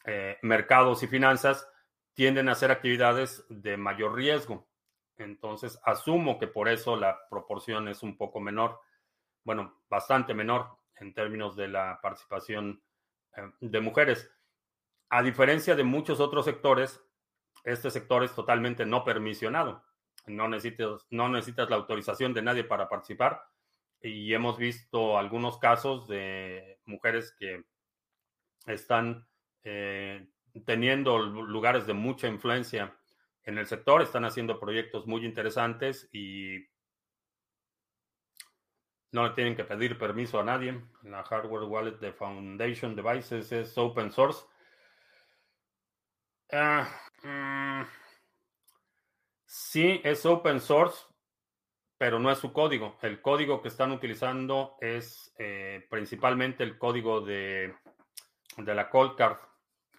eh, 0.04 0.38
mercados 0.42 1.02
y 1.02 1.06
finanzas 1.06 1.68
tienden 2.14 2.48
a 2.48 2.54
ser 2.54 2.70
actividades 2.70 3.44
de 3.48 3.76
mayor 3.76 4.14
riesgo. 4.14 4.68
Entonces, 5.16 5.78
asumo 5.84 6.38
que 6.38 6.46
por 6.46 6.68
eso 6.68 6.96
la 6.96 7.26
proporción 7.30 7.88
es 7.88 8.02
un 8.02 8.16
poco 8.16 8.40
menor, 8.40 8.80
bueno, 9.44 9.82
bastante 9.88 10.34
menor 10.34 10.78
en 10.96 11.14
términos 11.14 11.56
de 11.56 11.68
la 11.68 12.00
participación 12.02 12.82
eh, 13.36 13.50
de 13.60 13.80
mujeres. 13.80 14.30
A 15.08 15.22
diferencia 15.22 15.74
de 15.74 15.84
muchos 15.84 16.20
otros 16.20 16.44
sectores, 16.44 17.02
este 17.64 17.90
sector 17.90 18.24
es 18.24 18.34
totalmente 18.34 18.84
no 18.84 19.04
permisionado 19.04 19.84
no 20.26 20.48
necesitas, 20.48 21.06
no 21.10 21.28
necesitas 21.28 21.68
la 21.70 21.76
autorización 21.76 22.34
de 22.34 22.42
nadie 22.42 22.64
para 22.64 22.88
participar. 22.88 23.42
Y 24.00 24.34
hemos 24.34 24.58
visto 24.58 25.18
algunos 25.18 25.58
casos 25.58 26.08
de 26.08 26.80
mujeres 26.86 27.34
que 27.38 27.64
están 28.66 29.26
eh, 29.64 30.28
teniendo 30.64 31.18
lugares 31.18 31.86
de 31.86 31.94
mucha 31.94 32.28
influencia 32.28 32.96
en 33.44 33.58
el 33.58 33.66
sector, 33.66 34.02
están 34.02 34.24
haciendo 34.24 34.60
proyectos 34.60 35.06
muy 35.06 35.24
interesantes 35.24 36.08
y 36.12 36.66
no 39.10 39.26
le 39.26 39.34
tienen 39.34 39.56
que 39.56 39.64
pedir 39.64 39.98
permiso 39.98 40.40
a 40.40 40.44
nadie. 40.44 40.80
La 41.02 41.22
hardware 41.22 41.64
wallet 41.64 41.98
de 41.98 42.12
Foundation 42.12 42.96
Devices 42.96 43.52
es 43.52 43.76
open 43.76 44.10
source. 44.10 44.44
Ah, 46.50 46.88
mm, 47.22 47.61
sí, 49.52 50.00
es 50.02 50.24
open 50.24 50.60
source, 50.60 51.04
pero 51.98 52.18
no 52.18 52.30
es 52.30 52.38
su 52.38 52.54
código. 52.54 52.96
El 53.02 53.20
código 53.20 53.60
que 53.60 53.68
están 53.68 53.92
utilizando 53.92 54.76
es 54.80 55.34
eh, 55.38 55.86
principalmente 55.90 56.64
el 56.64 56.78
código 56.78 57.20
de, 57.20 57.74
de 58.56 58.74
la 58.74 58.88
Cold 58.88 59.14
Card, 59.14 59.36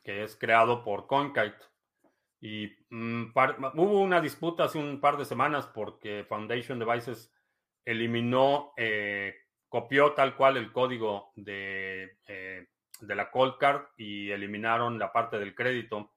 que 0.04 0.24
es 0.24 0.36
creado 0.36 0.84
por 0.84 1.06
CoinKite. 1.06 1.58
Y 2.42 2.76
mm, 2.90 3.32
hubo 3.76 4.02
una 4.02 4.22
disputa 4.22 4.64
hace 4.64 4.80
un 4.80 5.00
par 5.00 5.18
de 5.18 5.26
semanas 5.26 5.68
porque 5.68 6.26
Foundation 6.28 6.80
Devices 6.80 7.32
eliminó, 7.86 8.74
eh, 8.76 9.36
copió 9.70 10.14
tal 10.14 10.36
cual 10.36 10.58
el 10.58 10.72
código 10.72 11.32
de, 11.36 12.18
eh, 12.26 12.70
de 13.02 13.16
la 13.16 13.30
Cold 13.30 13.60
Card 13.60 13.84
y 13.98 14.32
eliminaron 14.32 14.98
la 14.98 15.14
parte 15.14 15.38
del 15.38 15.54
crédito 15.54 16.13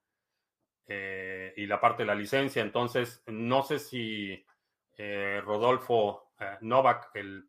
eh, 0.86 1.52
y 1.56 1.66
la 1.66 1.80
parte 1.80 2.02
de 2.02 2.06
la 2.06 2.14
licencia. 2.14 2.62
Entonces, 2.62 3.22
no 3.26 3.62
sé 3.62 3.78
si 3.78 4.44
Rodolfo 5.44 6.32
Novak, 6.62 7.10
el 7.14 7.46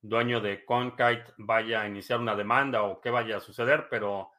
dueño 0.00 0.40
de 0.40 0.64
CoinKite, 0.64 1.34
vaya 1.38 1.80
a 1.80 1.88
iniciar 1.88 2.20
una 2.20 2.36
demanda 2.36 2.84
o 2.84 3.00
qué 3.00 3.10
vaya 3.10 3.38
a 3.38 3.40
suceder, 3.40 3.88
pero 3.90 4.30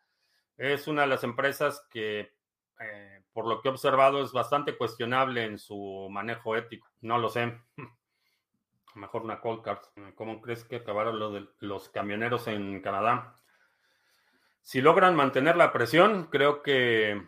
es 0.56 0.88
una 0.88 1.02
de 1.02 1.08
las 1.08 1.26
empresas 1.26 1.86
que 1.92 2.32
por 3.34 3.48
lo 3.48 3.62
que 3.62 3.70
he 3.70 3.72
observado, 3.72 4.22
es 4.22 4.32
bastante 4.32 4.78
cuestionable 4.78 5.46
en 5.46 5.60
su 5.60 6.08
manejo 6.12 6.56
ético. 6.56 6.88
No 7.02 7.18
lo 7.18 7.30
sé. 7.30 7.58
mejor 8.96 9.24
una 9.24 9.40
cold 9.40 9.62
card. 9.62 9.80
¿Cómo 10.16 10.42
crees 10.42 10.64
que 10.64 10.78
acabaron 10.78 11.20
lo 11.20 11.48
los 11.60 11.90
camioneros 11.90 12.48
en 12.48 12.82
Canadá? 12.82 13.36
Si 14.62 14.82
logran 14.82 15.16
mantener 15.16 15.56
la 15.56 15.72
presión, 15.72 16.26
creo 16.26 16.62
que 16.62 17.22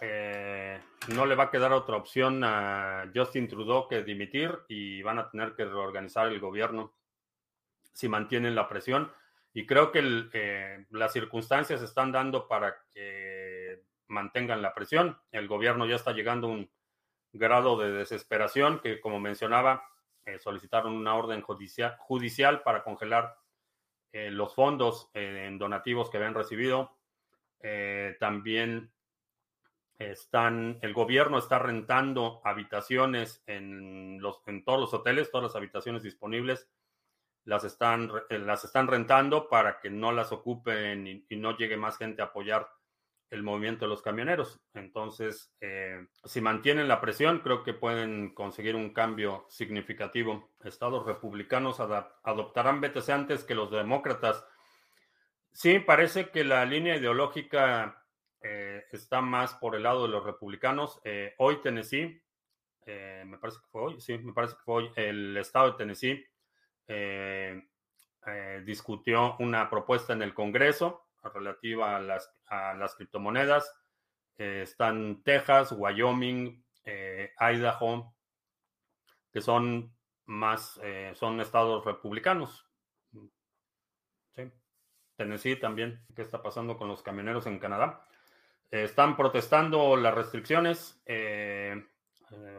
eh, 0.00 0.80
no 1.08 1.26
le 1.26 1.34
va 1.34 1.44
a 1.44 1.50
quedar 1.50 1.72
otra 1.72 1.96
opción 1.96 2.42
a 2.42 3.10
Justin 3.14 3.48
Trudeau 3.48 3.88
que 3.88 4.02
dimitir 4.02 4.58
y 4.68 5.02
van 5.02 5.18
a 5.18 5.30
tener 5.30 5.54
que 5.54 5.64
reorganizar 5.64 6.28
el 6.28 6.40
gobierno 6.40 6.94
si 7.92 8.08
mantienen 8.08 8.54
la 8.54 8.68
presión. 8.68 9.12
Y 9.52 9.66
creo 9.66 9.92
que 9.92 10.28
eh, 10.32 10.86
las 10.90 11.12
circunstancias 11.12 11.80
están 11.80 12.10
dando 12.10 12.48
para 12.48 12.76
que 12.92 13.82
mantengan 14.08 14.62
la 14.62 14.74
presión. 14.74 15.18
El 15.30 15.46
gobierno 15.46 15.86
ya 15.86 15.96
está 15.96 16.12
llegando 16.12 16.48
a 16.48 16.50
un 16.50 16.70
grado 17.32 17.78
de 17.78 17.92
desesperación 17.92 18.80
que, 18.80 19.00
como 19.00 19.20
mencionaba, 19.20 19.84
eh, 20.24 20.38
solicitaron 20.38 20.94
una 20.94 21.14
orden 21.14 21.40
judicial, 21.42 21.96
judicial 21.98 22.62
para 22.62 22.82
congelar 22.82 23.36
los 24.12 24.54
fondos 24.54 25.10
en 25.12 25.58
donativos 25.58 26.08
que 26.08 26.18
habían 26.18 26.34
recibido. 26.34 26.96
también 28.20 28.93
están, 29.98 30.78
el 30.82 30.92
gobierno 30.92 31.38
está 31.38 31.58
rentando 31.58 32.40
habitaciones 32.44 33.42
en, 33.46 34.20
los, 34.20 34.42
en 34.46 34.64
todos 34.64 34.80
los 34.80 34.94
hoteles, 34.94 35.30
todas 35.30 35.44
las 35.44 35.56
habitaciones 35.56 36.02
disponibles 36.02 36.68
las 37.44 37.64
están, 37.64 38.10
las 38.30 38.64
están 38.64 38.86
rentando 38.86 39.48
para 39.48 39.78
que 39.80 39.90
no 39.90 40.12
las 40.12 40.32
ocupen 40.32 41.24
y 41.28 41.36
no 41.36 41.56
llegue 41.56 41.76
más 41.76 41.98
gente 41.98 42.22
a 42.22 42.26
apoyar 42.26 42.68
el 43.30 43.42
movimiento 43.42 43.84
de 43.84 43.90
los 43.90 44.02
camioneros. 44.02 44.60
Entonces, 44.74 45.52
eh, 45.60 46.06
si 46.24 46.40
mantienen 46.40 46.88
la 46.88 47.00
presión, 47.00 47.40
creo 47.40 47.62
que 47.62 47.74
pueden 47.74 48.34
conseguir 48.34 48.76
un 48.76 48.92
cambio 48.92 49.46
significativo. 49.48 50.52
Estados 50.62 51.04
republicanos 51.04 51.80
adoptarán 51.80 52.80
BTC 52.80 53.08
antes 53.10 53.44
que 53.44 53.54
los 53.54 53.70
demócratas. 53.70 54.46
Sí, 55.52 55.80
parece 55.80 56.30
que 56.30 56.44
la 56.44 56.64
línea 56.64 56.96
ideológica 56.96 58.03
eh, 58.44 58.84
está 58.92 59.20
más 59.20 59.54
por 59.54 59.74
el 59.74 59.82
lado 59.82 60.04
de 60.04 60.10
los 60.10 60.22
republicanos. 60.22 61.00
Eh, 61.02 61.34
hoy 61.38 61.60
Tennessee, 61.62 62.22
me 62.86 63.38
parece 63.38 63.58
que 63.60 63.66
fue 63.72 63.82
hoy, 63.82 64.00
sí, 64.00 64.18
me 64.18 64.32
parece 64.32 64.54
que 64.54 64.62
fue 64.62 64.74
hoy, 64.74 64.92
el 64.94 65.36
estado 65.38 65.72
de 65.72 65.78
Tennessee 65.78 66.26
discutió 68.64 69.36
una 69.38 69.68
propuesta 69.68 70.12
en 70.12 70.22
el 70.22 70.34
Congreso 70.34 71.04
relativa 71.32 71.96
a 71.96 72.00
las, 72.00 72.32
a 72.46 72.74
las 72.74 72.94
criptomonedas. 72.94 73.72
Eh, 74.36 74.62
están 74.62 75.22
Texas, 75.22 75.72
Wyoming, 75.76 76.64
eh, 76.84 77.32
Idaho, 77.38 78.14
que 79.32 79.40
son 79.40 79.94
más, 80.26 80.80
eh, 80.82 81.12
son 81.14 81.40
estados 81.40 81.84
republicanos. 81.84 82.66
Sí. 84.34 84.50
Tennessee 85.16 85.56
también. 85.56 86.04
¿Qué 86.14 86.22
está 86.22 86.42
pasando 86.42 86.76
con 86.76 86.88
los 86.88 87.02
camioneros 87.02 87.46
en 87.46 87.58
Canadá? 87.58 88.06
Están 88.82 89.16
protestando 89.16 89.96
las 89.96 90.14
restricciones. 90.14 91.00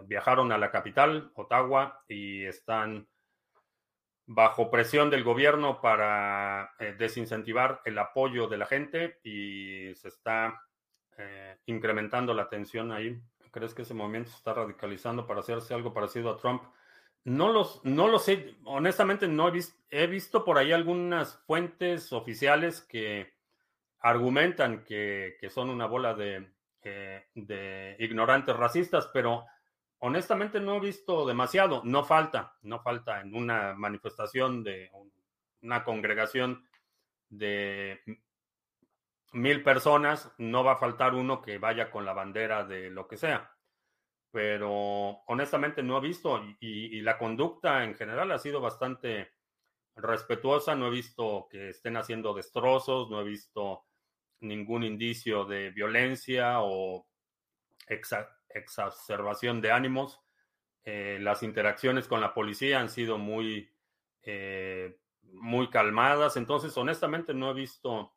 viajaron 0.07 0.51
a 0.51 0.57
la 0.57 0.71
capital, 0.71 1.31
Ottawa, 1.35 2.03
y 2.07 2.45
están 2.45 3.07
bajo 4.27 4.71
presión 4.71 5.09
del 5.09 5.23
gobierno 5.23 5.81
para 5.81 6.73
eh, 6.79 6.95
desincentivar 6.97 7.81
el 7.85 7.97
apoyo 7.97 8.47
de 8.47 8.57
la 8.57 8.65
gente 8.65 9.19
y 9.23 9.93
se 9.95 10.07
está 10.07 10.61
eh, 11.17 11.57
incrementando 11.67 12.33
la 12.33 12.49
tensión 12.49 12.91
ahí. 12.91 13.19
¿Crees 13.51 13.73
que 13.73 13.83
ese 13.83 13.93
movimiento 13.93 14.31
se 14.31 14.37
está 14.37 14.53
radicalizando 14.53 15.25
para 15.27 15.39
hacerse 15.39 15.73
algo 15.73 15.93
parecido 15.93 16.31
a 16.31 16.37
Trump? 16.37 16.63
No, 17.23 17.51
los, 17.51 17.83
no 17.83 18.07
lo 18.07 18.19
sé, 18.19 18.55
honestamente 18.65 19.27
no 19.27 19.47
he, 19.47 19.51
visto, 19.51 19.75
he 19.89 20.07
visto 20.07 20.43
por 20.43 20.57
ahí 20.57 20.71
algunas 20.71 21.37
fuentes 21.45 22.11
oficiales 22.13 22.81
que 22.81 23.34
argumentan 24.05 24.83
que, 24.83 25.37
son 25.49 25.71
una 25.71 25.87
bola 25.87 26.13
de, 26.13 26.47
eh, 26.83 27.25
de 27.33 27.95
ignorantes 27.97 28.55
racistas, 28.55 29.09
pero 29.11 29.45
honestamente 29.97 30.59
no 30.59 30.75
he 30.75 30.79
visto 30.79 31.25
demasiado. 31.25 31.81
No 31.83 32.03
falta, 32.03 32.55
no 32.61 32.79
falta 32.83 33.21
en 33.21 33.35
una 33.35 33.73
manifestación 33.73 34.63
de 34.63 34.91
una 35.63 35.83
congregación 35.83 36.67
de 37.29 37.99
mil 39.33 39.63
personas, 39.63 40.31
no 40.37 40.63
va 40.63 40.73
a 40.73 40.77
faltar 40.77 41.15
uno 41.15 41.41
que 41.41 41.57
vaya 41.57 41.89
con 41.89 42.05
la 42.05 42.13
bandera 42.13 42.63
de 42.63 42.91
lo 42.91 43.07
que 43.07 43.17
sea. 43.17 43.51
Pero 44.29 45.23
honestamente 45.25 45.81
no 45.81 45.97
he 45.97 46.01
visto 46.01 46.43
y, 46.59 47.01
la 47.01 47.17
conducta 47.17 47.83
en 47.83 47.95
general 47.95 48.31
ha 48.31 48.37
sido 48.37 48.61
bastante 48.61 49.31
respetuosa. 49.95 50.75
No 50.75 50.87
he 50.87 50.91
visto 50.91 51.47
que 51.49 51.69
estén 51.69 51.97
haciendo 51.97 52.35
destrozos, 52.35 53.09
no 53.09 53.21
he 53.21 53.23
visto 53.23 53.84
ningún 54.39 54.83
indicio 54.83 55.45
de 55.45 55.71
violencia 55.71 56.61
o 56.61 57.07
exacerbación 58.53 59.61
de 59.61 59.71
ánimos. 59.71 60.21
Eh, 60.83 61.17
las 61.21 61.43
interacciones 61.43 62.07
con 62.07 62.21
la 62.21 62.33
policía 62.33 62.79
han 62.79 62.89
sido 62.89 63.17
muy, 63.17 63.71
eh, 64.21 64.99
muy 65.23 65.69
calmadas. 65.69 66.37
Entonces, 66.37 66.77
honestamente, 66.77 67.33
no 67.33 67.51
he 67.51 67.53
visto 67.53 68.13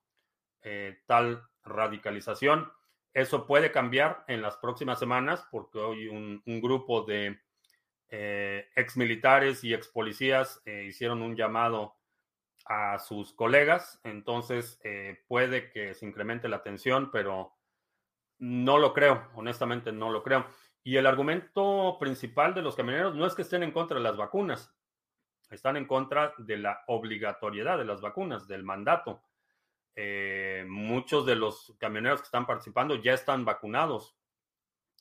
eh, 0.62 1.03
tal 1.07 1.43
radicalización. 1.62 2.71
Eso 3.14 3.47
puede 3.47 3.73
cambiar 3.73 4.25
en 4.29 4.43
las 4.43 4.57
próximas 4.59 4.99
semanas 4.99 5.47
porque 5.51 5.79
hoy 5.79 6.09
un, 6.09 6.43
grupo 6.61 7.03
de 7.03 7.41
ex 8.11 8.97
militares 8.97 9.64
y 9.64 9.75
ex 9.75 9.89
policías 9.89 10.62
hicieron 10.64 11.21
un 11.21 11.37
llamado 11.37 11.97
a 12.69 12.99
sus 12.99 13.33
colegas. 13.33 14.01
Entonces, 14.05 14.81
puede 15.27 15.71
que 15.71 15.95
se 15.95 16.07
incremente 16.07 16.49
la 16.49 16.62
tensión, 16.62 17.11
pero 17.11 17.57
no 18.39 18.79
lo 18.79 18.95
creo, 18.95 19.29
honestamente 19.35 19.93
no 19.93 20.11
lo 20.11 20.23
creo. 20.23 20.47
Y 20.85 20.97
el 20.97 21.07
argumento 21.07 21.97
principal 21.99 22.55
de 22.55 22.62
los 22.62 22.77
camioneros 22.77 23.14
no 23.14 23.27
es 23.27 23.35
que 23.35 23.43
estén 23.43 23.62
en 23.62 23.73
contra 23.73 23.99
de 23.99 24.05
las 24.05 24.16
vacunas, 24.16 24.75
están 25.51 25.77
en 25.77 25.87
contra 25.87 26.35
de 26.39 26.57
la 26.57 26.83
obligatoriedad 26.87 27.79
de 27.79 27.85
las 27.85 28.01
vacunas, 28.01 28.47
del 28.47 28.62
mandato. 28.62 29.23
Eh, 29.95 30.64
muchos 30.69 31.27
de 31.27 31.35
los 31.35 31.75
camioneros 31.79 32.21
que 32.21 32.27
están 32.27 32.47
participando 32.47 32.95
ya 32.97 33.14
están 33.14 33.45
vacunados 33.45 34.16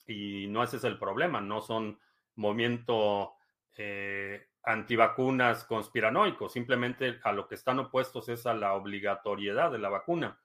y 0.07 0.47
no 0.47 0.63
ese 0.63 0.77
es 0.77 0.83
el 0.85 0.97
problema, 0.97 1.39
no 1.39 1.61
son 1.61 1.99
movimiento 2.35 3.35
eh, 3.75 4.47
antivacunas 4.67 5.63
conspiranoicos, 5.63 6.51
simplemente 6.51 7.19
a 7.23 7.31
lo 7.31 7.47
que 7.47 7.55
están 7.55 7.79
opuestos 7.79 8.27
es 8.27 8.45
a 8.45 8.53
la 8.53 8.73
obligatoriedad 8.73 9.71
de 9.71 9.79
la 9.79 9.87
vacuna 9.87 10.41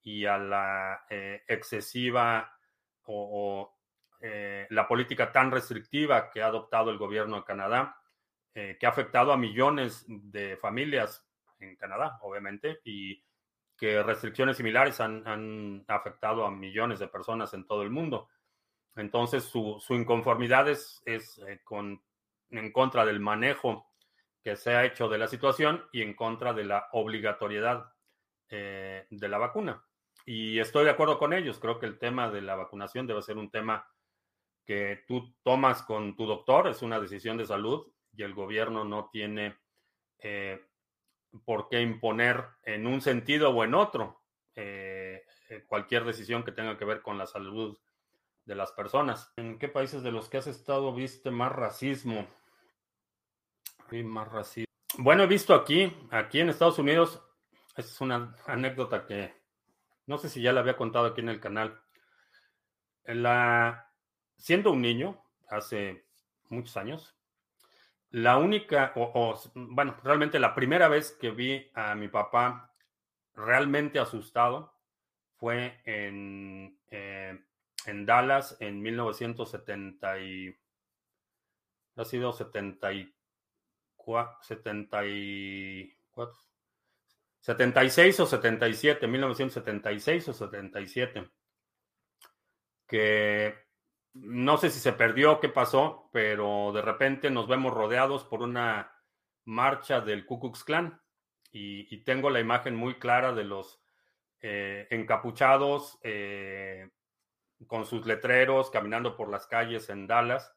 y 0.00 0.26
a 0.26 0.38
la 0.38 1.04
eh, 1.10 1.42
excesiva 1.48 2.56
o, 3.06 3.76
eh, 4.20 4.68
la 4.70 4.86
política 4.86 5.32
tan 5.32 5.50
restrictiva 5.50 6.30
que 6.30 6.40
ha 6.40 6.46
adoptado 6.46 6.92
el 6.92 6.98
gobierno 6.98 7.38
de 7.38 7.44
Canadá, 7.44 8.00
eh, 8.54 8.76
que 8.78 8.86
ha 8.86 8.90
afectado 8.90 9.32
a 9.32 9.36
millones 9.36 10.04
de 10.06 10.56
familias 10.56 11.26
en 11.58 11.74
Canadá, 11.74 12.18
obviamente, 12.22 12.78
y 12.84 13.24
que 13.76 14.04
restricciones 14.04 14.56
similares 14.56 15.00
han, 15.00 15.84
afectado 15.88 16.46
a 16.46 16.50
millones 16.52 17.00
de 17.00 17.08
personas 17.08 17.52
en 17.54 17.66
todo 17.66 17.82
el 17.82 17.90
mundo. 17.90 18.28
Entonces, 18.94 19.42
su, 19.42 19.82
inconformidad 19.90 20.68
es, 20.68 21.02
con, 21.64 22.00
en 22.50 22.72
contra 22.72 23.04
del 23.04 23.20
manejo 23.20 23.90
que 24.42 24.56
se 24.56 24.74
ha 24.74 24.84
hecho 24.84 25.08
de 25.08 25.18
la 25.18 25.28
situación 25.28 25.84
y 25.92 26.02
en 26.02 26.14
contra 26.14 26.52
de 26.52 26.64
la 26.64 26.88
obligatoriedad 26.92 27.90
de 28.50 29.28
la 29.28 29.38
vacuna. 29.38 29.84
y 30.26 30.60
estoy 30.60 30.84
de 30.84 30.90
acuerdo 30.90 31.18
con 31.18 31.32
ellos. 31.32 31.58
Creo 31.58 31.80
que 31.80 31.86
el 31.86 31.98
tema 31.98 32.30
de 32.30 32.40
la 32.40 32.54
vacunación 32.54 33.06
debe 33.06 33.20
ser 33.20 33.36
un 33.36 33.50
tema 33.50 33.84
que 34.64 35.04
tú 35.06 35.34
tomas 35.42 35.82
con 35.82 36.16
tu 36.16 36.26
doctor, 36.26 36.68
es 36.68 36.82
una 36.82 37.00
decisión 37.00 37.36
de 37.36 37.46
salud 37.46 37.86
y 38.12 38.22
el 38.22 38.34
gobierno 38.34 38.84
no 38.84 39.10
tiene 39.12 39.56
eh, 40.18 40.64
por 41.44 41.68
qué 41.68 41.82
imponer 41.82 42.44
en 42.62 42.86
un 42.86 43.00
sentido 43.00 43.50
o 43.50 43.64
en 43.64 43.74
otro 43.74 44.22
eh, 44.54 45.24
eh, 45.50 45.64
cualquier 45.66 46.04
decisión 46.04 46.44
que 46.44 46.52
tenga 46.52 46.78
que 46.78 46.84
ver 46.84 47.02
con 47.02 47.18
la 47.18 47.26
salud 47.26 47.76
de 48.44 48.54
las 48.54 48.72
personas. 48.72 49.32
¿En 49.36 49.58
qué 49.58 49.68
países 49.68 50.02
de 50.02 50.12
los 50.12 50.28
que 50.28 50.38
has 50.38 50.46
estado 50.46 50.94
viste 50.94 51.30
más 51.30 51.52
racismo? 51.52 52.26
más 54.02 54.28
racismo. 54.28 54.66
Bueno, 54.98 55.22
he 55.22 55.26
visto 55.26 55.54
aquí, 55.54 55.92
aquí 56.10 56.40
en 56.40 56.48
Estados 56.48 56.78
Unidos, 56.78 57.22
es 57.76 58.00
una 58.00 58.34
anécdota 58.46 59.06
que 59.06 59.34
no 60.06 60.18
sé 60.18 60.28
si 60.28 60.42
ya 60.42 60.52
la 60.52 60.60
había 60.60 60.76
contado 60.76 61.06
aquí 61.06 61.20
en 61.20 61.28
el 61.28 61.40
canal. 61.40 61.80
La, 63.04 63.92
siendo 64.36 64.72
un 64.72 64.82
niño, 64.82 65.22
hace 65.48 66.06
muchos 66.48 66.76
años, 66.76 67.14
la 68.10 68.38
única, 68.38 68.92
o, 68.96 69.40
bueno, 69.54 69.96
realmente 70.02 70.38
la 70.38 70.54
primera 70.54 70.88
vez 70.88 71.12
que 71.12 71.30
vi 71.30 71.70
a 71.74 71.94
mi 71.94 72.08
papá 72.08 72.72
realmente 73.34 73.98
asustado 73.98 74.72
fue 75.36 75.80
en, 75.84 76.78
eh, 76.90 77.44
en 77.88 78.06
Dallas 78.06 78.56
en 78.60 78.80
1970 78.82 80.20
y, 80.20 80.56
ha 81.96 82.04
sido 82.04 82.32
74, 82.32 84.38
74, 84.42 86.38
76 87.40 88.20
o 88.20 88.26
77, 88.26 89.06
1976 89.06 90.28
o 90.28 90.32
77, 90.32 91.30
que 92.86 93.54
no 94.14 94.56
sé 94.56 94.70
si 94.70 94.80
se 94.80 94.92
perdió, 94.92 95.40
qué 95.40 95.48
pasó, 95.48 96.08
pero 96.12 96.72
de 96.72 96.82
repente 96.82 97.30
nos 97.30 97.48
vemos 97.48 97.74
rodeados 97.74 98.24
por 98.24 98.42
una 98.42 98.92
marcha 99.44 100.00
del 100.00 100.24
Ku 100.24 100.40
Klux 100.40 100.64
Klan 100.64 101.00
y, 101.52 102.02
tengo 102.04 102.30
la 102.30 102.40
imagen 102.40 102.74
muy 102.74 102.98
clara 102.98 103.32
de 103.32 103.44
los 103.44 103.80
eh, 104.40 104.88
encapuchados 104.90 105.98
eh, 106.02 106.90
con 107.66 107.86
sus 107.86 108.06
letreros 108.06 108.70
caminando 108.70 109.16
por 109.16 109.28
las 109.28 109.46
calles 109.46 109.88
en 109.90 110.06
Dallas 110.06 110.54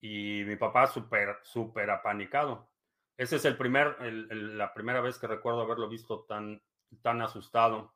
y 0.00 0.42
mi 0.46 0.56
papá 0.56 0.86
súper, 0.86 1.38
súper 1.42 1.90
apanicado. 1.90 2.70
Esa 3.16 3.36
es 3.36 3.44
el 3.44 3.56
primer, 3.56 3.96
la 4.00 4.72
primera 4.72 5.00
vez 5.00 5.18
que 5.18 5.26
recuerdo 5.26 5.60
haberlo 5.60 5.88
visto 5.88 6.24
tan, 6.24 6.62
tan 7.02 7.20
asustado. 7.20 7.94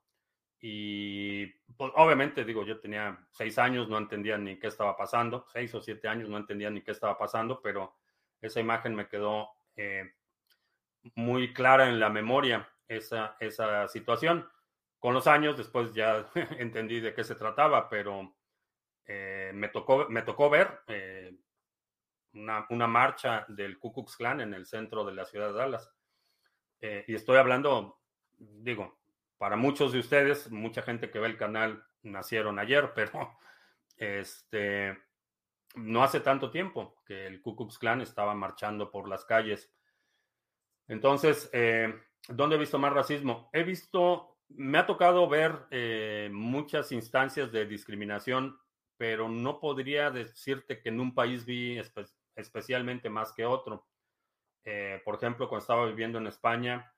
Y 0.61 1.47
pues, 1.76 1.93
obviamente, 1.97 2.45
digo, 2.45 2.64
yo 2.64 2.80
tenía 2.80 3.26
seis 3.30 3.59
años, 3.59 3.89
no 3.89 3.99
entendía 3.99 4.37
ni 4.39 4.59
qué 4.59 4.66
estaba 4.66 4.97
pasando, 4.97 5.47
seis 5.53 5.74
o 5.74 5.80
siete 5.80 6.09
años, 6.09 6.28
no 6.28 6.37
entendía 6.37 6.70
ni 6.70 6.82
qué 6.82 6.91
estaba 6.91 7.18
pasando, 7.18 7.61
pero 7.62 7.97
esa 8.41 8.61
imagen 8.61 8.95
me 8.95 9.09
quedó 9.09 9.49
eh, 9.76 10.14
muy 11.14 11.53
clara 11.53 11.89
en 11.89 12.01
la 12.01 12.11
memoria, 12.11 12.68
esa, 12.89 13.37
esa 13.41 13.89
situación. 13.89 14.49
Con 15.05 15.13
los 15.13 15.27
años, 15.27 15.59
después 15.59 15.93
ya 15.93 16.31
entendí 16.59 16.99
de 16.99 17.13
qué 17.13 17.25
se 17.25 17.35
trataba, 17.35 17.91
pero 17.91 18.39
eh, 19.05 19.51
me, 19.53 19.69
tocó, 19.69 20.09
me 20.09 20.23
tocó 20.23 20.49
ver 20.49 20.81
eh, 20.87 21.37
una, 22.33 22.87
marcha 22.87 23.45
del 23.49 23.79
Ku 23.79 23.93
Klux 23.93 24.17
Klan 24.17 24.41
en 24.41 24.55
el 24.55 24.65
centro 24.65 25.05
de 25.05 25.13
la 25.13 25.27
ciudad 25.27 25.49
de 25.49 25.59
Dallas. 25.59 25.93
y 26.81 27.15
estoy 27.15 27.37
hablando, 27.37 28.01
digo, 28.39 28.99
para 29.37 29.57
muchos 29.57 29.93
de 29.93 29.99
ustedes, 29.99 30.51
mucha 30.51 30.81
gente 30.81 31.11
que 31.11 31.19
ve 31.19 31.27
el 31.27 31.37
canal 31.37 31.85
nacieron 32.01 32.59
ayer, 32.59 32.93
pero 32.95 33.37
este 33.99 34.99
no 35.75 36.03
hace 36.03 36.21
tanto 36.21 36.51
tiempo 36.51 37.03
que 37.05 37.27
el 37.27 37.43
Ku 37.43 37.55
Klux 37.55 37.79
Klan 37.79 38.01
estaba 38.01 38.35
marchando 38.35 38.91
por 38.91 39.07
las 39.07 39.27
calles. 39.27 39.71
Entonces, 40.89 41.51
eh, 41.53 41.93
¿dónde 42.27 42.57
he 42.57 42.59
visto 42.59 42.79
más 42.79 42.95
racismo? 42.95 43.51
He 43.53 43.65
visto, 43.65 44.34
me 44.57 44.79
ha 44.79 44.87
tocado 44.87 45.29
ver 45.29 45.67
eh, 45.71 46.31
muchas 46.33 46.93
instancias 46.93 47.51
de 47.53 47.67
discriminación, 47.67 48.59
pero 48.97 49.29
no 49.29 49.61
podría 49.61 50.11
decirte 50.11 50.81
que 50.81 50.89
en 50.89 51.01
un 51.01 51.15
país 51.15 51.45
vi 51.45 51.81
especialmente 52.37 53.11
más 53.11 53.33
que 53.33 53.45
otro. 53.45 53.87
Eh, 54.65 55.03
por 55.05 55.17
ejemplo, 55.17 55.49
cuando 55.49 55.63
estaba 55.63 55.87
viviendo 55.87 56.19
en 56.19 56.27
España, 56.27 56.93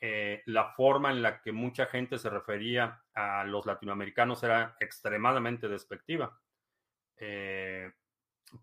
eh, 0.00 0.42
la 0.46 0.72
forma 0.72 1.10
en 1.10 1.22
la 1.22 1.42
que 1.42 1.52
mucha 1.52 1.86
gente 1.86 2.18
se 2.18 2.30
refería 2.30 3.02
a 3.14 3.44
los 3.44 3.66
latinoamericanos 3.66 4.42
era 4.42 4.76
extremadamente 4.80 5.68
despectiva. 5.68 6.40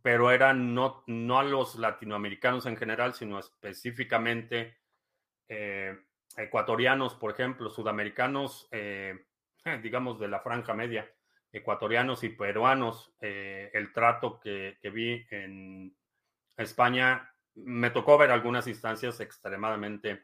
Pero 0.02 0.32
era 0.32 0.54
no, 0.54 1.04
no 1.06 1.40
a 1.40 1.44
los 1.44 1.76
latinoamericanos 1.76 2.66
en 2.66 2.76
general, 2.76 3.14
sino 3.14 3.38
específicamente 3.40 4.78
eh, 5.50 5.98
ecuatorianos, 6.38 7.16
por 7.16 7.32
ejemplo, 7.32 7.70
sudamericanos, 7.70 8.70
digamos 9.84 10.20
de 10.20 10.28
la 10.28 10.40
franja 10.40 10.74
media, 10.74 11.12
ecuatorianos 11.52 12.24
y 12.24 12.30
peruanos. 12.30 13.14
el 13.20 13.92
trato 13.92 14.40
que, 14.40 14.78
vi 14.84 15.26
en 15.32 15.96
España 16.56 17.34
me 17.56 17.90
tocó 17.90 18.18
ver 18.18 18.32
algunas 18.32 18.68
instancias 18.68 19.20
extremadamente 19.20 20.24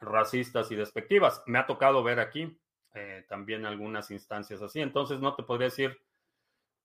racistas 0.00 0.70
y 0.70 0.76
despectivas. 0.76 1.42
Me 1.46 1.58
ha 1.58 1.66
tocado 1.66 2.02
ver 2.02 2.20
aquí 2.20 2.58
eh, 2.94 3.24
también 3.28 3.66
algunas 3.66 4.10
instancias 4.10 4.62
así, 4.62 4.80
entonces 4.80 5.20
no 5.20 5.34
te 5.34 5.42
podría 5.42 5.66
decir 5.66 5.98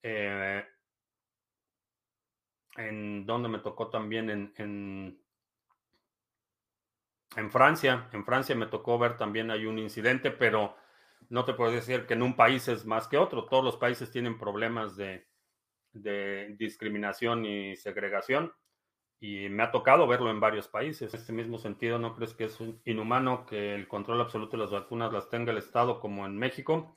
eh, 0.02 0.66
en 2.78 3.26
dónde 3.26 3.50
me 3.50 3.60
tocó 3.60 3.90
también 3.90 4.52
en, 4.56 5.22
en, 7.36 7.52
Francia. 7.52 8.10
En 8.14 8.26
Francia 8.26 8.56
me 8.56 8.68
tocó 8.68 8.98
ver 8.98 9.18
también 9.18 9.52
hay 9.52 9.66
un 9.66 9.80
incidente, 9.80 10.32
pero 10.32 10.76
no 11.30 11.46
te 11.46 11.54
puedo 11.54 11.72
decir 11.72 12.06
que 12.06 12.14
en 12.14 12.24
un 12.24 12.36
país 12.36 12.68
es 12.68 12.86
más 12.86 13.08
que 13.08 13.18
otro. 13.18 13.46
Todos 13.46 13.64
los 13.64 13.78
países 13.78 14.12
tienen 14.12 14.38
problemas 14.38 14.96
de, 14.96 15.28
discriminación 15.92 17.46
y 17.46 17.76
segregación 17.76 18.54
y 19.20 19.50
me 19.50 19.64
ha 19.64 19.72
tocado 19.72 20.08
verlo 20.08 20.30
en 20.30 20.40
varios 20.40 20.68
países. 20.68 21.14
En 21.14 21.20
este 21.20 21.34
mismo 21.34 21.58
sentido, 21.58 22.00
¿no 22.00 22.16
crees 22.16 22.34
que 22.34 22.46
es 22.46 22.58
inhumano 22.86 23.46
que 23.46 23.76
el 23.76 23.88
control 23.88 24.22
absoluto 24.22 24.56
de 24.56 24.64
las 24.64 24.72
vacunas 24.72 25.12
las 25.12 25.30
tenga 25.30 25.52
el 25.52 25.58
Estado 25.58 26.00
como 26.00 26.26
en 26.26 26.38
México? 26.38 26.96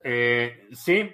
Eh, 0.00 0.68
sí, 0.72 1.10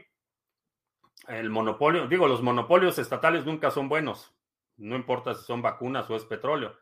el 1.28 1.50
monopolio, 1.50 2.08
digo, 2.08 2.26
los 2.26 2.42
monopolios 2.42 2.98
estatales 2.98 3.44
nunca 3.44 3.70
son 3.70 3.88
buenos, 3.88 4.34
no 4.78 4.96
importa 4.96 5.34
si 5.34 5.44
son 5.44 5.60
vacunas 5.60 6.08
o 6.08 6.16
es 6.16 6.24
petróleo. 6.24 6.74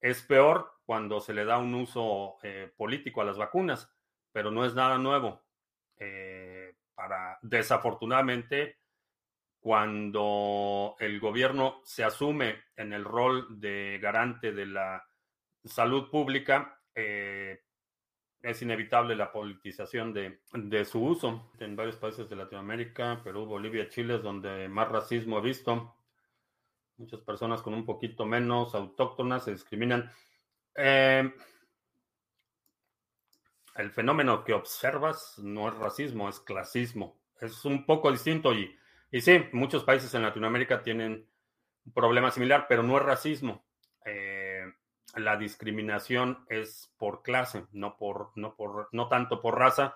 Es 0.00 0.22
peor 0.22 0.73
cuando 0.84 1.20
se 1.20 1.34
le 1.34 1.44
da 1.44 1.58
un 1.58 1.74
uso 1.74 2.36
eh, 2.42 2.70
político 2.76 3.20
a 3.20 3.24
las 3.24 3.38
vacunas, 3.38 3.90
pero 4.32 4.50
no 4.50 4.64
es 4.64 4.74
nada 4.74 4.98
nuevo. 4.98 5.42
Eh, 5.96 6.74
para, 6.94 7.38
desafortunadamente, 7.42 8.78
cuando 9.60 10.94
el 10.98 11.18
gobierno 11.20 11.80
se 11.84 12.04
asume 12.04 12.64
en 12.76 12.92
el 12.92 13.04
rol 13.04 13.60
de 13.60 13.98
garante 14.00 14.52
de 14.52 14.66
la 14.66 15.02
salud 15.64 16.10
pública, 16.10 16.80
eh, 16.94 17.62
es 18.42 18.60
inevitable 18.60 19.16
la 19.16 19.32
politización 19.32 20.12
de, 20.12 20.40
de, 20.52 20.84
su 20.84 21.02
uso. 21.02 21.50
En 21.58 21.76
varios 21.76 21.96
países 21.96 22.28
de 22.28 22.36
Latinoamérica, 22.36 23.22
Perú, 23.24 23.46
Bolivia, 23.46 23.88
Chile, 23.88 24.16
es 24.16 24.22
donde 24.22 24.68
más 24.68 24.90
racismo 24.90 25.38
he 25.38 25.42
visto. 25.42 25.96
Muchas 26.98 27.20
personas 27.22 27.62
con 27.62 27.72
un 27.72 27.86
poquito 27.86 28.26
menos 28.26 28.74
autóctonas 28.74 29.44
se 29.44 29.52
discriminan. 29.52 30.12
Eh, 30.76 31.32
el 33.76 33.90
fenómeno 33.90 34.44
que 34.44 34.52
observas 34.52 35.38
no 35.38 35.68
es 35.68 35.74
racismo, 35.74 36.28
es 36.28 36.40
clasismo. 36.40 37.20
Es 37.40 37.64
un 37.64 37.84
poco 37.84 38.10
distinto 38.10 38.52
y 38.52 38.76
y 39.14 39.20
sí, 39.20 39.44
muchos 39.52 39.84
países 39.84 40.12
en 40.14 40.22
Latinoamérica 40.22 40.82
tienen 40.82 41.28
un 41.86 41.92
problema 41.92 42.32
similar, 42.32 42.66
pero 42.68 42.82
no 42.82 42.96
es 42.96 43.04
racismo. 43.04 43.64
Eh, 44.04 44.64
la 45.14 45.36
discriminación 45.36 46.44
es 46.48 46.92
por 46.98 47.22
clase, 47.22 47.64
no, 47.70 47.96
por, 47.96 48.32
no, 48.34 48.56
por, 48.56 48.88
no 48.90 49.06
tanto 49.06 49.40
por 49.40 49.56
raza. 49.56 49.94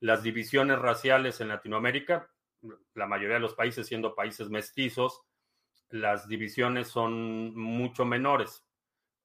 Las 0.00 0.22
divisiones 0.22 0.78
raciales 0.78 1.40
en 1.40 1.48
Latinoamérica, 1.48 2.30
la 2.92 3.06
mayoría 3.06 3.36
de 3.36 3.40
los 3.40 3.54
países 3.54 3.86
siendo 3.86 4.14
países 4.14 4.50
mestizos, 4.50 5.22
las 5.88 6.28
divisiones 6.28 6.88
son 6.88 7.56
mucho 7.56 8.04
menores 8.04 8.67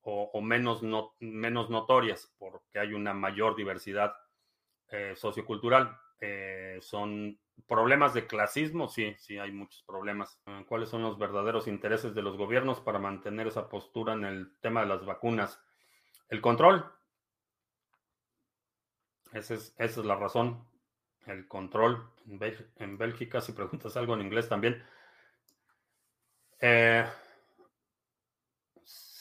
o, 0.04 0.42
menos, 0.42 0.84
no, 0.84 1.16
menos 1.20 1.70
notorias 1.70 2.34
porque 2.38 2.80
hay 2.80 2.94
una 2.94 3.14
mayor 3.14 3.56
diversidad 3.56 4.16
eh, 4.90 5.14
sociocultural. 5.16 5.98
Eh, 6.20 6.78
son 6.82 7.40
problemas 7.68 8.14
de 8.14 8.28
clasismo, 8.28 8.88
sí, 8.88 9.16
sí, 9.18 9.38
hay 9.38 9.52
muchos 9.52 9.84
problemas. 9.84 10.40
Ah, 10.46 10.64
¿Cuáles 10.68 10.90
son 10.90 11.04
los 11.04 11.18
verdaderos 11.18 11.68
intereses 11.68 12.14
de 12.14 12.22
los 12.22 12.38
gobiernos 12.38 12.82
para 12.82 13.00
mantener 13.00 13.48
esa 13.48 13.70
postura 13.70 14.14
en 14.14 14.26
el 14.26 14.60
tema 14.60 14.82
de 14.82 14.88
las 14.88 15.06
vacunas? 15.06 15.60
El 16.30 16.42
control. 16.42 16.86
Esa 19.32 19.56
es, 19.56 19.74
esa 19.78 20.00
es 20.02 20.06
la 20.06 20.16
razón. 20.16 20.68
El 21.26 21.48
control 21.48 22.10
en, 22.78 22.98
Bélgica, 22.98 23.40
si 23.40 23.54
preguntas 23.54 23.96
algo 23.96 24.14
en 24.16 24.22
inglés 24.22 24.50
también. 24.50 24.84
Eh, 26.60 27.06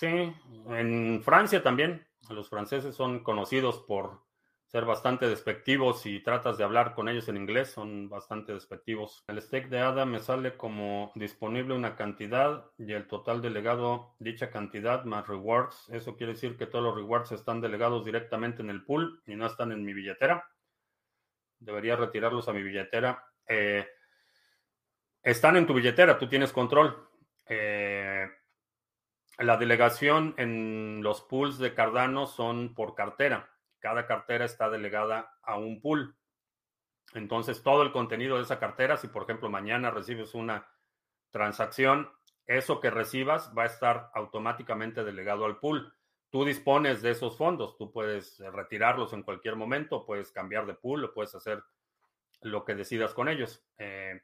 sí, 0.03 0.34
en 0.66 1.22
Francia 1.22 1.62
también. 1.62 2.05
Los 2.28 2.48
franceses 2.48 2.96
son 2.96 3.22
conocidos 3.22 3.78
por 3.78 4.22
ser 4.66 4.84
bastante 4.84 5.28
despectivos. 5.28 6.00
Si 6.00 6.20
tratas 6.20 6.59
de 6.59 6.64
hablar 6.64 6.94
con 6.94 7.09
ellos 7.09 7.28
en 7.28 7.36
inglés, 7.36 7.70
son 7.70 8.09
bastante 8.09 8.53
despectivos. 8.53 9.22
El 9.28 9.40
stake 9.40 9.68
de 9.68 9.78
ADA 9.78 10.05
me 10.05 10.18
sale 10.18 10.57
como 10.57 11.12
disponible 11.14 11.74
una 11.74 11.94
cantidad 11.94 12.64
y 12.78 12.92
el 12.92 13.07
total 13.07 13.42
delegado 13.42 14.16
dicha 14.18 14.50
cantidad 14.50 15.05
más 15.05 15.28
rewards. 15.28 15.88
Eso 15.90 16.16
quiere 16.16 16.32
decir 16.32 16.57
que 16.57 16.66
todos 16.66 16.84
los 16.84 16.96
rewards 16.96 17.30
están 17.30 17.61
delegados 17.61 18.05
directamente 18.05 18.61
en 18.61 18.70
el 18.70 18.84
pool 18.84 19.22
y 19.26 19.36
no 19.36 19.46
están 19.46 19.70
en 19.70 19.84
mi 19.84 19.92
billetera. 19.92 20.44
Debería 21.61 21.94
retirarlos 21.94 22.48
a 22.48 22.53
mi 22.53 22.62
billetera. 22.64 23.24
Eh, 23.46 23.86
están 25.22 25.57
en 25.57 25.66
tu 25.66 25.74
billetera, 25.74 26.18
tú 26.18 26.28
tienes 26.28 26.53
control. 26.53 27.09
Eh, 27.46 28.26
la 29.38 29.56
delegación 29.56 30.34
en 30.36 31.02
los 31.02 31.22
pools 31.22 31.58
de 31.58 31.74
Cardano 31.74 32.26
son 32.26 32.74
por 32.74 32.94
cartera 32.94 33.52
cada 33.82 34.06
cartera 34.06 34.44
está 34.44 34.70
delegada 34.70 35.34
a 35.42 35.58
un 35.58 35.80
pool. 35.80 36.16
Entonces, 37.14 37.62
todo 37.62 37.82
el 37.82 37.90
contenido 37.90 38.36
de 38.36 38.44
esa 38.44 38.60
cartera, 38.60 38.96
si 38.96 39.08
por 39.08 39.24
ejemplo 39.24 39.50
mañana 39.50 39.90
recibes 39.90 40.34
una 40.34 40.66
transacción, 41.30 42.08
eso 42.46 42.80
que 42.80 42.90
recibas 42.90 43.52
va 43.58 43.64
a 43.64 43.66
estar 43.66 44.10
automáticamente 44.14 45.02
delegado 45.02 45.44
al 45.44 45.58
pool. 45.58 45.92
Tú 46.30 46.44
dispones 46.44 47.02
de 47.02 47.10
esos 47.10 47.36
fondos, 47.36 47.76
tú 47.76 47.92
puedes 47.92 48.38
retirarlos 48.38 49.12
en 49.12 49.24
cualquier 49.24 49.56
momento, 49.56 50.06
puedes 50.06 50.30
cambiar 50.30 50.64
de 50.64 50.74
pool 50.74 51.12
puedes 51.12 51.34
hacer 51.34 51.62
lo 52.40 52.64
que 52.64 52.76
decidas 52.76 53.12
con 53.12 53.28
ellos. 53.28 53.64
Eh, 53.78 54.22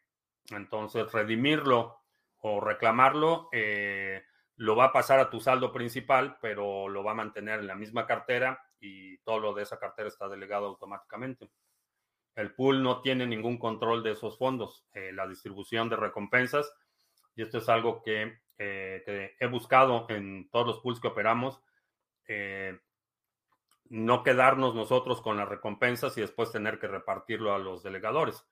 entonces, 0.53 1.11
redimirlo 1.13 2.01
o 2.39 2.61
reclamarlo 2.61 3.49
eh, 3.53 4.23
lo 4.59 4.75
va 4.75 4.87
a 4.87 4.93
pasar 4.93 5.21
a 5.21 5.31
tu 5.31 5.41
saldo 5.41 5.73
principal, 5.73 6.37
pero 6.43 6.89
lo 6.89 7.05
va 7.05 7.13
a 7.13 7.15
mantener 7.15 7.61
en 7.61 7.69
la 7.69 7.77
misma 7.77 8.07
cartera 8.07 8.61
y 8.81 9.17
todo 9.19 9.39
lo 9.39 9.55
de 9.55 9.63
esa 9.63 9.79
cartera 9.79 10.09
está 10.09 10.29
delegado 10.29 10.67
automáticamente. 10.67 11.49
El 12.35 12.55
pool 12.55 12.83
no 12.83 13.01
tiene 13.01 13.25
ningún 13.25 13.59
control 13.59 14.03
de 14.03 14.13
esos 14.13 14.37
fondos. 14.37 14.85
Eh, 14.93 15.13
la 15.13 15.29
distribución 15.29 15.89
de 15.89 15.97
recompensas, 15.97 16.73
y 17.37 17.43
esto 17.43 17.59
es 17.59 17.69
algo 17.69 18.03
que, 18.03 18.41
eh, 18.59 19.37
he 19.39 19.47
buscado 19.47 20.07
en 20.09 20.51
todos 20.51 20.67
los 20.67 20.81
pools 20.81 20.99
que 20.99 21.09
operamos, 21.09 21.63
eh, 22.27 22.81
no 23.91 24.25
quedarnos 24.25 24.75
nosotros 24.75 25.23
con 25.23 25.37
las 25.37 25.49
recompensas 25.49 26.19
y 26.19 26.21
después 26.21 26.51
tener 26.51 26.81
que 26.81 26.89
repartirlo 26.89 27.55
a 27.55 27.59
los 27.59 27.85
delegadores. 27.85 28.45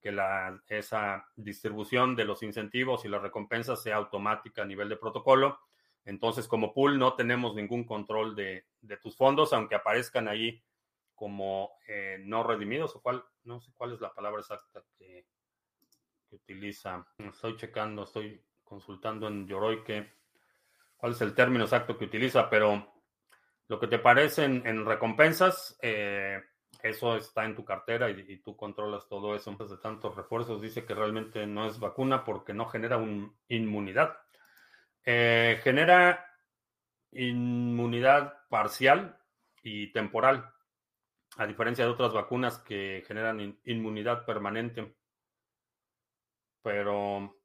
Que 0.00 0.12
la, 0.12 0.62
esa 0.68 1.26
distribución 1.34 2.14
de 2.14 2.24
los 2.24 2.42
incentivos 2.42 3.04
y 3.04 3.08
las 3.08 3.22
recompensas 3.22 3.82
sea 3.82 3.96
automática 3.96 4.62
a 4.62 4.66
nivel 4.66 4.88
de 4.88 4.96
protocolo 4.96 5.58
entonces, 6.08 6.48
como 6.48 6.72
pool 6.72 6.98
no 6.98 7.12
tenemos 7.16 7.54
ningún 7.54 7.84
control 7.84 8.34
de, 8.34 8.64
tus 9.02 9.14
fondos, 9.14 9.52
aunque 9.52 9.74
aparezcan 9.74 10.26
ahí 10.26 10.64
como 11.14 11.72
eh, 11.86 12.16
no 12.24 12.42
redimidos, 12.42 12.96
o 12.96 13.02
cuál, 13.02 13.22
no 13.44 13.60
sé 13.60 13.72
cuál 13.76 13.92
es 13.92 14.00
la 14.00 14.14
palabra 14.14 14.40
exacta 14.40 14.82
que, 14.96 15.26
utiliza. 16.30 17.06
Estoy 17.18 17.56
checando, 17.56 18.04
estoy 18.04 18.42
consultando 18.64 19.28
en 19.28 19.46
Yoroi 19.46 19.82
cuál 20.96 21.12
es 21.12 21.20
el 21.20 21.34
término 21.34 21.64
exacto 21.64 21.98
que 21.98 22.06
utiliza, 22.06 22.48
pero 22.48 22.90
lo 23.66 23.78
que 23.78 23.86
te 23.86 23.98
parece 23.98 24.44
en, 24.44 24.86
recompensas, 24.86 25.78
eh, 25.82 26.42
eso 26.82 27.16
está 27.16 27.44
en 27.44 27.56
tu 27.56 27.64
cartera 27.64 28.08
y, 28.10 28.38
tú 28.38 28.56
controlas 28.56 29.08
todo 29.08 29.34
eso. 29.34 29.50
Entonces, 29.50 29.76
de 29.76 29.82
tantos 29.82 30.14
refuerzos, 30.14 30.62
dice 30.62 30.84
que 30.84 30.94
realmente 30.94 31.46
no 31.46 31.66
es 31.66 31.78
vacuna 31.80 32.24
porque 32.24 32.54
no 32.54 32.66
genera 32.66 32.96
un 32.96 33.36
inmunidad. 33.48 34.16
Eh, 35.04 35.60
genera 35.62 36.24
inmunidad 37.12 38.46
parcial 38.48 39.18
y 39.62 39.92
temporal, 39.92 40.52
a 41.36 41.46
diferencia 41.46 41.84
de 41.84 41.90
otras 41.90 42.12
vacunas 42.12 42.58
que 42.58 43.02
generan 43.06 43.58
inmunidad 43.64 44.24
permanente. 44.24 44.94
Pero 46.62 47.40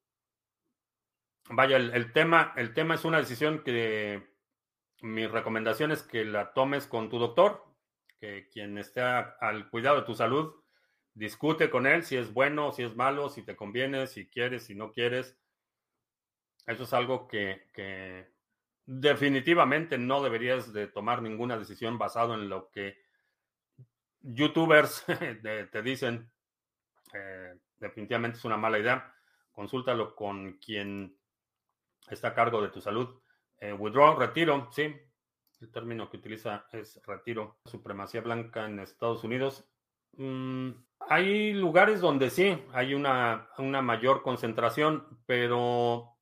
vaya, 1.50 1.78
el, 1.78 2.14
tema, 2.14 2.54
el 2.56 2.74
tema 2.74 2.96
es 2.96 3.06
una 3.06 3.20
decisión 3.20 3.64
que 3.64 4.34
mi 5.02 5.28
recomendación 5.28 5.92
es 5.92 6.04
que 6.04 6.26
la 6.26 6.54
tomes 6.54 6.88
con 6.88 7.10
tu 7.10 7.20
doctor, 7.20 7.73
que 8.24 8.48
quien 8.48 8.78
esté 8.78 9.02
al 9.02 9.70
cuidado 9.70 9.98
de 9.98 10.06
tu 10.06 10.16
salud, 10.16 10.54
discute 11.14 11.70
con 11.70 11.86
él 11.86 12.04
si 12.04 12.16
es 12.16 12.32
bueno, 12.32 12.72
si 12.72 12.84
es 12.84 12.96
malo, 12.96 13.28
si 13.30 13.44
te 13.44 13.58
conviene, 13.58 14.08
si 14.08 14.28
quieres, 14.28 14.66
si 14.66 14.76
no 14.76 14.94
quieres 14.94 15.38
eso 16.66 16.84
es 16.84 16.94
algo 16.94 17.28
que, 17.28 18.32
definitivamente 18.86 19.98
no 19.98 20.22
deberías 20.22 20.74
de 20.74 20.88
tomar 20.88 21.22
ninguna 21.22 21.58
decisión 21.58 21.98
basado 21.98 22.34
en 22.34 22.50
lo 22.50 22.70
que 22.70 22.98
youtubers 24.22 25.06
te, 25.72 25.82
dicen. 25.82 26.32
Eh, 27.14 27.56
definitivamente 27.78 28.38
es 28.38 28.46
una 28.46 28.58
mala 28.58 28.80
idea. 28.80 29.14
Consúltalo 29.52 30.16
con 30.16 30.54
quien 30.54 31.18
está 32.10 32.30
a 32.30 32.34
cargo 32.34 32.62
de 32.62 32.70
tu 32.70 32.82
salud. 32.82 33.22
Eh, 33.60 33.74
withdraw, 33.74 34.18
retiro, 34.18 34.70
sí. 34.72 34.96
El 35.64 35.72
término 35.72 36.10
que 36.10 36.18
utiliza 36.18 36.66
es 36.74 37.02
retiro. 37.08 37.62
Supremacía 37.64 38.20
blanca 38.20 38.66
en 38.66 38.82
Estados 38.82 39.24
Unidos. 39.24 39.66
Mm, 40.18 40.72
hay 41.00 41.54
lugares 41.54 42.02
donde 42.02 42.30
sí, 42.30 42.62
hay 42.74 42.94
una, 42.94 43.48
una 43.58 43.82
mayor 43.82 44.24
concentración, 44.24 45.22
pero 45.26 46.18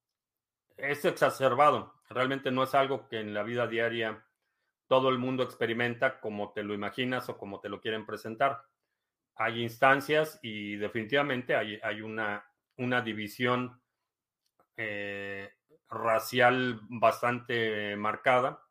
es 0.78 1.06
exacerbado. 1.06 2.04
Realmente 2.08 2.52
no 2.52 2.62
es 2.62 2.76
algo 2.76 3.08
que 3.08 3.20
en 3.20 3.34
la 3.34 3.42
vida 3.42 3.66
diaria 3.66 4.24
todo 4.88 5.10
el 5.10 5.18
mundo 5.18 5.42
experimenta 5.42 6.20
como 6.20 6.52
te 6.52 6.62
lo 6.62 6.76
imaginas 6.76 7.28
o 7.28 7.40
como 7.40 7.60
te 7.62 7.70
lo 7.70 7.82
quieren 7.82 8.06
presentar. 8.06 8.62
Hay 9.38 9.64
instancias 9.64 10.38
y 10.44 10.76
definitivamente 10.76 11.56
hay, 11.56 11.80
hay 11.82 12.04
una, 12.04 12.46
una 12.78 13.02
división 13.02 13.82
eh, 14.78 15.50
racial 15.90 16.80
bastante 16.90 17.96
marcada. 17.96 18.62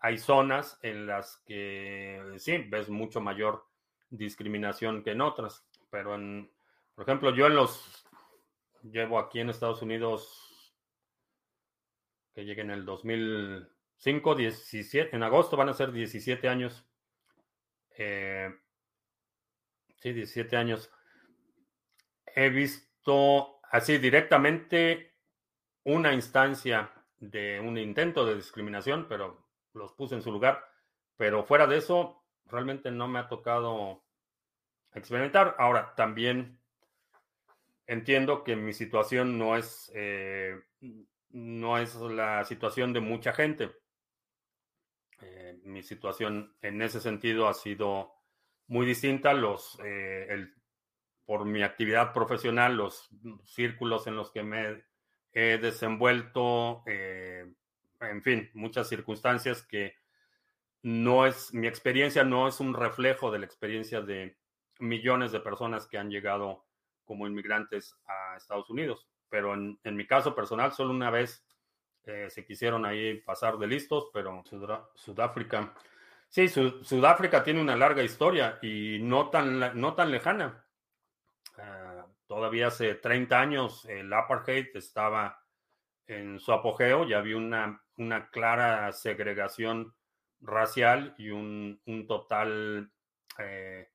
Hay 0.00 0.18
zonas 0.18 0.78
en 0.82 1.06
las 1.06 1.38
que 1.46 2.34
sí, 2.38 2.58
ves 2.68 2.88
mucho 2.88 3.20
mayor 3.20 3.66
discriminación 4.10 5.02
que 5.02 5.10
en 5.10 5.20
otras. 5.20 5.66
Pero, 5.90 6.14
en, 6.14 6.50
por 6.94 7.04
ejemplo, 7.04 7.34
yo 7.34 7.46
en 7.46 7.56
los, 7.56 8.06
llevo 8.82 9.18
aquí 9.18 9.40
en 9.40 9.50
Estados 9.50 9.82
Unidos 9.82 10.74
que 12.34 12.44
llegue 12.44 12.62
en 12.62 12.70
el 12.70 12.84
2005, 12.84 14.34
17, 14.36 15.16
en 15.16 15.22
agosto 15.24 15.56
van 15.56 15.70
a 15.70 15.74
ser 15.74 15.90
17 15.90 16.48
años. 16.48 16.86
Eh, 17.96 18.54
sí, 19.96 20.12
17 20.12 20.56
años. 20.56 20.92
He 22.26 22.50
visto 22.50 23.60
así 23.72 23.98
directamente 23.98 25.16
una 25.82 26.12
instancia 26.12 26.92
de 27.18 27.58
un 27.58 27.76
intento 27.76 28.24
de 28.24 28.36
discriminación, 28.36 29.06
pero 29.08 29.47
los 29.74 29.92
puse 29.92 30.14
en 30.14 30.22
su 30.22 30.32
lugar. 30.32 30.64
Pero 31.16 31.44
fuera 31.44 31.66
de 31.66 31.78
eso, 31.78 32.24
realmente 32.46 32.90
no 32.90 33.08
me 33.08 33.18
ha 33.18 33.28
tocado 33.28 34.04
experimentar. 34.94 35.56
Ahora, 35.58 35.94
también 35.94 36.60
entiendo 37.86 38.44
que 38.44 38.56
mi 38.56 38.72
situación 38.72 39.38
no 39.38 39.56
es 39.56 39.90
eh, 39.94 40.60
no 41.30 41.78
es 41.78 41.94
la 41.96 42.44
situación 42.44 42.92
de 42.92 43.00
mucha 43.00 43.32
gente. 43.32 43.70
Eh, 45.20 45.58
mi 45.64 45.82
situación 45.82 46.54
en 46.62 46.80
ese 46.82 47.00
sentido 47.00 47.48
ha 47.48 47.54
sido 47.54 48.12
muy 48.66 48.86
distinta. 48.86 49.34
Los, 49.34 49.78
eh, 49.84 50.48
por 51.24 51.44
mi 51.44 51.62
actividad 51.62 52.12
profesional, 52.12 52.76
los 52.76 53.08
círculos 53.44 54.06
en 54.06 54.16
los 54.16 54.30
que 54.30 54.42
me 54.42 54.84
he 55.32 55.58
desenvuelto, 55.58 56.82
eh, 56.86 57.52
en 58.00 58.22
fin, 58.22 58.50
muchas 58.54 58.88
circunstancias 58.88 59.62
que 59.62 59.94
no 60.82 61.26
es, 61.26 61.52
mi 61.52 61.66
experiencia 61.66 62.24
no 62.24 62.48
es 62.48 62.60
un 62.60 62.74
reflejo 62.74 63.30
de 63.30 63.40
la 63.40 63.46
experiencia 63.46 64.00
de 64.00 64.38
millones 64.78 65.32
de 65.32 65.40
personas 65.40 65.86
que 65.86 65.98
han 65.98 66.10
llegado 66.10 66.66
como 67.04 67.26
inmigrantes 67.26 67.96
a 68.06 68.36
Estados 68.36 68.70
Unidos 68.70 69.08
pero 69.28 69.54
en, 69.54 69.78
mi 69.96 70.06
caso 70.06 70.34
personal, 70.34 70.72
solo 70.72 70.90
una 70.90 71.10
vez 71.10 71.44
eh, 72.04 72.28
se 72.30 72.44
quisieron 72.44 72.84
ahí 72.84 73.20
pasar 73.20 73.58
de 73.58 73.66
listos, 73.66 74.10
pero 74.12 74.42
Sudáfrica, 74.94 75.74
sí, 76.28 76.48
Sudáfrica 76.48 77.42
tiene 77.42 77.60
una 77.60 77.76
larga 77.76 78.02
historia 78.02 78.58
y 78.62 78.98
no 79.00 79.28
tan, 79.30 79.78
no 79.80 79.94
tan 79.94 80.10
lejana. 80.10 80.64
Ah, 81.58 82.06
todavía 82.26 82.68
hace 82.68 82.94
30 82.94 83.40
años 83.40 83.84
el 83.86 84.12
apartheid 84.12 84.68
estaba 84.74 85.42
en 86.06 86.38
su 86.38 86.52
apogeo 86.52 87.06
y 87.06 87.12
había 87.12 87.36
una, 87.36 87.82
una 87.98 88.30
clara 88.30 88.90
segregación 88.92 89.94
racial 90.40 91.14
y 91.18 91.30
un, 91.30 91.80
un 91.86 92.06
total 92.06 92.90
eh, 93.38 93.88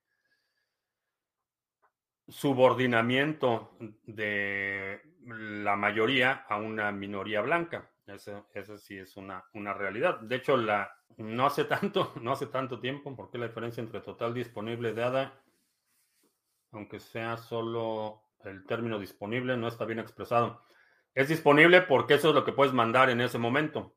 subordinamiento 2.28 3.78
de 4.04 5.02
la 5.26 5.76
mayoría 5.76 6.46
a 6.48 6.58
una 6.58 6.92
minoría 6.92 7.42
blanca. 7.42 7.90
Esa, 8.06 8.44
sí 8.78 8.98
es 8.98 9.16
una, 9.16 9.46
una, 9.54 9.74
realidad. 9.74 10.20
De 10.20 10.36
hecho, 10.36 10.58
la, 10.58 10.92
no 11.18 11.46
hace 11.46 11.64
tanto, 11.66 12.14
no 12.22 12.34
hace 12.34 12.48
tanto 12.48 12.80
tiempo, 12.80 13.16
porque 13.16 13.38
la 13.38 13.48
diferencia 13.48 13.82
entre 13.82 14.02
total 14.02 14.34
disponible 14.34 14.94
de 14.94 15.04
ADA, 15.04 15.42
aunque 16.72 17.00
sea 17.00 17.38
solo 17.38 18.24
el 18.44 18.66
término 18.66 19.00
disponible, 19.00 19.56
no 19.56 19.68
está 19.68 19.86
bien 19.86 20.00
expresado. 20.00 20.62
Es 21.14 21.28
disponible 21.28 21.82
porque 21.82 22.16
eso 22.16 22.30
es 22.30 22.36
lo 22.36 22.44
que 22.44 22.54
puedes 22.54 22.74
mandar 22.74 23.10
en 23.10 23.22
ese 23.22 23.38
momento. 23.38 23.96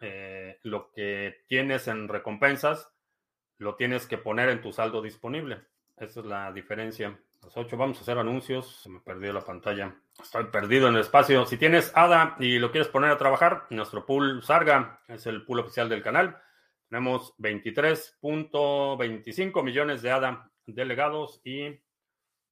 Eh, 0.00 0.58
lo 0.62 0.92
que 0.92 1.44
tienes 1.46 1.88
en 1.88 2.08
recompensas, 2.08 2.92
lo 3.58 3.76
tienes 3.76 4.06
que 4.06 4.18
poner 4.18 4.50
en 4.50 4.60
tu 4.60 4.72
saldo 4.72 5.00
disponible. 5.00 5.62
Esa 5.96 6.20
es 6.20 6.26
la 6.26 6.52
diferencia. 6.52 7.18
Las 7.42 7.56
8 7.56 7.76
vamos 7.76 7.98
a 7.98 8.02
hacer 8.02 8.18
anuncios. 8.18 8.82
Se 8.82 8.90
me 8.90 9.00
perdió 9.00 9.32
la 9.32 9.44
pantalla. 9.44 9.96
Estoy 10.20 10.44
perdido 10.44 10.88
en 10.88 10.94
el 10.94 11.00
espacio. 11.00 11.46
Si 11.46 11.56
tienes 11.56 11.90
ADA 11.94 12.36
y 12.38 12.58
lo 12.58 12.70
quieres 12.70 12.88
poner 12.88 13.10
a 13.10 13.18
trabajar, 13.18 13.66
nuestro 13.70 14.04
pool 14.04 14.42
Sarga 14.42 15.00
es 15.08 15.26
el 15.26 15.44
pool 15.44 15.60
oficial 15.60 15.88
del 15.88 16.02
canal. 16.02 16.36
Tenemos 16.90 17.34
23.25 17.38 19.62
millones 19.62 20.02
de 20.02 20.10
ADA 20.10 20.50
delegados 20.66 21.40
y 21.44 21.80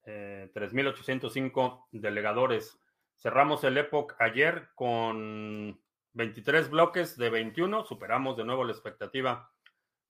eh, 0.05 0.49
3.805 0.53 1.85
delegadores. 1.91 2.79
Cerramos 3.17 3.63
el 3.63 3.77
Epoch 3.77 4.13
ayer 4.19 4.69
con 4.75 5.81
23 6.13 6.69
bloques 6.69 7.17
de 7.17 7.29
21. 7.29 7.85
Superamos 7.85 8.37
de 8.37 8.45
nuevo 8.45 8.63
la 8.63 8.71
expectativa 8.71 9.51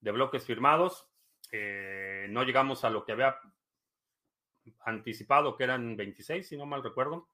de 0.02 0.12
bloques 0.12 0.46
firmados. 0.46 1.10
Eh, 1.52 2.28
no 2.30 2.44
llegamos 2.44 2.84
a 2.84 2.90
lo 2.90 3.06
que 3.06 3.14
había 3.14 3.40
anticipado, 4.82 5.56
que 5.56 5.64
eran 5.64 5.96
26, 5.96 6.46
si 6.48 6.58
no 6.58 6.66
mal 6.66 6.84
recuerdo. 6.84 7.30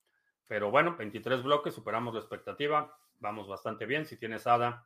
Pero 0.47 0.71
bueno, 0.71 0.97
23 0.97 1.43
bloques, 1.43 1.73
superamos 1.73 2.13
la 2.13 2.19
expectativa. 2.19 2.93
Vamos 3.19 3.47
bastante 3.47 3.85
bien. 3.85 4.05
Si 4.05 4.17
tienes 4.17 4.45
ADA 4.47 4.85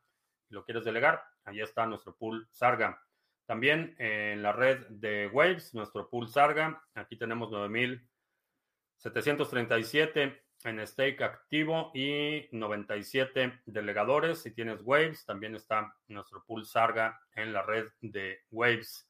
y 0.50 0.54
lo 0.54 0.64
quieres 0.64 0.86
delegar, 0.86 1.24
ahí 1.44 1.62
está 1.62 1.88
nuestro 1.88 2.16
pool 2.16 2.48
Sarga. 2.52 3.02
También 3.46 3.96
en 4.00 4.44
la 4.44 4.52
red 4.52 4.86
de 4.90 5.28
Waves, 5.28 5.74
nuestro 5.74 6.10
pool 6.10 6.28
Sarga, 6.30 6.84
aquí 6.94 7.18
tenemos 7.18 7.50
9.737 7.52 10.45
en 10.64 10.88
stake 10.88 11.24
activo 11.24 11.92
y 11.94 12.48
97 12.52 13.62
delegadores. 13.66 14.42
Si 14.42 14.52
tienes 14.52 14.82
Waves, 14.84 15.26
también 15.26 15.56
está 15.56 15.96
nuestro 16.08 16.44
pool 16.46 16.66
Sarga 16.66 17.20
en 17.36 17.52
la 17.54 17.62
red 17.62 17.88
de 18.02 18.40
Waves. 18.52 19.08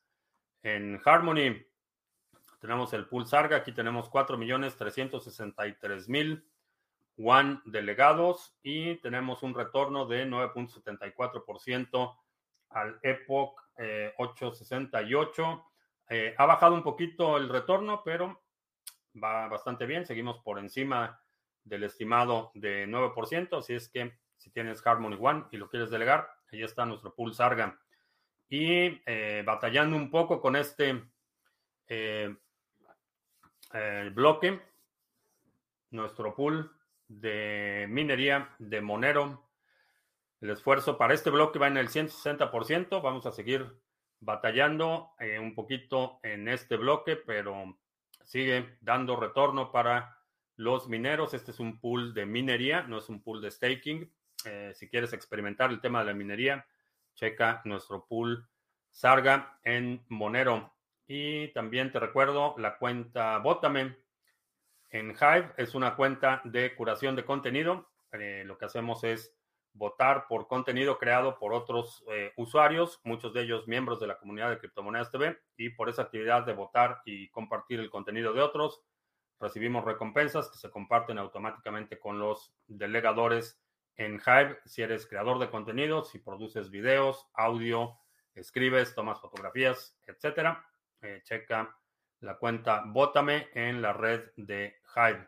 En 0.63 0.99
Harmony 1.05 1.65
tenemos 2.59 2.91
el 2.93 3.07
pool 3.07 3.27
Sarga, 3.27 3.57
aquí 3.57 3.71
tenemos 3.71 4.09
4.363.000 4.09 6.43
One 7.17 7.61
delegados 7.63 8.57
y 8.61 8.97
tenemos 8.97 9.41
un 9.41 9.53
retorno 9.53 10.05
de 10.05 10.27
9.74% 10.27 12.17
al 12.71 12.99
Epoch 13.03 13.57
868. 14.17 15.65
Eh, 16.09 16.27
eh, 16.27 16.35
ha 16.37 16.45
bajado 16.45 16.75
un 16.75 16.83
poquito 16.83 17.37
el 17.37 17.47
retorno, 17.47 18.01
pero 18.03 18.43
va 19.23 19.47
bastante 19.47 19.85
bien. 19.85 20.05
Seguimos 20.05 20.39
por 20.39 20.59
encima 20.59 21.21
del 21.65 21.83
estimado 21.83 22.51
de 22.53 22.87
9%. 22.87 23.59
Así 23.59 23.73
es 23.73 23.89
que 23.89 24.17
si 24.37 24.49
tienes 24.51 24.85
Harmony 24.85 25.17
One 25.19 25.45
y 25.51 25.57
lo 25.57 25.69
quieres 25.69 25.89
delegar, 25.89 26.29
ahí 26.51 26.63
está 26.63 26.85
nuestro 26.85 27.13
pool 27.13 27.33
Sarga. 27.33 27.77
Y 28.47 29.01
eh, 29.05 29.43
batallando 29.45 29.97
un 29.97 30.09
poco 30.09 30.39
con 30.39 30.55
este 30.55 31.03
bloque, 34.13 34.61
nuestro 35.91 36.33
pool 36.33 36.71
de 37.07 37.87
minería 37.89 38.49
de 38.59 38.81
Monero. 38.81 39.43
El 40.41 40.49
esfuerzo 40.49 40.97
para 40.97 41.13
este 41.13 41.29
bloque 41.29 41.59
va 41.59 41.67
en 41.67 41.77
el 41.77 41.89
160%. 41.89 43.01
Vamos 43.01 43.25
a 43.25 43.31
seguir 43.31 43.71
batallando 44.19 45.11
eh, 45.19 45.39
un 45.39 45.53
poquito 45.53 46.19
en 46.23 46.47
este 46.47 46.77
bloque, 46.77 47.15
pero 47.15 47.77
sigue 48.23 48.77
dando 48.81 49.15
retorno 49.15 49.71
para 49.71 50.14
los 50.55 50.87
mineros. 50.87 51.33
Este 51.33 51.51
es 51.51 51.59
un 51.59 51.79
pool 51.79 52.13
de 52.13 52.25
minería, 52.25 52.83
no 52.83 52.97
es 52.97 53.09
un 53.09 53.21
pool 53.21 53.41
de 53.41 53.51
staking. 53.51 54.11
Eh, 54.45 54.71
si 54.75 54.89
quieres 54.89 55.13
experimentar 55.13 55.69
el 55.71 55.81
tema 55.81 55.99
de 55.99 56.05
la 56.05 56.13
minería, 56.13 56.65
checa 57.15 57.61
nuestro 57.65 58.05
pool 58.05 58.47
Sarga 58.89 59.59
en 59.63 60.03
Monero. 60.09 60.73
Y 61.07 61.49
también 61.49 61.91
te 61.91 61.99
recuerdo 61.99 62.55
la 62.57 62.77
cuenta 62.77 63.37
Botame 63.39 63.97
en 64.95 65.11
Hive 65.11 65.51
es 65.57 65.75
una 65.75 65.95
cuenta 65.95 66.41
de 66.45 66.73
curación 66.73 67.15
de 67.15 67.25
contenido. 67.25 67.89
Eh, 68.13 68.43
lo 68.45 68.57
que 68.57 68.65
hacemos 68.65 69.03
es 69.03 69.35
votar 69.73 70.25
por 70.27 70.47
contenido 70.47 70.97
creado 70.97 71.37
por 71.37 71.53
otros 71.53 72.03
eh, 72.09 72.31
usuarios, 72.37 73.01
muchos 73.03 73.33
de 73.33 73.41
ellos 73.41 73.67
miembros 73.67 73.99
de 73.99 74.07
la 74.07 74.17
comunidad 74.17 74.49
de 74.49 74.57
Criptomonedas 74.57 75.11
TV, 75.11 75.37
y 75.57 75.69
por 75.71 75.89
esa 75.89 76.03
actividad 76.03 76.45
de 76.45 76.53
votar 76.53 77.01
y 77.05 77.29
compartir 77.29 77.81
el 77.81 77.89
contenido 77.89 78.31
de 78.31 78.41
otros, 78.41 78.81
recibimos 79.39 79.83
recompensas 79.83 80.49
que 80.49 80.57
se 80.57 80.69
comparten 80.69 81.17
automáticamente 81.17 81.99
con 81.99 82.19
los 82.19 82.53
delegadores 82.67 83.61
en 83.95 84.21
Hive. 84.25 84.59
Si 84.65 84.81
eres 84.81 85.07
creador 85.07 85.39
de 85.39 85.49
contenido, 85.49 86.03
si 86.03 86.19
produces 86.19 86.69
videos, 86.69 87.27
audio, 87.33 87.97
escribes, 88.33 88.93
tomas 88.93 89.19
fotografías, 89.19 89.97
etcétera, 90.05 90.65
eh, 91.01 91.21
checa 91.23 91.75
la 92.21 92.37
cuenta 92.37 92.83
Bótame 92.85 93.49
en 93.53 93.81
la 93.81 93.93
red 93.93 94.31
de 94.35 94.75
Hive. 94.95 95.27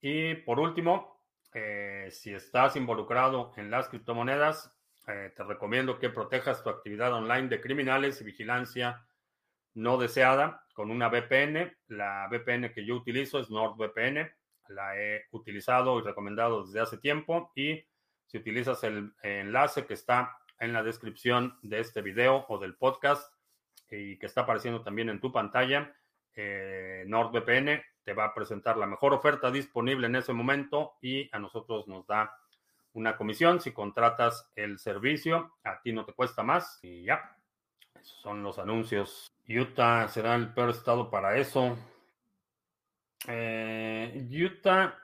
Y 0.00 0.34
por 0.34 0.58
último, 0.58 1.20
eh, 1.52 2.08
si 2.10 2.32
estás 2.32 2.76
involucrado 2.76 3.52
en 3.56 3.70
las 3.70 3.88
criptomonedas, 3.88 4.76
eh, 5.06 5.32
te 5.34 5.42
recomiendo 5.42 5.98
que 5.98 6.10
protejas 6.10 6.62
tu 6.62 6.70
actividad 6.70 7.12
online 7.12 7.48
de 7.48 7.60
criminales 7.60 8.20
y 8.20 8.24
vigilancia 8.24 9.04
no 9.74 9.98
deseada 9.98 10.64
con 10.74 10.90
una 10.90 11.08
VPN. 11.08 11.76
La 11.88 12.28
VPN 12.30 12.72
que 12.72 12.84
yo 12.84 12.96
utilizo 12.96 13.38
es 13.38 13.50
NordVPN. 13.50 14.30
La 14.68 14.96
he 14.96 15.26
utilizado 15.32 15.98
y 15.98 16.02
recomendado 16.02 16.64
desde 16.64 16.80
hace 16.80 16.98
tiempo. 16.98 17.52
Y 17.54 17.84
si 18.26 18.38
utilizas 18.38 18.82
el 18.84 19.12
enlace 19.22 19.86
que 19.86 19.94
está 19.94 20.38
en 20.58 20.72
la 20.72 20.82
descripción 20.82 21.58
de 21.62 21.80
este 21.80 22.02
video 22.02 22.46
o 22.48 22.58
del 22.58 22.76
podcast 22.76 23.32
y 23.90 24.18
que 24.18 24.26
está 24.26 24.42
apareciendo 24.42 24.82
también 24.82 25.08
en 25.08 25.20
tu 25.20 25.32
pantalla, 25.32 25.94
eh, 26.36 27.04
NordVPN 27.06 27.82
te 28.04 28.14
va 28.14 28.26
a 28.26 28.34
presentar 28.34 28.76
la 28.76 28.86
mejor 28.86 29.12
oferta 29.12 29.50
disponible 29.50 30.06
en 30.06 30.16
ese 30.16 30.32
momento 30.32 30.94
y 31.02 31.28
a 31.34 31.38
nosotros 31.38 31.88
nos 31.88 32.06
da 32.06 32.36
una 32.92 33.16
comisión 33.16 33.60
si 33.60 33.72
contratas 33.72 34.50
el 34.54 34.78
servicio. 34.78 35.56
A 35.64 35.80
ti 35.80 35.92
no 35.92 36.04
te 36.04 36.12
cuesta 36.12 36.42
más 36.42 36.78
y 36.82 37.04
ya. 37.04 37.36
Son 38.02 38.42
los 38.42 38.58
anuncios. 38.58 39.30
Utah 39.48 40.08
será 40.08 40.34
el 40.34 40.52
peor 40.52 40.70
estado 40.70 41.10
para 41.10 41.36
eso. 41.36 41.76
Eh, 43.26 44.28
Utah 44.30 44.96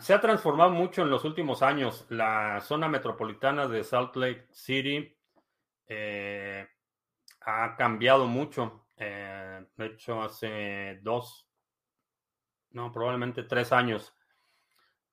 se 0.00 0.12
ha 0.12 0.20
transformado 0.20 0.70
mucho 0.70 1.02
en 1.02 1.10
los 1.10 1.24
últimos 1.24 1.62
años. 1.62 2.06
La 2.10 2.60
zona 2.60 2.88
metropolitana 2.88 3.66
de 3.66 3.82
Salt 3.82 4.14
Lake 4.16 4.46
City 4.50 5.16
eh, 5.86 6.66
ha 7.40 7.76
cambiado 7.76 8.26
mucho. 8.26 8.86
Eh, 8.96 9.64
de 9.76 9.86
hecho, 9.86 10.22
hace 10.22 11.00
dos, 11.02 11.48
no, 12.70 12.92
probablemente 12.92 13.44
tres 13.44 13.72
años, 13.72 14.14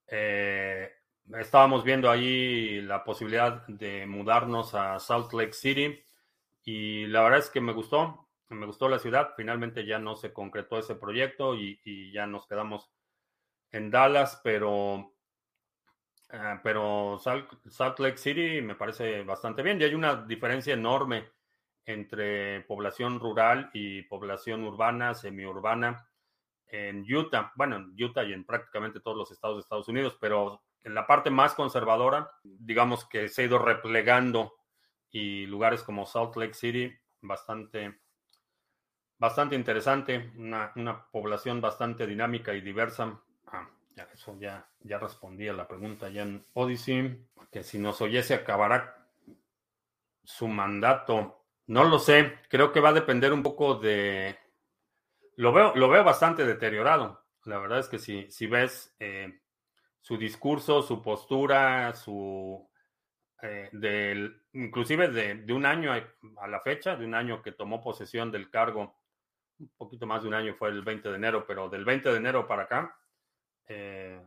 estábamos 0.06 1.84
viendo 1.84 2.10
ahí 2.10 2.80
la 2.82 3.04
posibilidad 3.04 3.66
de 3.68 4.06
mudarnos 4.06 4.74
a 4.74 4.98
Salt 4.98 5.32
Lake 5.32 5.52
City 5.52 6.04
y 6.72 7.08
la 7.08 7.22
verdad 7.22 7.40
es 7.40 7.50
que 7.50 7.60
me 7.60 7.72
gustó, 7.72 8.28
me 8.48 8.64
gustó 8.64 8.88
la 8.88 9.00
ciudad. 9.00 9.34
Finalmente 9.36 9.84
ya 9.84 9.98
no 9.98 10.14
se 10.14 10.32
concretó 10.32 10.78
ese 10.78 10.94
proyecto 10.94 11.56
y, 11.56 12.12
ya 12.12 12.28
nos 12.28 12.46
quedamos 12.46 12.92
en 13.72 13.90
Dallas, 13.90 14.40
pero 14.44 15.12
eh, 16.32 16.60
pero 16.62 17.18
Salt, 17.18 17.98
Lake 17.98 18.18
City 18.18 18.62
me 18.62 18.76
parece 18.76 19.24
bastante 19.24 19.64
bien 19.64 19.80
y 19.80 19.84
hay 19.84 19.94
una 19.94 20.14
diferencia 20.14 20.72
enorme 20.74 21.28
entre 21.86 22.60
población 22.60 23.18
rural 23.18 23.70
y 23.72 24.02
población 24.02 24.62
urbana, 24.62 25.14
semiurbana 25.14 26.08
en 26.68 27.04
Utah, 27.12 27.52
bueno, 27.56 27.78
en 27.78 27.96
Utah 28.00 28.22
y 28.22 28.32
en 28.32 28.44
prácticamente 28.44 29.00
todos 29.00 29.16
los 29.16 29.32
estados 29.32 29.56
de 29.56 29.62
Estados 29.62 29.88
Unidos, 29.88 30.16
pero 30.20 30.62
en 30.84 30.94
la 30.94 31.08
parte 31.08 31.30
más 31.30 31.54
conservadora, 31.54 32.30
digamos 32.44 33.08
que 33.08 33.28
se 33.28 33.42
ha 33.42 33.46
ido 33.46 33.58
replegando 33.58 34.59
y 35.10 35.46
lugares 35.46 35.82
como 35.82 36.06
Salt 36.06 36.36
Lake 36.36 36.54
City, 36.54 36.92
bastante, 37.20 38.00
bastante 39.18 39.56
interesante, 39.56 40.32
una, 40.36 41.06
población 41.10 41.60
bastante 41.60 42.06
dinámica 42.06 42.54
y 42.54 42.60
diversa. 42.60 43.20
Ah, 43.46 43.68
ya, 43.96 44.08
eso 44.14 44.36
ya, 44.38 44.68
ya 44.80 44.98
respondí 44.98 45.48
a 45.48 45.52
la 45.52 45.66
pregunta 45.66 46.08
ya 46.08 46.22
en 46.22 46.46
Odyssey, 46.54 47.26
que 47.50 47.62
si 47.62 47.78
nos 47.78 48.00
oyese 48.00 48.34
acabará 48.34 49.08
su 50.24 50.46
mandato 50.46 51.44
No 51.66 51.84
lo 51.84 51.98
sé, 51.98 52.38
creo 52.48 52.72
que 52.72 52.80
va 52.80 52.90
a 52.90 52.94
depender 52.94 53.32
un 53.32 53.42
poco 53.42 53.74
de... 53.74 54.36
Lo 55.36 55.52
veo, 55.52 55.74
lo 55.74 55.88
veo 55.88 56.04
bastante 56.04 56.44
deteriorado. 56.44 57.24
La 57.44 57.58
verdad 57.58 57.78
es 57.78 57.88
que 57.88 57.98
si, 57.98 58.30
si 58.30 58.46
ves 58.46 58.94
eh, 58.98 59.40
su 60.00 60.16
discurso, 60.16 60.82
su 60.82 61.02
postura, 61.02 61.94
su... 61.94 62.69
Eh, 63.42 64.30
inclusive 64.52 65.08
de, 65.08 65.34
de, 65.36 65.52
un 65.52 65.64
año 65.64 65.92
a 65.92 66.48
la 66.48 66.60
fecha, 66.60 66.96
de 66.96 67.04
un 67.04 67.14
año 67.14 67.42
que 67.42 67.52
tomó 67.52 67.82
posesión 67.82 68.30
del 68.30 68.50
cargo, 68.50 68.94
un 69.58 69.70
poquito 69.76 70.06
más 70.06 70.22
de 70.22 70.28
un 70.28 70.34
año 70.34 70.54
fue 70.54 70.68
el 70.70 70.82
20 70.82 71.08
de 71.08 71.16
enero, 71.16 71.44
pero 71.46 71.68
del 71.68 71.84
20 71.84 72.10
de 72.10 72.16
enero 72.16 72.46
para 72.46 72.64
acá, 72.64 72.96
eh, 73.66 74.20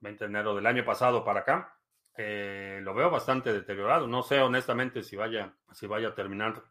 20 0.00 0.24
de 0.24 0.30
enero 0.30 0.54
del 0.54 0.66
año 0.66 0.84
pasado 0.84 1.24
para 1.24 1.40
acá, 1.40 1.76
eh, 2.16 2.80
lo 2.82 2.94
veo 2.94 3.10
bastante 3.10 3.52
deteriorado. 3.52 4.06
No 4.06 4.22
sé 4.22 4.40
honestamente 4.40 5.02
si 5.02 5.16
vaya, 5.16 5.54
si 5.72 5.86
vaya 5.86 6.08
a 6.08 6.14
terminar 6.14 6.62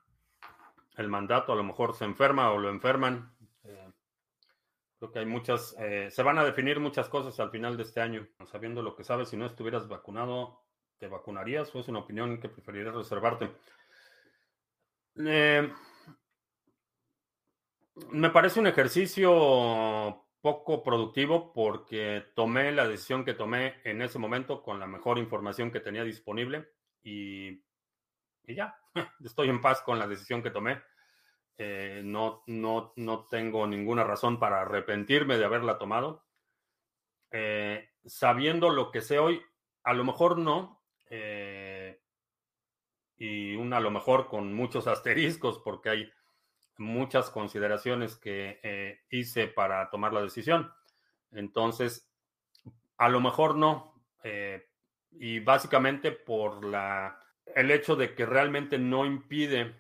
el 0.98 1.08
mandato, 1.08 1.54
a 1.54 1.56
lo 1.56 1.64
mejor 1.64 1.96
se 1.96 2.06
enferma 2.06 2.52
o 2.52 2.60
lo 2.60 2.70
enferman. 2.70 3.36
Eh, 3.64 3.92
creo 5.00 5.12
que 5.12 5.20
hay 5.20 5.26
muchas, 5.26 5.76
eh, 5.80 6.10
se 6.12 6.24
van 6.24 6.38
a 6.38 6.44
definir 6.44 6.80
muchas 6.80 7.10
cosas 7.10 7.40
al 7.40 7.50
final 7.50 7.78
de 7.78 7.84
este 7.84 8.02
año. 8.02 8.28
Sabiendo 8.46 8.82
lo 8.84 8.96
que 8.96 9.04
sabes, 9.04 9.30
si 9.30 9.38
no 9.38 9.46
estuvieras 9.46 9.88
vacunado, 9.88 10.62
¿te 11.02 11.08
vacunarías 11.08 11.74
o 11.74 11.80
es 11.80 11.88
una 11.88 11.98
opinión 11.98 12.40
que 12.40 12.48
preferirías 12.48 12.94
reservarte? 12.94 13.50
me 18.12 18.30
parece 18.30 18.60
un 18.60 18.68
ejercicio 18.68 20.26
poco 20.42 20.84
productivo 20.84 21.52
porque 21.54 22.24
tomé 22.36 22.72
la 22.72 22.88
decisión 22.88 23.26
que 23.26 23.34
tomé 23.34 23.82
en 23.84 24.02
ese 24.04 24.20
momento 24.20 24.64
con 24.64 24.80
la 24.80 24.88
mejor 24.88 25.18
información 25.18 25.72
que 25.72 25.80
tenía 25.80 26.04
disponible 26.04 26.70
y, 27.04 27.64
ya, 28.48 28.80
estoy 29.26 29.50
en 29.50 29.60
paz 29.60 29.82
con 29.82 29.98
la 29.98 30.08
decisión 30.08 30.44
que 30.44 30.52
tomé. 30.52 30.82
Eh, 31.58 32.02
no, 32.06 32.44
no, 32.46 32.94
no 32.96 33.28
tengo 33.28 33.66
ninguna 33.68 34.04
razón 34.04 34.40
para 34.40 34.62
arrepentirme 34.62 35.38
de 35.38 35.46
haberla 35.46 35.80
tomado. 35.80 36.26
Eh, 37.32 37.90
sabiendo 38.06 38.70
lo 38.70 38.92
que 38.92 39.02
sé 39.02 39.20
hoy, 39.20 39.42
a 39.84 39.94
lo 39.94 40.04
mejor 40.04 40.38
no. 40.38 40.81
Eh, 41.14 42.00
y 43.18 43.56
un 43.56 43.74
a 43.74 43.82
lo 43.82 43.92
mejor 43.92 44.28
con 44.28 44.54
muchos 44.54 44.88
asteriscos 44.88 45.60
porque 45.60 45.90
hay 45.90 46.12
muchas 46.78 47.30
consideraciones 47.30 48.16
que 48.16 48.60
eh, 48.64 49.02
hice 49.12 49.48
para 49.48 49.90
tomar 49.90 50.14
la 50.14 50.22
decisión. 50.22 50.72
Entonces, 51.32 52.10
a 52.98 53.10
lo 53.10 53.20
mejor 53.20 53.56
no. 53.56 54.02
Eh, 54.24 54.68
y 55.12 55.40
básicamente 55.40 56.12
por 56.12 56.64
la, 56.64 57.20
el 57.54 57.70
hecho 57.70 57.96
de 57.96 58.16
que 58.16 58.26
realmente 58.26 58.80
no 58.80 59.06
impide 59.06 59.76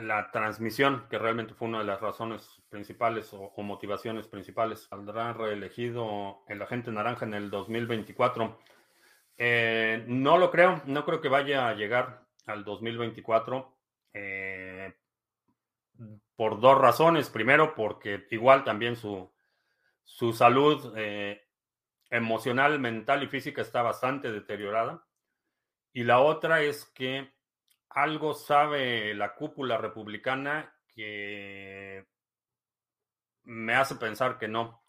la 0.00 0.30
transmisión, 0.30 1.06
que 1.08 1.18
realmente 1.18 1.54
fue 1.54 1.68
una 1.68 1.78
de 1.78 1.84
las 1.84 2.00
razones 2.00 2.62
principales 2.68 3.30
o, 3.32 3.52
motivaciones 3.62 4.28
principales. 4.28 4.86
Saldrá 4.90 5.32
reelegido 5.32 6.42
el 6.48 6.62
agente 6.62 6.90
naranja 6.90 7.24
en 7.24 7.34
el 7.34 7.50
2024. 7.50 8.58
no 9.38 10.38
lo 10.38 10.50
creo, 10.50 10.82
no 10.86 11.04
creo 11.04 11.20
que 11.20 11.28
vaya 11.28 11.68
a 11.68 11.74
llegar 11.74 12.24
al 12.46 12.64
2024 12.64 13.74
eh, 14.14 14.94
por 16.36 16.60
dos 16.60 16.78
razones. 16.78 17.30
Primero, 17.30 17.74
porque 17.74 18.26
igual 18.30 18.64
también 18.64 18.96
su, 18.96 19.30
su 20.04 20.32
salud 20.32 20.92
eh, 20.96 21.42
emocional, 22.10 22.78
mental 22.78 23.22
y 23.22 23.28
física 23.28 23.62
está 23.62 23.82
bastante 23.82 24.30
deteriorada. 24.30 25.04
Y 25.92 26.04
la 26.04 26.20
otra 26.20 26.62
es 26.62 26.84
que 26.86 27.33
algo 27.94 28.34
sabe 28.34 29.14
la 29.14 29.34
cúpula 29.34 29.78
republicana 29.78 30.74
que 30.88 32.06
me 33.44 33.74
hace 33.74 33.96
pensar 33.96 34.38
que 34.38 34.48
no, 34.48 34.82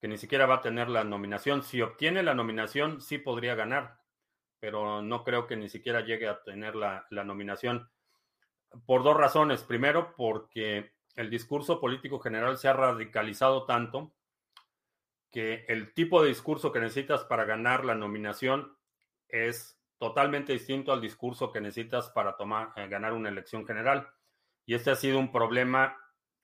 que 0.00 0.08
ni 0.08 0.18
siquiera 0.18 0.46
va 0.46 0.56
a 0.56 0.62
tener 0.62 0.88
la 0.88 1.04
nominación. 1.04 1.62
Si 1.62 1.80
obtiene 1.80 2.22
la 2.22 2.34
nominación, 2.34 3.00
sí 3.00 3.18
podría 3.18 3.54
ganar 3.54 4.02
pero 4.62 5.02
no 5.02 5.24
creo 5.24 5.48
que 5.48 5.56
ni 5.56 5.68
siquiera 5.68 6.02
llegue 6.02 6.28
a 6.28 6.40
tener 6.44 6.76
la, 6.76 7.04
nominación 7.10 7.90
por 8.86 9.02
dos 9.02 9.16
razones. 9.16 9.64
Primero, 9.64 10.14
porque 10.16 10.92
el 11.16 11.30
discurso 11.30 11.80
político 11.80 12.20
general 12.20 12.56
se 12.56 12.68
ha 12.68 12.72
radicalizado 12.72 13.66
tanto 13.66 14.14
que 15.32 15.64
el 15.66 15.92
tipo 15.94 16.22
de 16.22 16.28
discurso 16.28 16.70
que 16.70 16.78
necesitas 16.78 17.24
para 17.24 17.44
ganar 17.44 17.84
la 17.84 17.96
nominación 17.96 18.78
es 19.26 19.81
totalmente 20.02 20.52
distinto 20.52 20.92
al 20.92 21.00
discurso 21.00 21.52
que 21.52 21.60
necesitas 21.60 22.10
para 22.10 22.36
tomar, 22.36 22.72
eh, 22.74 22.88
ganar 22.88 23.12
una 23.12 23.28
elección 23.28 23.64
general. 23.64 24.08
Y 24.66 24.74
este 24.74 24.90
ha 24.90 24.96
sido 24.96 25.20
un 25.20 25.30
problema 25.30 25.96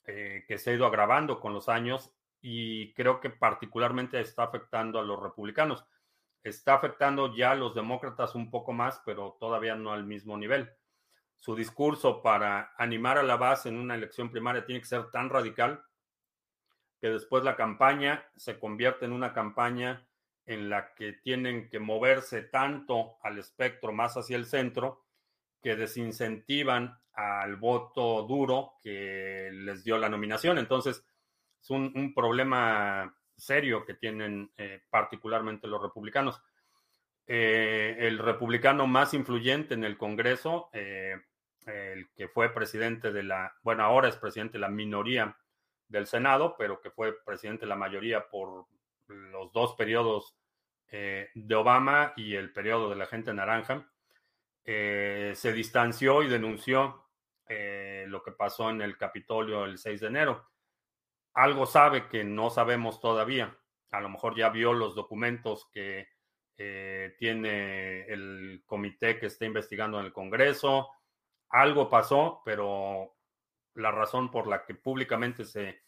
eh, 0.04 0.44
que 0.46 0.58
se 0.58 0.70
ha 0.70 0.74
ido 0.74 0.86
agravando 0.86 1.40
con 1.40 1.52
los 1.52 1.68
años 1.68 2.12
y 2.40 2.94
creo 2.94 3.18
que 3.18 3.30
particularmente 3.30 4.20
está 4.20 4.44
afectando 4.44 5.00
a 5.00 5.02
los 5.02 5.20
republicanos 5.20 5.84
está 6.44 6.74
afectando 6.74 7.34
ya 7.34 7.52
a 7.52 7.56
los 7.56 7.74
demócratas 7.74 8.34
un 8.34 8.50
poco 8.50 8.72
más, 8.72 9.02
pero 9.04 9.36
todavía 9.38 9.74
no 9.74 9.92
al 9.92 10.04
mismo 10.04 10.36
nivel. 10.36 10.70
Su 11.36 11.54
discurso 11.54 12.22
para 12.22 12.72
animar 12.78 13.18
a 13.18 13.22
la 13.22 13.36
base 13.36 13.68
en 13.68 13.76
una 13.76 13.94
elección 13.94 14.30
primaria 14.30 14.64
tiene 14.64 14.80
que 14.80 14.86
ser 14.86 15.10
tan 15.10 15.30
radical 15.30 15.84
que 17.00 17.10
después 17.10 17.44
la 17.44 17.56
campaña 17.56 18.24
se 18.36 18.58
convierte 18.58 19.04
en 19.04 19.12
una 19.12 19.32
campaña 19.32 20.07
en 20.48 20.70
la 20.70 20.94
que 20.94 21.12
tienen 21.12 21.68
que 21.68 21.78
moverse 21.78 22.42
tanto 22.42 23.18
al 23.22 23.38
espectro 23.38 23.92
más 23.92 24.16
hacia 24.16 24.36
el 24.36 24.46
centro 24.46 25.04
que 25.62 25.76
desincentivan 25.76 26.98
al 27.12 27.56
voto 27.56 28.22
duro 28.22 28.72
que 28.82 29.50
les 29.52 29.84
dio 29.84 29.98
la 29.98 30.08
nominación. 30.08 30.56
Entonces, 30.56 31.04
es 31.60 31.70
un, 31.70 32.14
problema 32.14 33.14
serio 33.36 33.84
que 33.84 33.94
tienen 33.94 34.50
eh, 34.56 34.80
particularmente 34.88 35.66
los 35.66 35.82
republicanos. 35.82 36.40
Eh, 37.26 37.96
el 37.98 38.18
republicano 38.18 38.86
más 38.86 39.12
influyente 39.12 39.74
en 39.74 39.84
el 39.84 39.98
Congreso, 39.98 40.70
eh, 40.72 41.14
el 41.66 42.08
que 42.16 42.28
fue 42.28 42.54
presidente 42.54 43.12
de 43.12 43.22
la, 43.22 43.54
bueno, 43.62 43.84
ahora 43.84 44.08
es 44.08 44.16
presidente 44.16 44.54
de 44.54 44.60
la 44.60 44.70
minoría 44.70 45.36
del 45.88 46.06
Senado, 46.06 46.54
pero 46.56 46.80
que 46.80 46.90
fue 46.90 47.12
presidente 47.22 47.66
de 47.66 47.68
la 47.68 47.76
mayoría 47.76 48.30
por 48.30 48.66
los 49.08 49.52
dos 49.52 49.74
periodos 49.74 50.36
de 50.90 51.54
Obama 51.54 52.14
y 52.16 52.34
el 52.34 52.52
periodo 52.52 52.88
de 52.88 52.96
la 52.96 53.06
gente 53.06 53.34
naranja, 53.34 53.90
se 54.64 55.52
distanció 55.52 56.22
y 56.22 56.28
denunció 56.28 57.04
lo 57.48 58.22
que 58.22 58.32
pasó 58.32 58.70
en 58.70 58.80
el 58.80 58.96
Capitolio 58.96 59.64
el 59.64 59.78
6 59.78 60.00
de 60.00 60.06
enero 60.06 60.48
algo 61.38 61.66
sabe 61.66 62.08
que 62.08 62.24
no 62.24 62.50
sabemos 62.50 63.00
todavía. 63.00 63.56
A 63.92 64.00
lo 64.00 64.08
mejor 64.08 64.36
ya 64.36 64.48
vio 64.48 64.72
los 64.72 64.96
documentos 64.96 65.68
que 65.72 66.08
eh, 66.56 67.14
tiene 67.16 68.02
el 68.06 68.64
comité 68.66 69.20
que 69.20 69.26
está 69.26 69.44
investigando 69.44 70.00
en 70.00 70.06
el 70.06 70.12
Congreso. 70.12 70.88
Algo 71.50 71.88
pasó, 71.88 72.42
pero 72.44 73.14
la 73.74 73.92
razón 73.92 74.32
por 74.32 74.48
la 74.48 74.66
que 74.66 74.74
públicamente 74.74 75.44
se, 75.44 75.84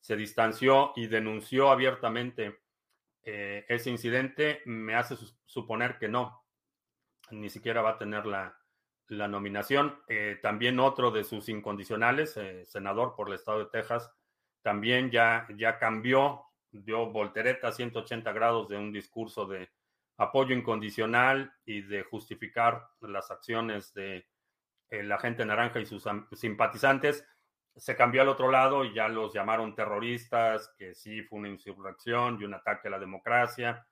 se 0.00 0.16
distanció 0.16 0.92
y 0.96 1.06
denunció 1.06 1.70
abiertamente 1.70 2.60
eh, 3.22 3.66
ese 3.68 3.90
incidente 3.90 4.62
me 4.64 4.94
hace 4.94 5.16
suponer 5.44 5.98
que 5.98 6.08
no, 6.08 6.44
ni 7.30 7.50
siquiera 7.50 7.82
va 7.82 7.90
a 7.90 7.98
tener 7.98 8.26
la, 8.26 8.58
la 9.08 9.28
nominación. 9.28 9.98
Eh, 10.08 10.38
también 10.42 10.80
otro 10.80 11.10
de 11.10 11.24
sus 11.24 11.48
incondicionales, 11.48 12.38
senador 12.64 13.14
por 13.14 13.28
el 13.28 13.34
estado 13.34 13.58
de 13.58 13.66
Texas, 13.66 14.10
también 14.62 15.10
ya, 15.10 15.46
ya 15.56 15.78
cambió, 15.78 16.44
dio 16.70 17.06
voltereta 17.06 17.72
180 17.72 18.32
grados 18.32 18.68
de 18.68 18.78
un 18.78 18.92
discurso 18.92 19.46
de 19.46 19.70
apoyo 20.16 20.54
incondicional 20.54 21.52
y 21.64 21.82
de 21.82 22.02
justificar 22.02 22.88
las 23.00 23.30
acciones 23.30 23.92
de 23.94 24.26
la 24.90 25.18
gente 25.18 25.46
naranja 25.46 25.80
y 25.80 25.86
sus 25.86 26.04
simpatizantes. 26.32 27.26
Se 27.76 27.96
cambió 27.96 28.22
al 28.22 28.28
otro 28.28 28.50
lado 28.50 28.84
y 28.84 28.92
ya 28.92 29.08
los 29.08 29.32
llamaron 29.32 29.74
terroristas, 29.74 30.74
que 30.76 30.94
sí 30.94 31.22
fue 31.22 31.38
una 31.38 31.48
insurrección 31.48 32.38
y 32.40 32.44
un 32.44 32.54
ataque 32.54 32.88
a 32.88 32.92
la 32.92 32.98
democracia. 32.98 33.86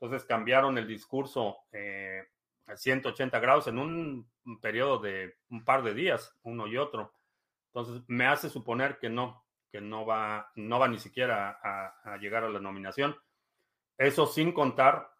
Entonces 0.00 0.26
cambiaron 0.26 0.78
el 0.78 0.86
discurso 0.86 1.58
eh, 1.72 2.22
a 2.66 2.76
180 2.76 3.38
grados 3.40 3.66
en 3.66 3.78
un 3.78 4.30
periodo 4.60 4.98
de 4.98 5.36
un 5.50 5.64
par 5.64 5.82
de 5.82 5.94
días, 5.94 6.34
uno 6.42 6.66
y 6.66 6.76
otro. 6.76 7.12
Entonces 7.72 8.02
me 8.06 8.26
hace 8.26 8.48
suponer 8.48 8.98
que 8.98 9.10
no, 9.10 9.44
que 9.70 9.80
no 9.80 10.06
va, 10.06 10.50
no 10.54 10.78
va 10.78 10.88
ni 10.88 10.98
siquiera 10.98 11.58
a, 11.62 12.16
llegar 12.16 12.44
a 12.44 12.48
la 12.48 12.60
nominación. 12.60 13.16
Eso 13.98 14.26
sin 14.26 14.52
contar 14.52 15.10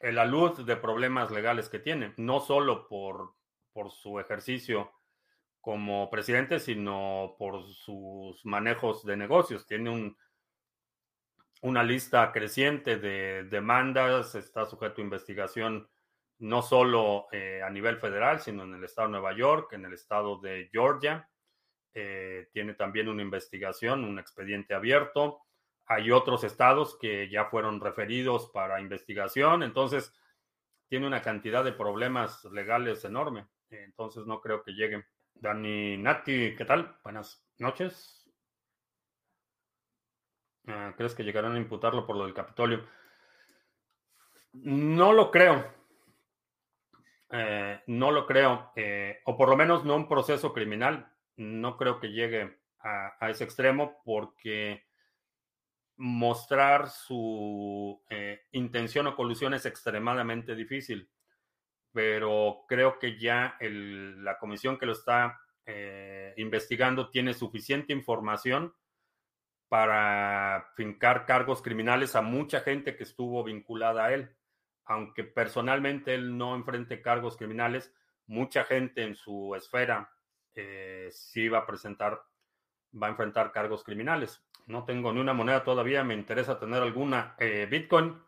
la 0.00 0.24
luz 0.24 0.64
de 0.64 0.76
problemas 0.76 1.30
legales 1.30 1.68
que 1.68 1.78
tiene, 1.78 2.14
no 2.16 2.40
solo 2.40 2.88
por, 2.88 3.34
por 3.72 3.90
su 3.90 4.18
ejercicio 4.20 4.92
como 5.60 6.08
presidente, 6.10 6.58
sino 6.58 7.36
por 7.38 7.66
sus 7.68 8.44
manejos 8.44 9.04
de 9.04 9.16
negocios. 9.16 9.66
Tiene 9.66 9.90
un, 9.90 10.16
una 11.62 11.82
lista 11.82 12.32
creciente 12.32 12.96
de 12.96 13.44
demandas, 13.44 14.34
está 14.34 14.64
sujeto 14.66 15.00
a 15.00 15.04
investigación 15.04 15.88
no 16.38 16.62
solo 16.62 17.26
eh, 17.32 17.60
a 17.62 17.68
nivel 17.68 17.98
federal, 17.98 18.40
sino 18.40 18.64
en 18.64 18.74
el 18.74 18.84
estado 18.84 19.08
de 19.08 19.12
Nueva 19.12 19.36
York, 19.36 19.72
en 19.74 19.84
el 19.84 19.92
estado 19.92 20.38
de 20.40 20.70
Georgia. 20.72 21.28
Eh, 21.92 22.48
tiene 22.52 22.74
también 22.74 23.08
una 23.08 23.22
investigación, 23.22 24.04
un 24.04 24.18
expediente 24.18 24.74
abierto. 24.74 25.42
Hay 25.86 26.10
otros 26.10 26.44
estados 26.44 26.96
que 26.98 27.28
ya 27.28 27.46
fueron 27.46 27.80
referidos 27.80 28.50
para 28.54 28.80
investigación, 28.80 29.62
entonces 29.62 30.14
tiene 30.88 31.06
una 31.06 31.20
cantidad 31.20 31.62
de 31.62 31.72
problemas 31.72 32.44
legales 32.46 33.04
enorme. 33.04 33.46
Entonces 33.68 34.26
no 34.26 34.40
creo 34.40 34.62
que 34.62 34.72
lleguen. 34.72 35.04
Dani 35.40 35.96
Nati, 35.96 36.54
¿qué 36.54 36.64
tal? 36.66 36.98
Buenas 37.02 37.42
noches. 37.58 38.30
Ah, 40.66 40.92
¿Crees 40.98 41.14
que 41.14 41.24
llegarán 41.24 41.54
a 41.54 41.58
imputarlo 41.58 42.06
por 42.06 42.16
lo 42.16 42.24
del 42.24 42.34
Capitolio? 42.34 42.86
No 44.52 45.14
lo 45.14 45.30
creo. 45.30 45.64
Eh, 47.30 47.80
no 47.86 48.10
lo 48.10 48.26
creo. 48.26 48.70
Eh, 48.76 49.20
o 49.24 49.38
por 49.38 49.48
lo 49.48 49.56
menos 49.56 49.82
no 49.82 49.96
un 49.96 50.08
proceso 50.08 50.52
criminal. 50.52 51.10
No 51.36 51.78
creo 51.78 52.00
que 52.00 52.12
llegue 52.12 52.58
a, 52.80 53.30
ese 53.30 53.44
extremo 53.44 54.02
porque 54.04 54.84
mostrar 55.96 56.90
su 56.90 58.02
eh, 58.10 58.42
intención 58.52 59.06
o 59.06 59.16
colusión 59.16 59.54
es 59.54 59.64
extremadamente 59.64 60.54
difícil. 60.54 61.10
Pero 61.92 62.64
creo 62.68 62.98
que 62.98 63.18
ya 63.18 63.56
la 63.60 64.38
comisión 64.38 64.78
que 64.78 64.86
lo 64.86 64.92
está 64.92 65.40
investigando 66.36 67.10
tiene 67.10 67.32
suficiente 67.34 67.92
información 67.92 68.74
para 69.68 70.72
fincar 70.74 71.26
cargos 71.26 71.62
criminales 71.62 72.16
a 72.16 72.22
mucha 72.22 72.60
gente 72.60 72.96
que 72.96 73.04
estuvo 73.04 73.44
vinculada 73.44 74.06
a 74.06 74.12
él 74.12 74.36
aunque 74.90 75.22
personalmente 75.22 76.14
él 76.14 76.36
no 76.36 76.56
enfrente 76.56 77.00
cargos 77.00 77.36
criminales, 77.36 77.94
mucha 78.26 78.64
gente 78.64 79.04
en 79.04 79.14
su 79.14 79.54
esfera 79.54 80.10
eh, 80.52 81.08
sí 81.12 81.48
va 81.48 81.58
a 81.58 81.66
presentar, 81.66 82.20
va 83.00 83.06
a 83.06 83.10
enfrentar 83.10 83.52
cargos 83.52 83.84
criminales. 83.84 84.42
No 84.66 84.84
tengo 84.84 85.12
ni 85.12 85.20
una 85.20 85.32
moneda 85.32 85.62
todavía, 85.62 86.02
me 86.02 86.14
interesa 86.14 86.58
tener 86.58 86.82
alguna 86.82 87.36
eh, 87.38 87.68
Bitcoin. 87.70 88.20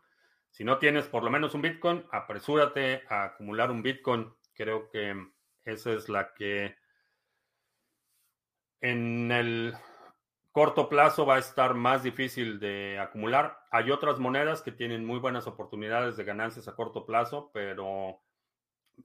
Si 0.53 0.63
no 0.63 0.77
tienes 0.77 1.07
por 1.07 1.23
lo 1.23 1.31
menos 1.31 1.55
un 1.55 1.63
Bitcoin, 1.63 2.05
apresúrate 2.11 3.01
a 3.09 3.23
acumular 3.23 3.71
un 3.71 3.81
Bitcoin. 3.81 4.31
Creo 4.53 4.87
que 4.91 5.15
esa 5.65 5.93
es 5.93 6.09
la 6.09 6.35
que 6.35 6.75
en 8.79 9.31
el 9.31 9.73
corto 10.51 10.89
plazo 10.89 11.25
va 11.25 11.37
a 11.37 11.39
estar 11.39 11.73
más 11.73 12.03
difícil 12.03 12.59
de 12.59 12.99
acumular. 12.99 13.65
Hay 13.71 13.89
otras 13.89 14.19
monedas 14.19 14.61
que 14.61 14.71
tienen 14.71 15.03
muy 15.03 15.17
buenas 15.17 15.47
oportunidades 15.47 16.17
de 16.17 16.23
ganancias 16.23 16.67
a 16.67 16.75
corto 16.75 17.07
plazo, 17.07 17.49
pero 17.51 18.21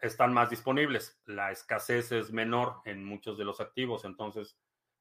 están 0.02 0.34
más 0.34 0.50
disponibles. 0.50 1.18
La 1.24 1.50
escasez 1.50 2.12
es 2.12 2.30
menor 2.30 2.82
en 2.84 3.02
muchos 3.02 3.38
de 3.38 3.46
los 3.46 3.58
activos, 3.62 4.04
entonces 4.04 4.58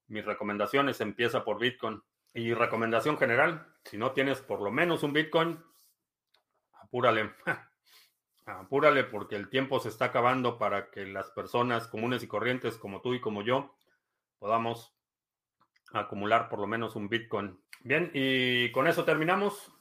mis 0.08 0.24
recomendaciones 0.24 1.02
empieza 1.02 1.44
por 1.44 1.60
Bitcoin. 1.60 2.02
Y 2.34 2.54
recomendación 2.54 3.18
general, 3.18 3.68
si 3.84 3.98
no 3.98 4.14
tienes 4.14 4.40
por 4.40 4.62
lo 4.62 4.72
menos 4.72 5.04
un 5.04 5.12
Bitcoin, 5.12 5.62
apúrale. 6.88 7.34
apúrale 8.46 9.04
porque 9.04 9.36
el 9.36 9.50
tiempo 9.50 9.80
se 9.80 9.90
está 9.90 10.06
acabando 10.06 10.58
para 10.58 10.90
que 10.90 11.06
las 11.06 11.30
personas 11.32 11.88
comunes 11.88 12.24
y 12.24 12.28
corrientes 12.28 12.78
como 12.78 13.02
tú 13.02 13.14
y 13.14 13.20
como 13.20 13.42
yo 13.42 13.76
podamos 14.40 14.96
acumular 15.94 16.50
por 16.50 16.60
lo 16.60 16.68
menos 16.68 16.96
un 16.96 17.10
Bitcoin. 17.10 17.60
Bien, 17.82 18.12
y 18.14 18.72
con 18.72 18.88
eso 18.88 19.04
terminamos. 19.04 19.72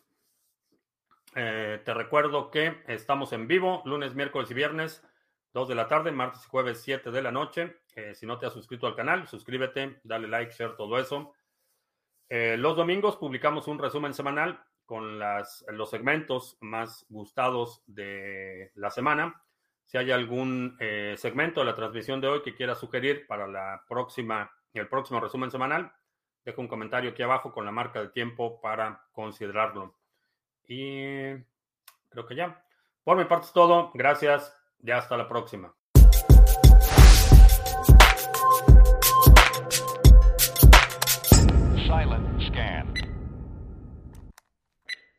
Eh, 1.35 1.83
te 1.85 1.93
recuerdo 1.93 2.51
que 2.51 2.83
estamos 2.87 3.33
en 3.33 3.47
vivo 3.47 3.83
lunes, 3.85 4.15
miércoles 4.15 4.51
y 4.51 4.55
viernes, 4.55 5.07
2 5.53 5.69
de 5.69 5.75
la 5.75 5.87
tarde, 5.87 6.11
martes 6.11 6.45
y 6.45 6.49
jueves, 6.49 6.81
7 6.83 7.11
de 7.11 7.23
la 7.23 7.31
noche. 7.31 7.77
Eh, 7.95 8.15
si 8.15 8.27
no 8.27 8.39
te 8.39 8.47
has 8.47 8.53
suscrito 8.53 8.87
al 8.87 8.97
canal, 8.97 9.29
suscríbete, 9.29 10.01
dale 10.03 10.29
like, 10.29 10.53
share, 10.53 10.77
todo 10.77 10.99
eso. 10.99 11.35
Eh, 12.29 12.57
los 12.57 12.77
domingos 12.77 13.17
publicamos 13.17 13.69
un 13.69 13.79
resumen 13.79 14.15
semanal 14.15 14.65
con 14.87 15.19
las, 15.19 15.65
los 15.69 15.91
segmentos 15.91 16.57
más 16.61 17.05
gustados 17.09 17.83
de 17.87 18.71
la 18.75 18.91
semana. 18.91 19.43
Si 19.85 19.99
hay 19.99 20.11
algún 20.11 20.77
segmento 21.17 21.61
de 21.61 21.67
la 21.67 21.75
transmisión 21.75 22.21
de 22.21 22.29
hoy 22.29 22.43
que 22.43 22.55
quieras 22.55 22.81
sugerir 22.81 23.27
para 23.27 23.47
la 23.47 23.85
próxima 23.89 24.51
el 24.81 24.89
próximo 24.89 25.21
resumen 25.21 25.51
semanal. 25.51 25.93
Dejo 26.45 26.61
un 26.61 26.69
comentario 26.69 27.11
aquí 27.11 27.23
abajo 27.23 27.53
con 27.53 27.65
la 27.65 27.73
marca 27.73 28.01
de 28.01 28.09
tiempo 28.09 28.61
para 28.61 29.03
considerarlo. 29.13 29.95
Y 30.69 31.35
creo 32.09 32.27
que 32.27 32.37
ya. 32.37 32.63
Por 33.03 33.17
mi 33.17 33.25
parte 33.25 33.47
es 33.47 33.53
todo. 33.53 33.91
Gracias. 33.95 34.57
Ya 34.79 34.99
hasta 34.99 35.17
la 35.17 35.29
próxima. 35.29 35.75
Silent. 41.87 42.26